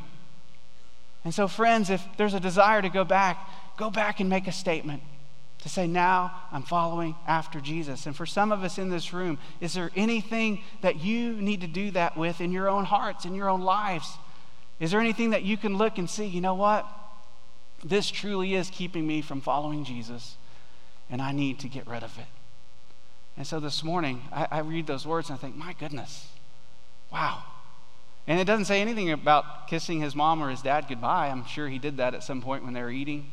And 1.24 1.34
so, 1.34 1.48
friends, 1.48 1.90
if 1.90 2.04
there's 2.18 2.34
a 2.34 2.40
desire 2.40 2.82
to 2.82 2.90
go 2.90 3.04
back, 3.04 3.50
go 3.78 3.90
back 3.90 4.20
and 4.20 4.30
make 4.30 4.48
a 4.48 4.52
statement 4.52 5.04
to 5.62 5.70
say, 5.70 5.88
Now 5.88 6.34
I'm 6.52 6.64
following 6.64 7.16
after 7.28 7.62
Jesus. 7.62 8.06
And 8.06 8.16
for 8.16 8.26
some 8.26 8.52
of 8.52 8.64
us 8.64 8.78
in 8.78 8.90
this 8.90 9.14
room, 9.14 9.38
is 9.60 9.74
there 9.74 9.92
anything 9.96 10.64
that 10.82 11.02
you 11.02 11.34
need 11.34 11.62
to 11.62 11.68
do 11.68 11.92
that 11.92 12.18
with 12.18 12.42
in 12.42 12.52
your 12.52 12.70
own 12.70 12.86
hearts, 12.86 13.26
in 13.26 13.36
your 13.36 13.50
own 13.50 13.62
lives? 13.62 14.18
Is 14.82 14.90
there 14.90 15.00
anything 15.00 15.30
that 15.30 15.44
you 15.44 15.58
can 15.58 15.78
look 15.78 16.00
and 16.00 16.10
see, 16.10 16.26
you 16.26 16.42
know 16.42 16.56
what? 16.56 16.88
This 17.84 18.10
truly 18.10 18.56
is 18.56 18.72
keeping 18.72 19.06
me 19.06 19.22
from 19.22 19.40
following 19.40 19.86
Jesus, 19.86 20.38
and 21.08 21.22
I 21.22 21.32
need 21.32 21.60
to 21.60 21.68
get 21.68 21.88
rid 21.88 22.04
of 22.04 22.18
it. 22.18 22.26
And 23.38 23.46
so 23.46 23.60
this 23.60 23.84
morning, 23.84 24.24
I, 24.34 24.48
I 24.50 24.60
read 24.60 24.88
those 24.88 25.06
words 25.06 25.30
and 25.30 25.38
I 25.38 25.40
think, 25.40 25.56
my 25.56 25.74
goodness, 25.74 26.30
wow. 27.14 27.44
And 28.26 28.40
it 28.40 28.46
doesn't 28.46 28.66
say 28.66 28.82
anything 28.82 29.12
about 29.12 29.68
kissing 29.68 30.02
his 30.02 30.16
mom 30.16 30.42
or 30.42 30.50
his 30.50 30.64
dad 30.64 30.88
goodbye. 30.90 31.28
I'm 31.28 31.46
sure 31.46 31.70
he 31.70 31.78
did 31.78 31.98
that 31.98 32.16
at 32.16 32.24
some 32.24 32.42
point 32.42 32.64
when 32.64 32.74
they 32.74 32.82
were 32.82 32.90
eating. 32.90 33.30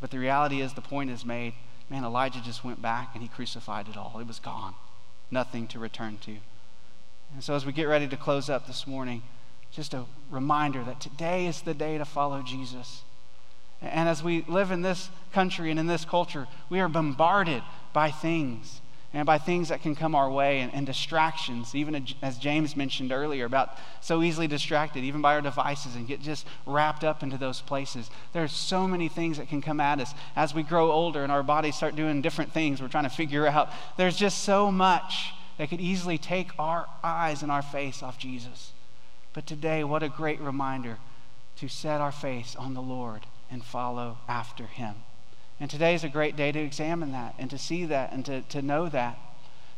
But 0.00 0.12
the 0.12 0.18
reality 0.18 0.60
is, 0.60 0.74
the 0.74 0.80
point 0.80 1.10
is 1.10 1.24
made. 1.24 1.54
Man, 1.90 2.04
Elijah 2.04 2.40
just 2.40 2.64
went 2.64 2.80
back 2.80 3.10
and 3.14 3.22
he 3.22 3.28
crucified 3.28 3.88
it 3.88 3.96
all. 3.96 4.16
It 4.20 4.28
was 4.28 4.38
gone, 4.38 4.74
nothing 5.28 5.66
to 5.68 5.80
return 5.80 6.18
to. 6.22 6.36
And 7.34 7.42
so, 7.42 7.54
as 7.54 7.66
we 7.66 7.72
get 7.72 7.88
ready 7.88 8.06
to 8.06 8.16
close 8.16 8.48
up 8.48 8.68
this 8.68 8.86
morning, 8.86 9.22
just 9.72 9.94
a 9.94 10.04
reminder 10.30 10.84
that 10.84 11.00
today 11.00 11.46
is 11.46 11.62
the 11.62 11.74
day 11.74 11.98
to 11.98 12.04
follow 12.04 12.42
Jesus. 12.42 13.02
And 13.80 14.08
as 14.08 14.22
we 14.22 14.44
live 14.46 14.70
in 14.70 14.82
this 14.82 15.08
country 15.32 15.70
and 15.70 15.80
in 15.80 15.86
this 15.86 16.04
culture, 16.04 16.46
we 16.68 16.78
are 16.78 16.88
bombarded 16.88 17.62
by 17.92 18.10
things 18.10 18.80
and 19.14 19.26
by 19.26 19.38
things 19.38 19.68
that 19.68 19.82
can 19.82 19.94
come 19.94 20.14
our 20.14 20.30
way 20.30 20.60
and, 20.60 20.72
and, 20.72 20.86
distractions, 20.86 21.74
even 21.74 22.06
as 22.22 22.38
James 22.38 22.76
mentioned 22.76 23.12
earlier, 23.12 23.44
about 23.44 23.76
so 24.00 24.22
easily 24.22 24.46
distracted, 24.46 25.04
even 25.04 25.20
by 25.20 25.34
our 25.34 25.42
devices, 25.42 25.96
and 25.96 26.08
get 26.08 26.22
just 26.22 26.46
wrapped 26.64 27.04
up 27.04 27.22
into 27.22 27.36
those 27.36 27.60
places. 27.60 28.10
There 28.32 28.42
are 28.42 28.48
so 28.48 28.86
many 28.86 29.08
things 29.08 29.36
that 29.36 29.48
can 29.48 29.60
come 29.60 29.80
at 29.80 30.00
us 30.00 30.14
as 30.34 30.54
we 30.54 30.62
grow 30.62 30.90
older 30.90 31.22
and 31.22 31.32
our 31.32 31.42
bodies 31.42 31.76
start 31.76 31.94
doing 31.94 32.22
different 32.22 32.54
things 32.54 32.80
we're 32.80 32.88
trying 32.88 33.04
to 33.04 33.10
figure 33.10 33.46
out. 33.46 33.68
There's 33.98 34.16
just 34.16 34.44
so 34.44 34.70
much 34.72 35.32
that 35.58 35.68
could 35.68 35.80
easily 35.80 36.16
take 36.16 36.48
our 36.58 36.86
eyes 37.04 37.42
and 37.42 37.52
our 37.52 37.62
face 37.62 38.02
off 38.02 38.18
Jesus. 38.18 38.72
But 39.32 39.46
today, 39.46 39.82
what 39.84 40.02
a 40.02 40.08
great 40.08 40.40
reminder 40.40 40.98
to 41.56 41.68
set 41.68 42.00
our 42.00 42.12
face 42.12 42.54
on 42.56 42.74
the 42.74 42.82
Lord 42.82 43.26
and 43.50 43.64
follow 43.64 44.18
after 44.28 44.66
Him. 44.66 44.94
And 45.60 45.70
today 45.70 45.94
is 45.94 46.04
a 46.04 46.08
great 46.08 46.36
day 46.36 46.52
to 46.52 46.58
examine 46.58 47.12
that 47.12 47.34
and 47.38 47.48
to 47.50 47.58
see 47.58 47.84
that 47.86 48.12
and 48.12 48.24
to, 48.26 48.42
to 48.42 48.62
know 48.62 48.88
that. 48.88 49.18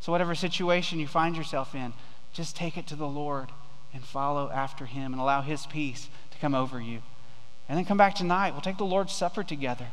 So, 0.00 0.12
whatever 0.12 0.34
situation 0.34 0.98
you 0.98 1.06
find 1.06 1.36
yourself 1.36 1.74
in, 1.74 1.92
just 2.32 2.56
take 2.56 2.76
it 2.76 2.86
to 2.88 2.96
the 2.96 3.06
Lord 3.06 3.50
and 3.92 4.02
follow 4.02 4.50
after 4.50 4.86
Him 4.86 5.12
and 5.12 5.20
allow 5.20 5.42
His 5.42 5.66
peace 5.66 6.08
to 6.30 6.38
come 6.38 6.54
over 6.54 6.80
you. 6.80 7.00
And 7.68 7.78
then 7.78 7.84
come 7.84 7.96
back 7.96 8.14
tonight. 8.14 8.52
We'll 8.52 8.60
take 8.60 8.76
the 8.76 8.84
Lord's 8.84 9.12
Supper 9.12 9.44
together 9.44 9.86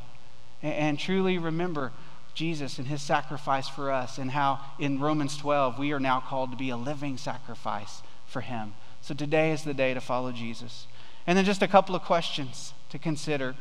and, 0.61 0.73
and 0.73 0.99
truly 0.99 1.37
remember 1.37 1.91
Jesus 2.33 2.79
and 2.79 2.87
His 2.87 3.01
sacrifice 3.01 3.67
for 3.67 3.91
us 3.91 4.17
and 4.17 4.31
how 4.31 4.59
in 4.79 4.99
Romans 4.99 5.37
12 5.37 5.77
we 5.77 5.91
are 5.91 5.99
now 5.99 6.19
called 6.19 6.51
to 6.51 6.57
be 6.57 6.69
a 6.69 6.77
living 6.77 7.17
sacrifice 7.17 8.01
for 8.25 8.41
Him. 8.41 8.73
So, 9.01 9.13
today 9.13 9.51
is 9.51 9.63
the 9.63 9.73
day 9.73 9.93
to 9.93 10.01
follow 10.01 10.31
Jesus. 10.31 10.87
And 11.25 11.37
then 11.37 11.45
just 11.45 11.61
a 11.61 11.67
couple 11.67 11.95
of 11.95 12.01
questions 12.01 12.73
to 12.89 12.99
consider. 12.99 13.55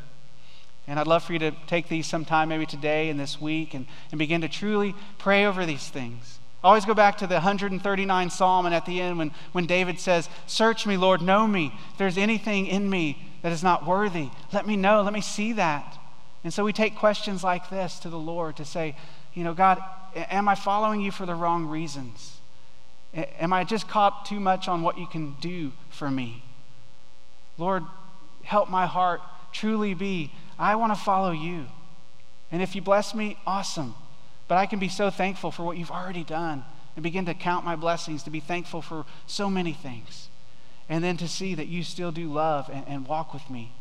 And 0.86 0.98
I'd 0.98 1.06
love 1.06 1.22
for 1.22 1.32
you 1.32 1.38
to 1.38 1.52
take 1.66 1.88
these 1.88 2.06
sometime, 2.06 2.48
maybe 2.48 2.66
today 2.66 3.10
and 3.10 3.20
this 3.20 3.40
week, 3.40 3.74
and, 3.74 3.86
and 4.10 4.18
begin 4.18 4.40
to 4.40 4.48
truly 4.48 4.94
pray 5.18 5.44
over 5.44 5.64
these 5.64 5.88
things. 5.88 6.38
Always 6.62 6.84
go 6.84 6.94
back 6.94 7.16
to 7.18 7.26
the 7.26 7.34
139 7.34 8.30
Psalm, 8.30 8.66
and 8.66 8.74
at 8.74 8.84
the 8.84 9.00
end, 9.00 9.16
when, 9.16 9.30
when 9.52 9.66
David 9.66 9.98
says, 9.98 10.28
Search 10.46 10.86
me, 10.86 10.96
Lord, 10.96 11.22
know 11.22 11.46
me. 11.46 11.72
If 11.92 11.98
there's 11.98 12.18
anything 12.18 12.66
in 12.66 12.90
me 12.90 13.30
that 13.42 13.52
is 13.52 13.62
not 13.62 13.86
worthy, 13.86 14.28
let 14.52 14.66
me 14.66 14.76
know, 14.76 15.00
let 15.02 15.14
me 15.14 15.22
see 15.22 15.52
that. 15.54 15.96
And 16.44 16.52
so 16.52 16.64
we 16.64 16.72
take 16.72 16.96
questions 16.96 17.44
like 17.44 17.70
this 17.70 17.98
to 18.00 18.10
the 18.10 18.18
Lord 18.18 18.56
to 18.56 18.64
say, 18.64 18.96
You 19.32 19.44
know, 19.44 19.54
God, 19.54 19.82
am 20.14 20.48
I 20.48 20.54
following 20.54 21.00
you 21.00 21.10
for 21.10 21.24
the 21.24 21.34
wrong 21.34 21.66
reasons? 21.66 22.39
Am 23.14 23.52
I 23.52 23.64
just 23.64 23.88
caught 23.88 24.24
too 24.26 24.38
much 24.38 24.68
on 24.68 24.82
what 24.82 24.98
you 24.98 25.06
can 25.06 25.34
do 25.40 25.72
for 25.88 26.10
me? 26.10 26.44
Lord, 27.58 27.84
help 28.44 28.70
my 28.70 28.86
heart 28.86 29.20
truly 29.52 29.94
be 29.94 30.32
I 30.58 30.76
want 30.76 30.94
to 30.94 31.00
follow 31.00 31.30
you. 31.30 31.66
And 32.52 32.62
if 32.62 32.74
you 32.74 32.82
bless 32.82 33.14
me, 33.14 33.38
awesome. 33.46 33.94
But 34.46 34.58
I 34.58 34.66
can 34.66 34.78
be 34.78 34.88
so 34.88 35.10
thankful 35.10 35.50
for 35.50 35.62
what 35.62 35.78
you've 35.78 35.90
already 35.90 36.24
done 36.24 36.64
and 36.96 37.02
begin 37.02 37.24
to 37.26 37.34
count 37.34 37.64
my 37.64 37.76
blessings, 37.76 38.22
to 38.24 38.30
be 38.30 38.40
thankful 38.40 38.82
for 38.82 39.06
so 39.26 39.48
many 39.48 39.72
things. 39.72 40.28
And 40.88 41.02
then 41.02 41.16
to 41.18 41.28
see 41.28 41.54
that 41.54 41.68
you 41.68 41.82
still 41.82 42.12
do 42.12 42.30
love 42.30 42.68
and, 42.72 42.84
and 42.86 43.06
walk 43.06 43.32
with 43.32 43.48
me. 43.48 43.72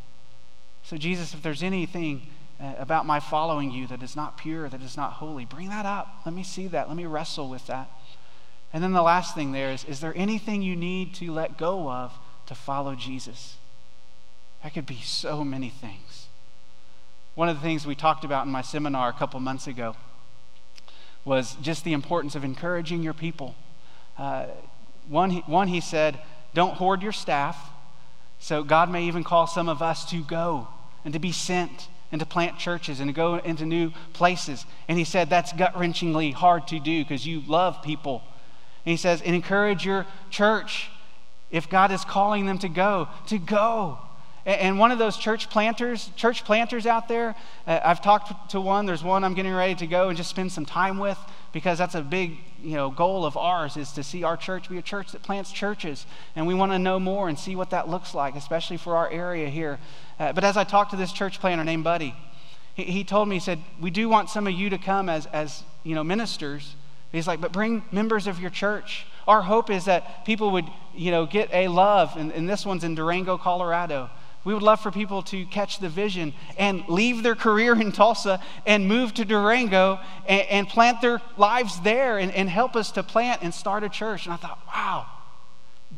So, 0.83 0.95
Jesus, 0.95 1.33
if 1.33 1.41
there's 1.41 1.63
anything 1.63 2.27
uh, 2.61 2.75
about 2.77 3.05
my 3.05 3.19
following 3.19 3.71
you 3.71 3.87
that 3.87 4.01
is 4.03 4.15
not 4.15 4.37
pure, 4.37 4.69
that 4.69 4.81
is 4.81 4.95
not 4.95 5.13
holy, 5.13 5.43
bring 5.43 5.69
that 5.69 5.85
up. 5.85 6.21
Let 6.25 6.33
me 6.35 6.43
see 6.43 6.67
that. 6.67 6.87
Let 6.87 6.95
me 6.95 7.05
wrestle 7.05 7.49
with 7.49 7.65
that. 7.67 7.89
And 8.71 8.83
then 8.83 8.93
the 8.93 9.01
last 9.01 9.33
thing 9.35 9.51
there 9.51 9.71
is 9.71 9.83
is 9.85 9.99
there 9.99 10.13
anything 10.15 10.61
you 10.61 10.75
need 10.75 11.13
to 11.15 11.31
let 11.31 11.57
go 11.57 11.89
of 11.89 12.13
to 12.45 12.55
follow 12.55 12.95
Jesus? 12.95 13.57
That 14.63 14.73
could 14.73 14.85
be 14.85 15.01
so 15.03 15.43
many 15.43 15.69
things. 15.69 16.27
One 17.35 17.49
of 17.49 17.55
the 17.55 17.61
things 17.61 17.87
we 17.87 17.95
talked 17.95 18.25
about 18.25 18.45
in 18.45 18.51
my 18.51 18.61
seminar 18.61 19.09
a 19.09 19.13
couple 19.13 19.39
months 19.39 19.67
ago 19.67 19.95
was 21.23 21.55
just 21.61 21.83
the 21.83 21.93
importance 21.93 22.35
of 22.35 22.43
encouraging 22.43 23.01
your 23.01 23.13
people. 23.13 23.55
Uh, 24.17 24.47
one, 25.07 25.31
one, 25.45 25.67
he 25.67 25.79
said, 25.79 26.19
don't 26.53 26.73
hoard 26.73 27.01
your 27.01 27.11
staff. 27.11 27.71
So 28.39 28.63
God 28.63 28.89
may 28.89 29.03
even 29.05 29.23
call 29.23 29.47
some 29.47 29.69
of 29.69 29.81
us 29.81 30.09
to 30.11 30.23
go 30.23 30.67
and 31.03 31.13
to 31.13 31.19
be 31.19 31.31
sent 31.31 31.87
and 32.11 32.19
to 32.19 32.25
plant 32.25 32.57
churches 32.57 32.99
and 32.99 33.09
to 33.09 33.13
go 33.13 33.35
into 33.35 33.65
new 33.65 33.91
places. 34.13 34.65
And 34.87 34.97
he 34.97 35.03
said 35.03 35.29
that's 35.29 35.53
gut 35.53 35.73
wrenchingly 35.73 36.33
hard 36.33 36.67
to 36.69 36.79
do 36.79 37.03
because 37.03 37.25
you 37.25 37.41
love 37.47 37.81
people. 37.83 38.23
And 38.85 38.91
he 38.91 38.97
says, 38.97 39.21
and 39.21 39.35
encourage 39.35 39.85
your 39.85 40.05
church 40.29 40.89
if 41.51 41.69
God 41.69 41.91
is 41.91 42.05
calling 42.05 42.45
them 42.45 42.59
to 42.59 42.69
go, 42.69 43.07
to 43.27 43.37
go. 43.37 43.99
And 44.45 44.79
one 44.79 44.91
of 44.91 44.97
those 44.97 45.17
church 45.17 45.49
planters, 45.49 46.09
church 46.15 46.43
planters 46.43 46.85
out 46.85 47.07
there, 47.07 47.35
uh, 47.67 47.79
I've 47.83 48.01
talked 48.01 48.51
to 48.51 48.61
one. 48.61 48.85
There's 48.85 49.03
one 49.03 49.23
I'm 49.23 49.33
getting 49.33 49.53
ready 49.53 49.75
to 49.75 49.87
go 49.87 50.09
and 50.09 50.17
just 50.17 50.29
spend 50.29 50.51
some 50.51 50.65
time 50.65 50.97
with 50.97 51.17
because 51.51 51.77
that's 51.77 51.93
a 51.93 52.01
big, 52.01 52.37
you 52.61 52.75
know, 52.75 52.89
goal 52.89 53.25
of 53.25 53.35
ours 53.35 53.75
is 53.75 53.91
to 53.91 54.03
see 54.03 54.23
our 54.23 54.37
church 54.37 54.69
be 54.69 54.77
a 54.77 54.81
church 54.81 55.11
that 55.11 55.23
plants 55.23 55.51
churches, 55.51 56.05
and 56.35 56.47
we 56.47 56.53
want 56.53 56.71
to 56.71 56.79
know 56.79 56.99
more 56.99 57.27
and 57.27 57.37
see 57.37 57.55
what 57.55 57.71
that 57.71 57.89
looks 57.89 58.15
like, 58.15 58.35
especially 58.35 58.77
for 58.77 58.95
our 58.95 59.09
area 59.11 59.49
here. 59.49 59.79
Uh, 60.19 60.31
but 60.31 60.43
as 60.43 60.57
I 60.57 60.63
talked 60.63 60.91
to 60.91 60.97
this 60.97 61.11
church 61.11 61.39
planter 61.39 61.63
named 61.63 61.83
Buddy, 61.83 62.15
he, 62.75 62.83
he 62.85 63.03
told 63.03 63.27
me, 63.27 63.35
he 63.35 63.39
said, 63.39 63.59
"We 63.79 63.91
do 63.91 64.07
want 64.09 64.29
some 64.29 64.47
of 64.47 64.53
you 64.53 64.69
to 64.69 64.77
come 64.77 65.09
as, 65.09 65.25
as 65.27 65.63
you 65.83 65.95
know, 65.95 66.03
ministers." 66.03 66.75
He's 67.11 67.27
like, 67.27 67.41
"But 67.41 67.51
bring 67.51 67.83
members 67.91 68.27
of 68.27 68.39
your 68.39 68.49
church." 68.49 69.05
Our 69.27 69.41
hope 69.41 69.69
is 69.69 69.85
that 69.85 70.25
people 70.25 70.51
would, 70.51 70.65
you 70.95 71.11
know, 71.11 71.25
get 71.25 71.49
a 71.53 71.67
love, 71.67 72.15
and, 72.17 72.31
and 72.31 72.49
this 72.49 72.65
one's 72.65 72.83
in 72.83 72.95
Durango, 72.95 73.37
Colorado 73.37 74.09
we 74.43 74.53
would 74.53 74.63
love 74.63 74.79
for 74.79 74.91
people 74.91 75.21
to 75.23 75.45
catch 75.45 75.79
the 75.79 75.89
vision 75.89 76.33
and 76.57 76.83
leave 76.87 77.23
their 77.23 77.35
career 77.35 77.79
in 77.79 77.91
Tulsa 77.91 78.41
and 78.65 78.87
move 78.87 79.13
to 79.15 79.25
Durango 79.25 79.99
and, 80.27 80.41
and 80.43 80.67
plant 80.67 81.01
their 81.01 81.21
lives 81.37 81.79
there 81.81 82.17
and, 82.17 82.31
and 82.31 82.49
help 82.49 82.75
us 82.75 82.91
to 82.91 83.03
plant 83.03 83.41
and 83.41 83.53
start 83.53 83.83
a 83.83 83.89
church. 83.89 84.25
And 84.25 84.33
I 84.33 84.37
thought, 84.37 84.59
wow, 84.67 85.07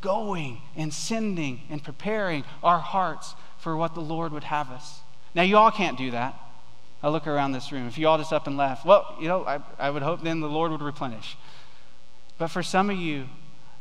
going 0.02 0.62
and 0.76 0.92
sending 0.94 1.62
and 1.70 1.84
preparing 1.84 2.44
our 2.64 2.80
hearts 2.80 3.36
for 3.58 3.78
what 3.78 3.94
the 3.94 4.02
Lord 4.02 4.32
would 4.32 4.46
have 4.46 4.72
us. 4.72 5.02
Now, 5.36 5.44
you 5.44 5.58
all 5.58 5.72
can't 5.72 5.98
do 5.98 6.12
that. 6.12 6.38
I 7.04 7.10
look 7.10 7.26
around 7.28 7.52
this 7.52 7.72
room. 7.72 7.88
If 7.88 7.98
you 7.98 8.08
all 8.08 8.18
just 8.18 8.32
up 8.32 8.48
and 8.48 8.58
left, 8.58 8.86
well, 8.86 9.16
you 9.20 9.28
know, 9.28 9.46
I, 9.46 9.60
I 9.80 9.90
would 9.90 10.04
hope 10.04 10.22
then 10.24 10.40
the 10.40 10.48
Lord 10.48 10.72
would 10.72 10.82
replenish. 10.82 11.38
But 12.38 12.48
for 12.48 12.62
some 12.62 12.90
of 12.90 12.98
you, 12.98 13.28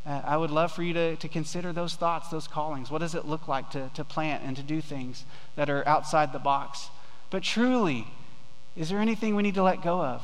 uh, 0.05 0.21
I 0.23 0.37
would 0.37 0.49
love 0.49 0.71
for 0.71 0.81
you 0.81 0.93
to, 0.93 1.15
to 1.15 1.27
consider 1.27 1.71
those 1.71 1.93
thoughts, 1.95 2.29
those 2.29 2.47
callings. 2.47 2.89
What 2.89 2.99
does 2.99 3.13
it 3.13 3.25
look 3.25 3.47
like 3.47 3.69
to, 3.71 3.89
to 3.93 4.03
plant 4.03 4.43
and 4.43 4.55
to 4.55 4.63
do 4.63 4.81
things 4.81 5.25
that 5.55 5.69
are 5.69 5.87
outside 5.87 6.33
the 6.33 6.39
box? 6.39 6.89
But 7.29 7.43
truly, 7.43 8.07
is 8.75 8.89
there 8.89 8.99
anything 8.99 9.35
we 9.35 9.43
need 9.43 9.55
to 9.55 9.63
let 9.63 9.83
go 9.83 10.01
of? 10.01 10.23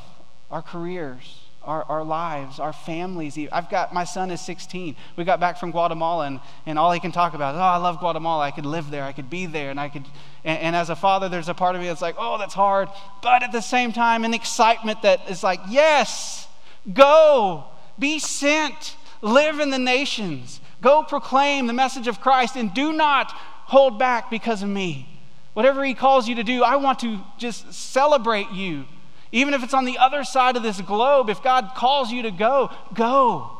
Our 0.50 0.62
careers, 0.62 1.42
our, 1.68 1.84
our 1.84 2.02
lives, 2.02 2.58
our 2.58 2.72
families. 2.72 3.38
I've 3.52 3.70
got, 3.70 3.94
my 3.94 4.04
son 4.04 4.30
is 4.30 4.40
16. 4.40 4.96
We 5.16 5.24
got 5.24 5.38
back 5.38 5.58
from 5.58 5.70
Guatemala, 5.70 6.26
and, 6.26 6.40
and 6.66 6.78
all 6.78 6.90
he 6.90 6.98
can 6.98 7.12
talk 7.12 7.34
about 7.34 7.54
is, 7.54 7.60
oh, 7.60 7.62
I 7.62 7.76
love 7.76 8.00
Guatemala. 8.00 8.42
I 8.44 8.50
could 8.50 8.66
live 8.66 8.90
there. 8.90 9.04
I 9.04 9.12
could 9.12 9.30
be 9.30 9.46
there. 9.46 9.70
And 9.70 9.78
I 9.78 9.88
could, 9.88 10.06
and, 10.44 10.58
and 10.58 10.76
as 10.76 10.90
a 10.90 10.96
father, 10.96 11.28
there's 11.28 11.48
a 11.48 11.54
part 11.54 11.76
of 11.76 11.80
me 11.80 11.86
that's 11.86 12.02
like, 12.02 12.16
oh, 12.18 12.38
that's 12.38 12.54
hard. 12.54 12.88
But 13.22 13.42
at 13.42 13.52
the 13.52 13.60
same 13.60 13.92
time, 13.92 14.24
an 14.24 14.34
excitement 14.34 15.02
that 15.02 15.30
is 15.30 15.44
like, 15.44 15.60
yes, 15.68 16.48
go, 16.92 17.66
be 17.98 18.18
sent 18.18 18.96
Live 19.20 19.58
in 19.58 19.70
the 19.70 19.78
nations. 19.78 20.60
Go 20.80 21.02
proclaim 21.02 21.66
the 21.66 21.72
message 21.72 22.06
of 22.06 22.20
Christ 22.20 22.56
and 22.56 22.72
do 22.72 22.92
not 22.92 23.32
hold 23.32 23.98
back 23.98 24.30
because 24.30 24.62
of 24.62 24.68
me. 24.68 25.20
Whatever 25.54 25.84
He 25.84 25.94
calls 25.94 26.28
you 26.28 26.36
to 26.36 26.44
do, 26.44 26.62
I 26.62 26.76
want 26.76 27.00
to 27.00 27.20
just 27.36 27.72
celebrate 27.72 28.50
you. 28.52 28.84
Even 29.32 29.54
if 29.54 29.62
it's 29.62 29.74
on 29.74 29.84
the 29.84 29.98
other 29.98 30.24
side 30.24 30.56
of 30.56 30.62
this 30.62 30.80
globe, 30.80 31.28
if 31.28 31.42
God 31.42 31.72
calls 31.76 32.10
you 32.10 32.22
to 32.22 32.30
go, 32.30 32.70
go. 32.94 33.50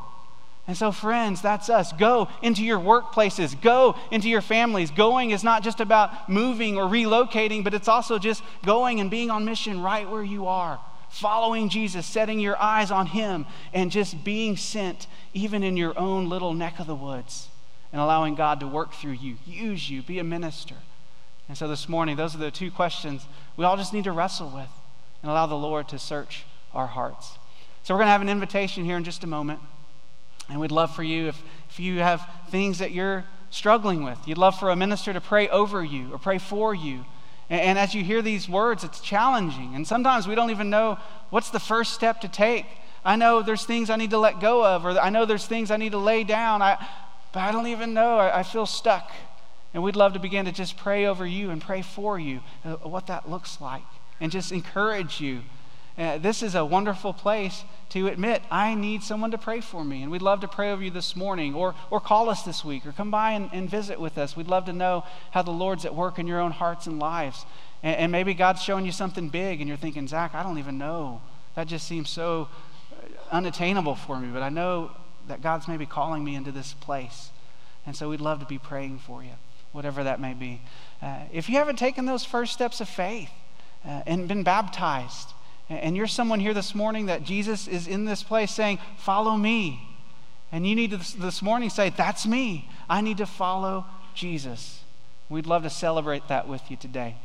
And 0.68 0.76
so, 0.76 0.92
friends, 0.92 1.40
that's 1.40 1.70
us. 1.70 1.94
Go 1.94 2.28
into 2.42 2.62
your 2.62 2.78
workplaces, 2.78 3.58
go 3.60 3.96
into 4.10 4.28
your 4.28 4.42
families. 4.42 4.90
Going 4.90 5.30
is 5.30 5.42
not 5.42 5.62
just 5.62 5.80
about 5.80 6.28
moving 6.28 6.76
or 6.76 6.84
relocating, 6.84 7.64
but 7.64 7.72
it's 7.72 7.88
also 7.88 8.18
just 8.18 8.42
going 8.66 9.00
and 9.00 9.10
being 9.10 9.30
on 9.30 9.46
mission 9.46 9.80
right 9.80 10.08
where 10.08 10.22
you 10.22 10.46
are, 10.46 10.78
following 11.08 11.70
Jesus, 11.70 12.04
setting 12.04 12.38
your 12.38 12.60
eyes 12.60 12.90
on 12.90 13.06
Him, 13.06 13.46
and 13.72 13.90
just 13.90 14.22
being 14.24 14.58
sent 14.58 15.06
even 15.32 15.62
in 15.62 15.78
your 15.78 15.98
own 15.98 16.28
little 16.28 16.52
neck 16.52 16.78
of 16.78 16.86
the 16.86 16.94
woods 16.94 17.48
and 17.90 18.00
allowing 18.00 18.34
God 18.34 18.60
to 18.60 18.66
work 18.66 18.92
through 18.92 19.12
you, 19.12 19.38
use 19.46 19.88
you, 19.88 20.02
be 20.02 20.18
a 20.18 20.24
minister. 20.24 20.76
And 21.48 21.56
so, 21.56 21.66
this 21.66 21.88
morning, 21.88 22.16
those 22.16 22.34
are 22.34 22.38
the 22.38 22.50
two 22.50 22.70
questions 22.70 23.26
we 23.56 23.64
all 23.64 23.78
just 23.78 23.94
need 23.94 24.04
to 24.04 24.12
wrestle 24.12 24.50
with 24.50 24.68
and 25.22 25.30
allow 25.30 25.46
the 25.46 25.54
Lord 25.54 25.88
to 25.88 25.98
search 25.98 26.44
our 26.74 26.86
hearts. 26.86 27.38
So, 27.82 27.94
we're 27.94 27.98
going 27.98 28.08
to 28.08 28.12
have 28.12 28.22
an 28.22 28.28
invitation 28.28 28.84
here 28.84 28.96
in 28.96 29.04
just 29.04 29.24
a 29.24 29.26
moment. 29.26 29.60
And 30.48 30.60
we'd 30.60 30.72
love 30.72 30.94
for 30.94 31.02
you, 31.02 31.28
if, 31.28 31.42
if 31.68 31.78
you 31.78 31.98
have 31.98 32.26
things 32.50 32.78
that 32.78 32.92
you're 32.92 33.24
struggling 33.50 34.02
with, 34.02 34.18
you'd 34.26 34.38
love 34.38 34.58
for 34.58 34.70
a 34.70 34.76
minister 34.76 35.12
to 35.12 35.20
pray 35.20 35.48
over 35.48 35.84
you 35.84 36.12
or 36.12 36.18
pray 36.18 36.38
for 36.38 36.74
you. 36.74 37.04
And, 37.50 37.60
and 37.60 37.78
as 37.78 37.94
you 37.94 38.02
hear 38.02 38.22
these 38.22 38.48
words, 38.48 38.84
it's 38.84 39.00
challenging. 39.00 39.74
And 39.74 39.86
sometimes 39.86 40.26
we 40.26 40.34
don't 40.34 40.50
even 40.50 40.70
know 40.70 40.98
what's 41.30 41.50
the 41.50 41.60
first 41.60 41.92
step 41.92 42.20
to 42.22 42.28
take. 42.28 42.66
I 43.04 43.16
know 43.16 43.42
there's 43.42 43.64
things 43.64 43.90
I 43.90 43.96
need 43.96 44.10
to 44.10 44.18
let 44.18 44.40
go 44.40 44.64
of, 44.64 44.84
or 44.84 44.98
I 44.98 45.10
know 45.10 45.24
there's 45.24 45.46
things 45.46 45.70
I 45.70 45.76
need 45.76 45.92
to 45.92 45.98
lay 45.98 46.24
down, 46.24 46.62
I, 46.62 46.76
but 47.32 47.40
I 47.40 47.52
don't 47.52 47.68
even 47.68 47.94
know. 47.94 48.18
I, 48.18 48.40
I 48.40 48.42
feel 48.42 48.66
stuck. 48.66 49.12
And 49.74 49.82
we'd 49.82 49.96
love 49.96 50.14
to 50.14 50.18
begin 50.18 50.46
to 50.46 50.52
just 50.52 50.76
pray 50.76 51.06
over 51.06 51.26
you 51.26 51.50
and 51.50 51.60
pray 51.60 51.82
for 51.82 52.18
you, 52.18 52.40
uh, 52.64 52.76
what 52.76 53.06
that 53.06 53.30
looks 53.30 53.60
like, 53.60 53.82
and 54.20 54.32
just 54.32 54.52
encourage 54.52 55.20
you 55.20 55.42
uh, 55.98 56.16
this 56.16 56.44
is 56.44 56.54
a 56.54 56.64
wonderful 56.64 57.12
place 57.12 57.64
to 57.88 58.06
admit, 58.06 58.40
I 58.52 58.76
need 58.76 59.02
someone 59.02 59.32
to 59.32 59.38
pray 59.38 59.60
for 59.60 59.84
me. 59.84 60.04
And 60.04 60.12
we'd 60.12 60.22
love 60.22 60.40
to 60.42 60.48
pray 60.48 60.70
over 60.70 60.80
you 60.80 60.92
this 60.92 61.16
morning, 61.16 61.56
or, 61.56 61.74
or 61.90 61.98
call 61.98 62.30
us 62.30 62.42
this 62.42 62.64
week, 62.64 62.86
or 62.86 62.92
come 62.92 63.10
by 63.10 63.32
and, 63.32 63.50
and 63.52 63.68
visit 63.68 63.98
with 63.98 64.16
us. 64.16 64.36
We'd 64.36 64.46
love 64.46 64.66
to 64.66 64.72
know 64.72 65.04
how 65.32 65.42
the 65.42 65.50
Lord's 65.50 65.84
at 65.84 65.92
work 65.92 66.20
in 66.20 66.28
your 66.28 66.38
own 66.38 66.52
hearts 66.52 66.86
and 66.86 67.00
lives. 67.00 67.44
And, 67.82 67.96
and 67.96 68.12
maybe 68.12 68.32
God's 68.32 68.62
showing 68.62 68.86
you 68.86 68.92
something 68.92 69.28
big, 69.28 69.60
and 69.60 69.66
you're 69.66 69.76
thinking, 69.76 70.06
Zach, 70.06 70.36
I 70.36 70.44
don't 70.44 70.58
even 70.58 70.78
know. 70.78 71.20
That 71.56 71.66
just 71.66 71.88
seems 71.88 72.10
so 72.10 72.48
unattainable 73.32 73.96
for 73.96 74.20
me, 74.20 74.28
but 74.32 74.42
I 74.42 74.50
know 74.50 74.92
that 75.26 75.42
God's 75.42 75.66
maybe 75.66 75.84
calling 75.84 76.22
me 76.22 76.36
into 76.36 76.52
this 76.52 76.74
place. 76.74 77.30
And 77.86 77.96
so 77.96 78.08
we'd 78.08 78.20
love 78.20 78.38
to 78.38 78.46
be 78.46 78.58
praying 78.58 79.00
for 79.00 79.24
you, 79.24 79.32
whatever 79.72 80.04
that 80.04 80.20
may 80.20 80.34
be. 80.34 80.60
Uh, 81.02 81.22
if 81.32 81.48
you 81.48 81.56
haven't 81.56 81.76
taken 81.76 82.06
those 82.06 82.24
first 82.24 82.52
steps 82.52 82.80
of 82.80 82.88
faith 82.88 83.30
uh, 83.30 83.47
and 84.06 84.28
been 84.28 84.42
baptized, 84.42 85.32
and 85.68 85.96
you're 85.96 86.06
someone 86.06 86.40
here 86.40 86.54
this 86.54 86.74
morning 86.74 87.06
that 87.06 87.24
Jesus 87.24 87.68
is 87.68 87.86
in 87.86 88.04
this 88.04 88.22
place 88.22 88.50
saying, 88.50 88.78
Follow 88.96 89.36
me. 89.36 89.82
And 90.50 90.66
you 90.66 90.74
need 90.74 90.92
to 90.92 91.18
this 91.18 91.42
morning 91.42 91.70
say, 91.70 91.90
That's 91.90 92.26
me. 92.26 92.68
I 92.88 93.00
need 93.00 93.18
to 93.18 93.26
follow 93.26 93.84
Jesus. 94.14 94.82
We'd 95.28 95.46
love 95.46 95.62
to 95.64 95.70
celebrate 95.70 96.28
that 96.28 96.48
with 96.48 96.70
you 96.70 96.76
today. 96.76 97.16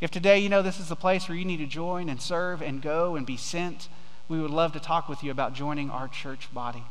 If 0.00 0.10
today 0.10 0.40
you 0.40 0.48
know 0.48 0.62
this 0.62 0.80
is 0.80 0.88
the 0.88 0.96
place 0.96 1.28
where 1.28 1.38
you 1.38 1.44
need 1.44 1.58
to 1.58 1.66
join 1.66 2.08
and 2.08 2.20
serve 2.20 2.60
and 2.60 2.82
go 2.82 3.14
and 3.14 3.24
be 3.24 3.36
sent, 3.36 3.88
we 4.28 4.40
would 4.40 4.50
love 4.50 4.72
to 4.72 4.80
talk 4.80 5.08
with 5.08 5.22
you 5.22 5.30
about 5.30 5.54
joining 5.54 5.90
our 5.90 6.08
church 6.08 6.52
body. 6.52 6.82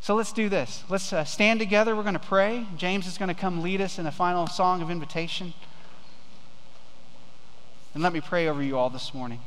So 0.00 0.14
let's 0.14 0.32
do 0.32 0.48
this. 0.48 0.84
Let's 0.88 1.12
uh, 1.12 1.24
stand 1.24 1.60
together. 1.60 1.94
We're 1.94 2.02
going 2.02 2.14
to 2.14 2.18
pray. 2.18 2.66
James 2.76 3.06
is 3.06 3.18
going 3.18 3.28
to 3.28 3.34
come 3.34 3.62
lead 3.62 3.80
us 3.80 3.98
in 3.98 4.06
a 4.06 4.12
final 4.12 4.46
song 4.46 4.80
of 4.80 4.90
invitation. 4.90 5.52
And 7.94 8.02
let 8.02 8.12
me 8.12 8.20
pray 8.20 8.48
over 8.48 8.62
you 8.62 8.76
all 8.76 8.90
this 8.90 9.14
morning. 9.14 9.40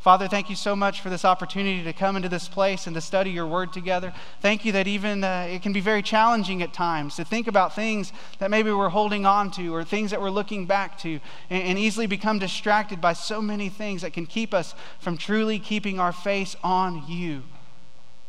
Father, 0.00 0.28
thank 0.28 0.48
you 0.48 0.56
so 0.56 0.74
much 0.74 1.02
for 1.02 1.10
this 1.10 1.26
opportunity 1.26 1.84
to 1.84 1.92
come 1.92 2.16
into 2.16 2.30
this 2.30 2.48
place 2.48 2.86
and 2.86 2.94
to 2.94 3.02
study 3.02 3.30
your 3.30 3.46
word 3.46 3.70
together. 3.70 4.14
Thank 4.40 4.64
you 4.64 4.72
that 4.72 4.86
even 4.86 5.22
uh, 5.22 5.46
it 5.50 5.60
can 5.60 5.74
be 5.74 5.80
very 5.80 6.00
challenging 6.00 6.62
at 6.62 6.72
times 6.72 7.16
to 7.16 7.24
think 7.24 7.46
about 7.46 7.74
things 7.74 8.10
that 8.38 8.50
maybe 8.50 8.72
we're 8.72 8.88
holding 8.88 9.26
on 9.26 9.50
to 9.52 9.74
or 9.74 9.84
things 9.84 10.10
that 10.10 10.22
we're 10.22 10.30
looking 10.30 10.64
back 10.64 10.96
to 11.00 11.20
and, 11.50 11.62
and 11.64 11.78
easily 11.78 12.06
become 12.06 12.38
distracted 12.38 12.98
by 12.98 13.12
so 13.12 13.42
many 13.42 13.68
things 13.68 14.00
that 14.00 14.14
can 14.14 14.24
keep 14.24 14.54
us 14.54 14.74
from 15.00 15.18
truly 15.18 15.58
keeping 15.58 16.00
our 16.00 16.12
face 16.12 16.56
on 16.64 17.04
you. 17.06 17.42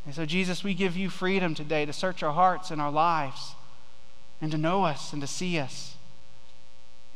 And 0.05 0.13
so, 0.13 0.25
Jesus, 0.25 0.65
we 0.65 0.73
give 0.73 0.97
you 0.97 1.09
freedom 1.09 1.55
today 1.55 1.85
to 1.85 1.93
search 1.93 2.21
our 2.21 2.33
hearts 2.33 2.69
and 2.69 2.81
our 2.81 2.91
lives 2.91 3.53
and 4.41 4.51
to 4.51 4.57
know 4.57 4.83
us 4.83 5.13
and 5.13 5.21
to 5.21 5.27
see 5.27 5.57
us. 5.57 5.95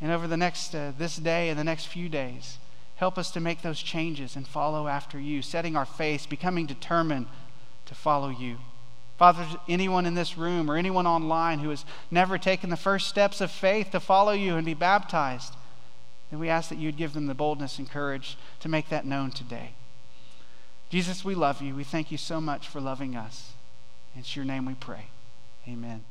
And 0.01 0.11
over 0.11 0.27
the 0.27 0.37
next, 0.37 0.75
uh, 0.75 0.91
this 0.97 1.15
day 1.15 1.49
and 1.49 1.57
the 1.57 1.63
next 1.63 1.85
few 1.85 2.09
days, 2.09 2.57
Help 2.95 3.17
us 3.17 3.29
to 3.31 3.39
make 3.39 3.61
those 3.61 3.81
changes 3.81 4.35
and 4.35 4.47
follow 4.47 4.87
after 4.87 5.19
you, 5.19 5.41
setting 5.41 5.75
our 5.75 5.85
face, 5.85 6.25
becoming 6.25 6.65
determined 6.65 7.27
to 7.85 7.93
follow 7.93 8.29
you. 8.29 8.57
Father, 9.17 9.45
anyone 9.67 10.05
in 10.05 10.13
this 10.13 10.37
room 10.37 10.69
or 10.69 10.77
anyone 10.77 11.07
online 11.07 11.59
who 11.59 11.69
has 11.69 11.85
never 12.09 12.37
taken 12.37 12.69
the 12.69 12.77
first 12.77 13.07
steps 13.07 13.41
of 13.41 13.51
faith 13.51 13.91
to 13.91 13.99
follow 13.99 14.31
you 14.31 14.55
and 14.55 14.65
be 14.65 14.73
baptized, 14.73 15.53
then 16.29 16.39
we 16.39 16.49
ask 16.49 16.69
that 16.69 16.77
you'd 16.77 16.97
give 16.97 17.13
them 17.13 17.27
the 17.27 17.33
boldness 17.33 17.77
and 17.77 17.89
courage 17.89 18.37
to 18.61 18.69
make 18.69 18.89
that 18.89 19.05
known 19.05 19.31
today. 19.31 19.71
Jesus, 20.89 21.25
we 21.25 21.35
love 21.35 21.61
you. 21.61 21.75
We 21.75 21.83
thank 21.83 22.11
you 22.11 22.17
so 22.17 22.39
much 22.39 22.67
for 22.67 22.79
loving 22.79 23.15
us. 23.15 23.53
It's 24.15 24.35
your 24.35 24.45
name 24.45 24.65
we 24.65 24.75
pray. 24.75 25.07
Amen. 25.67 26.05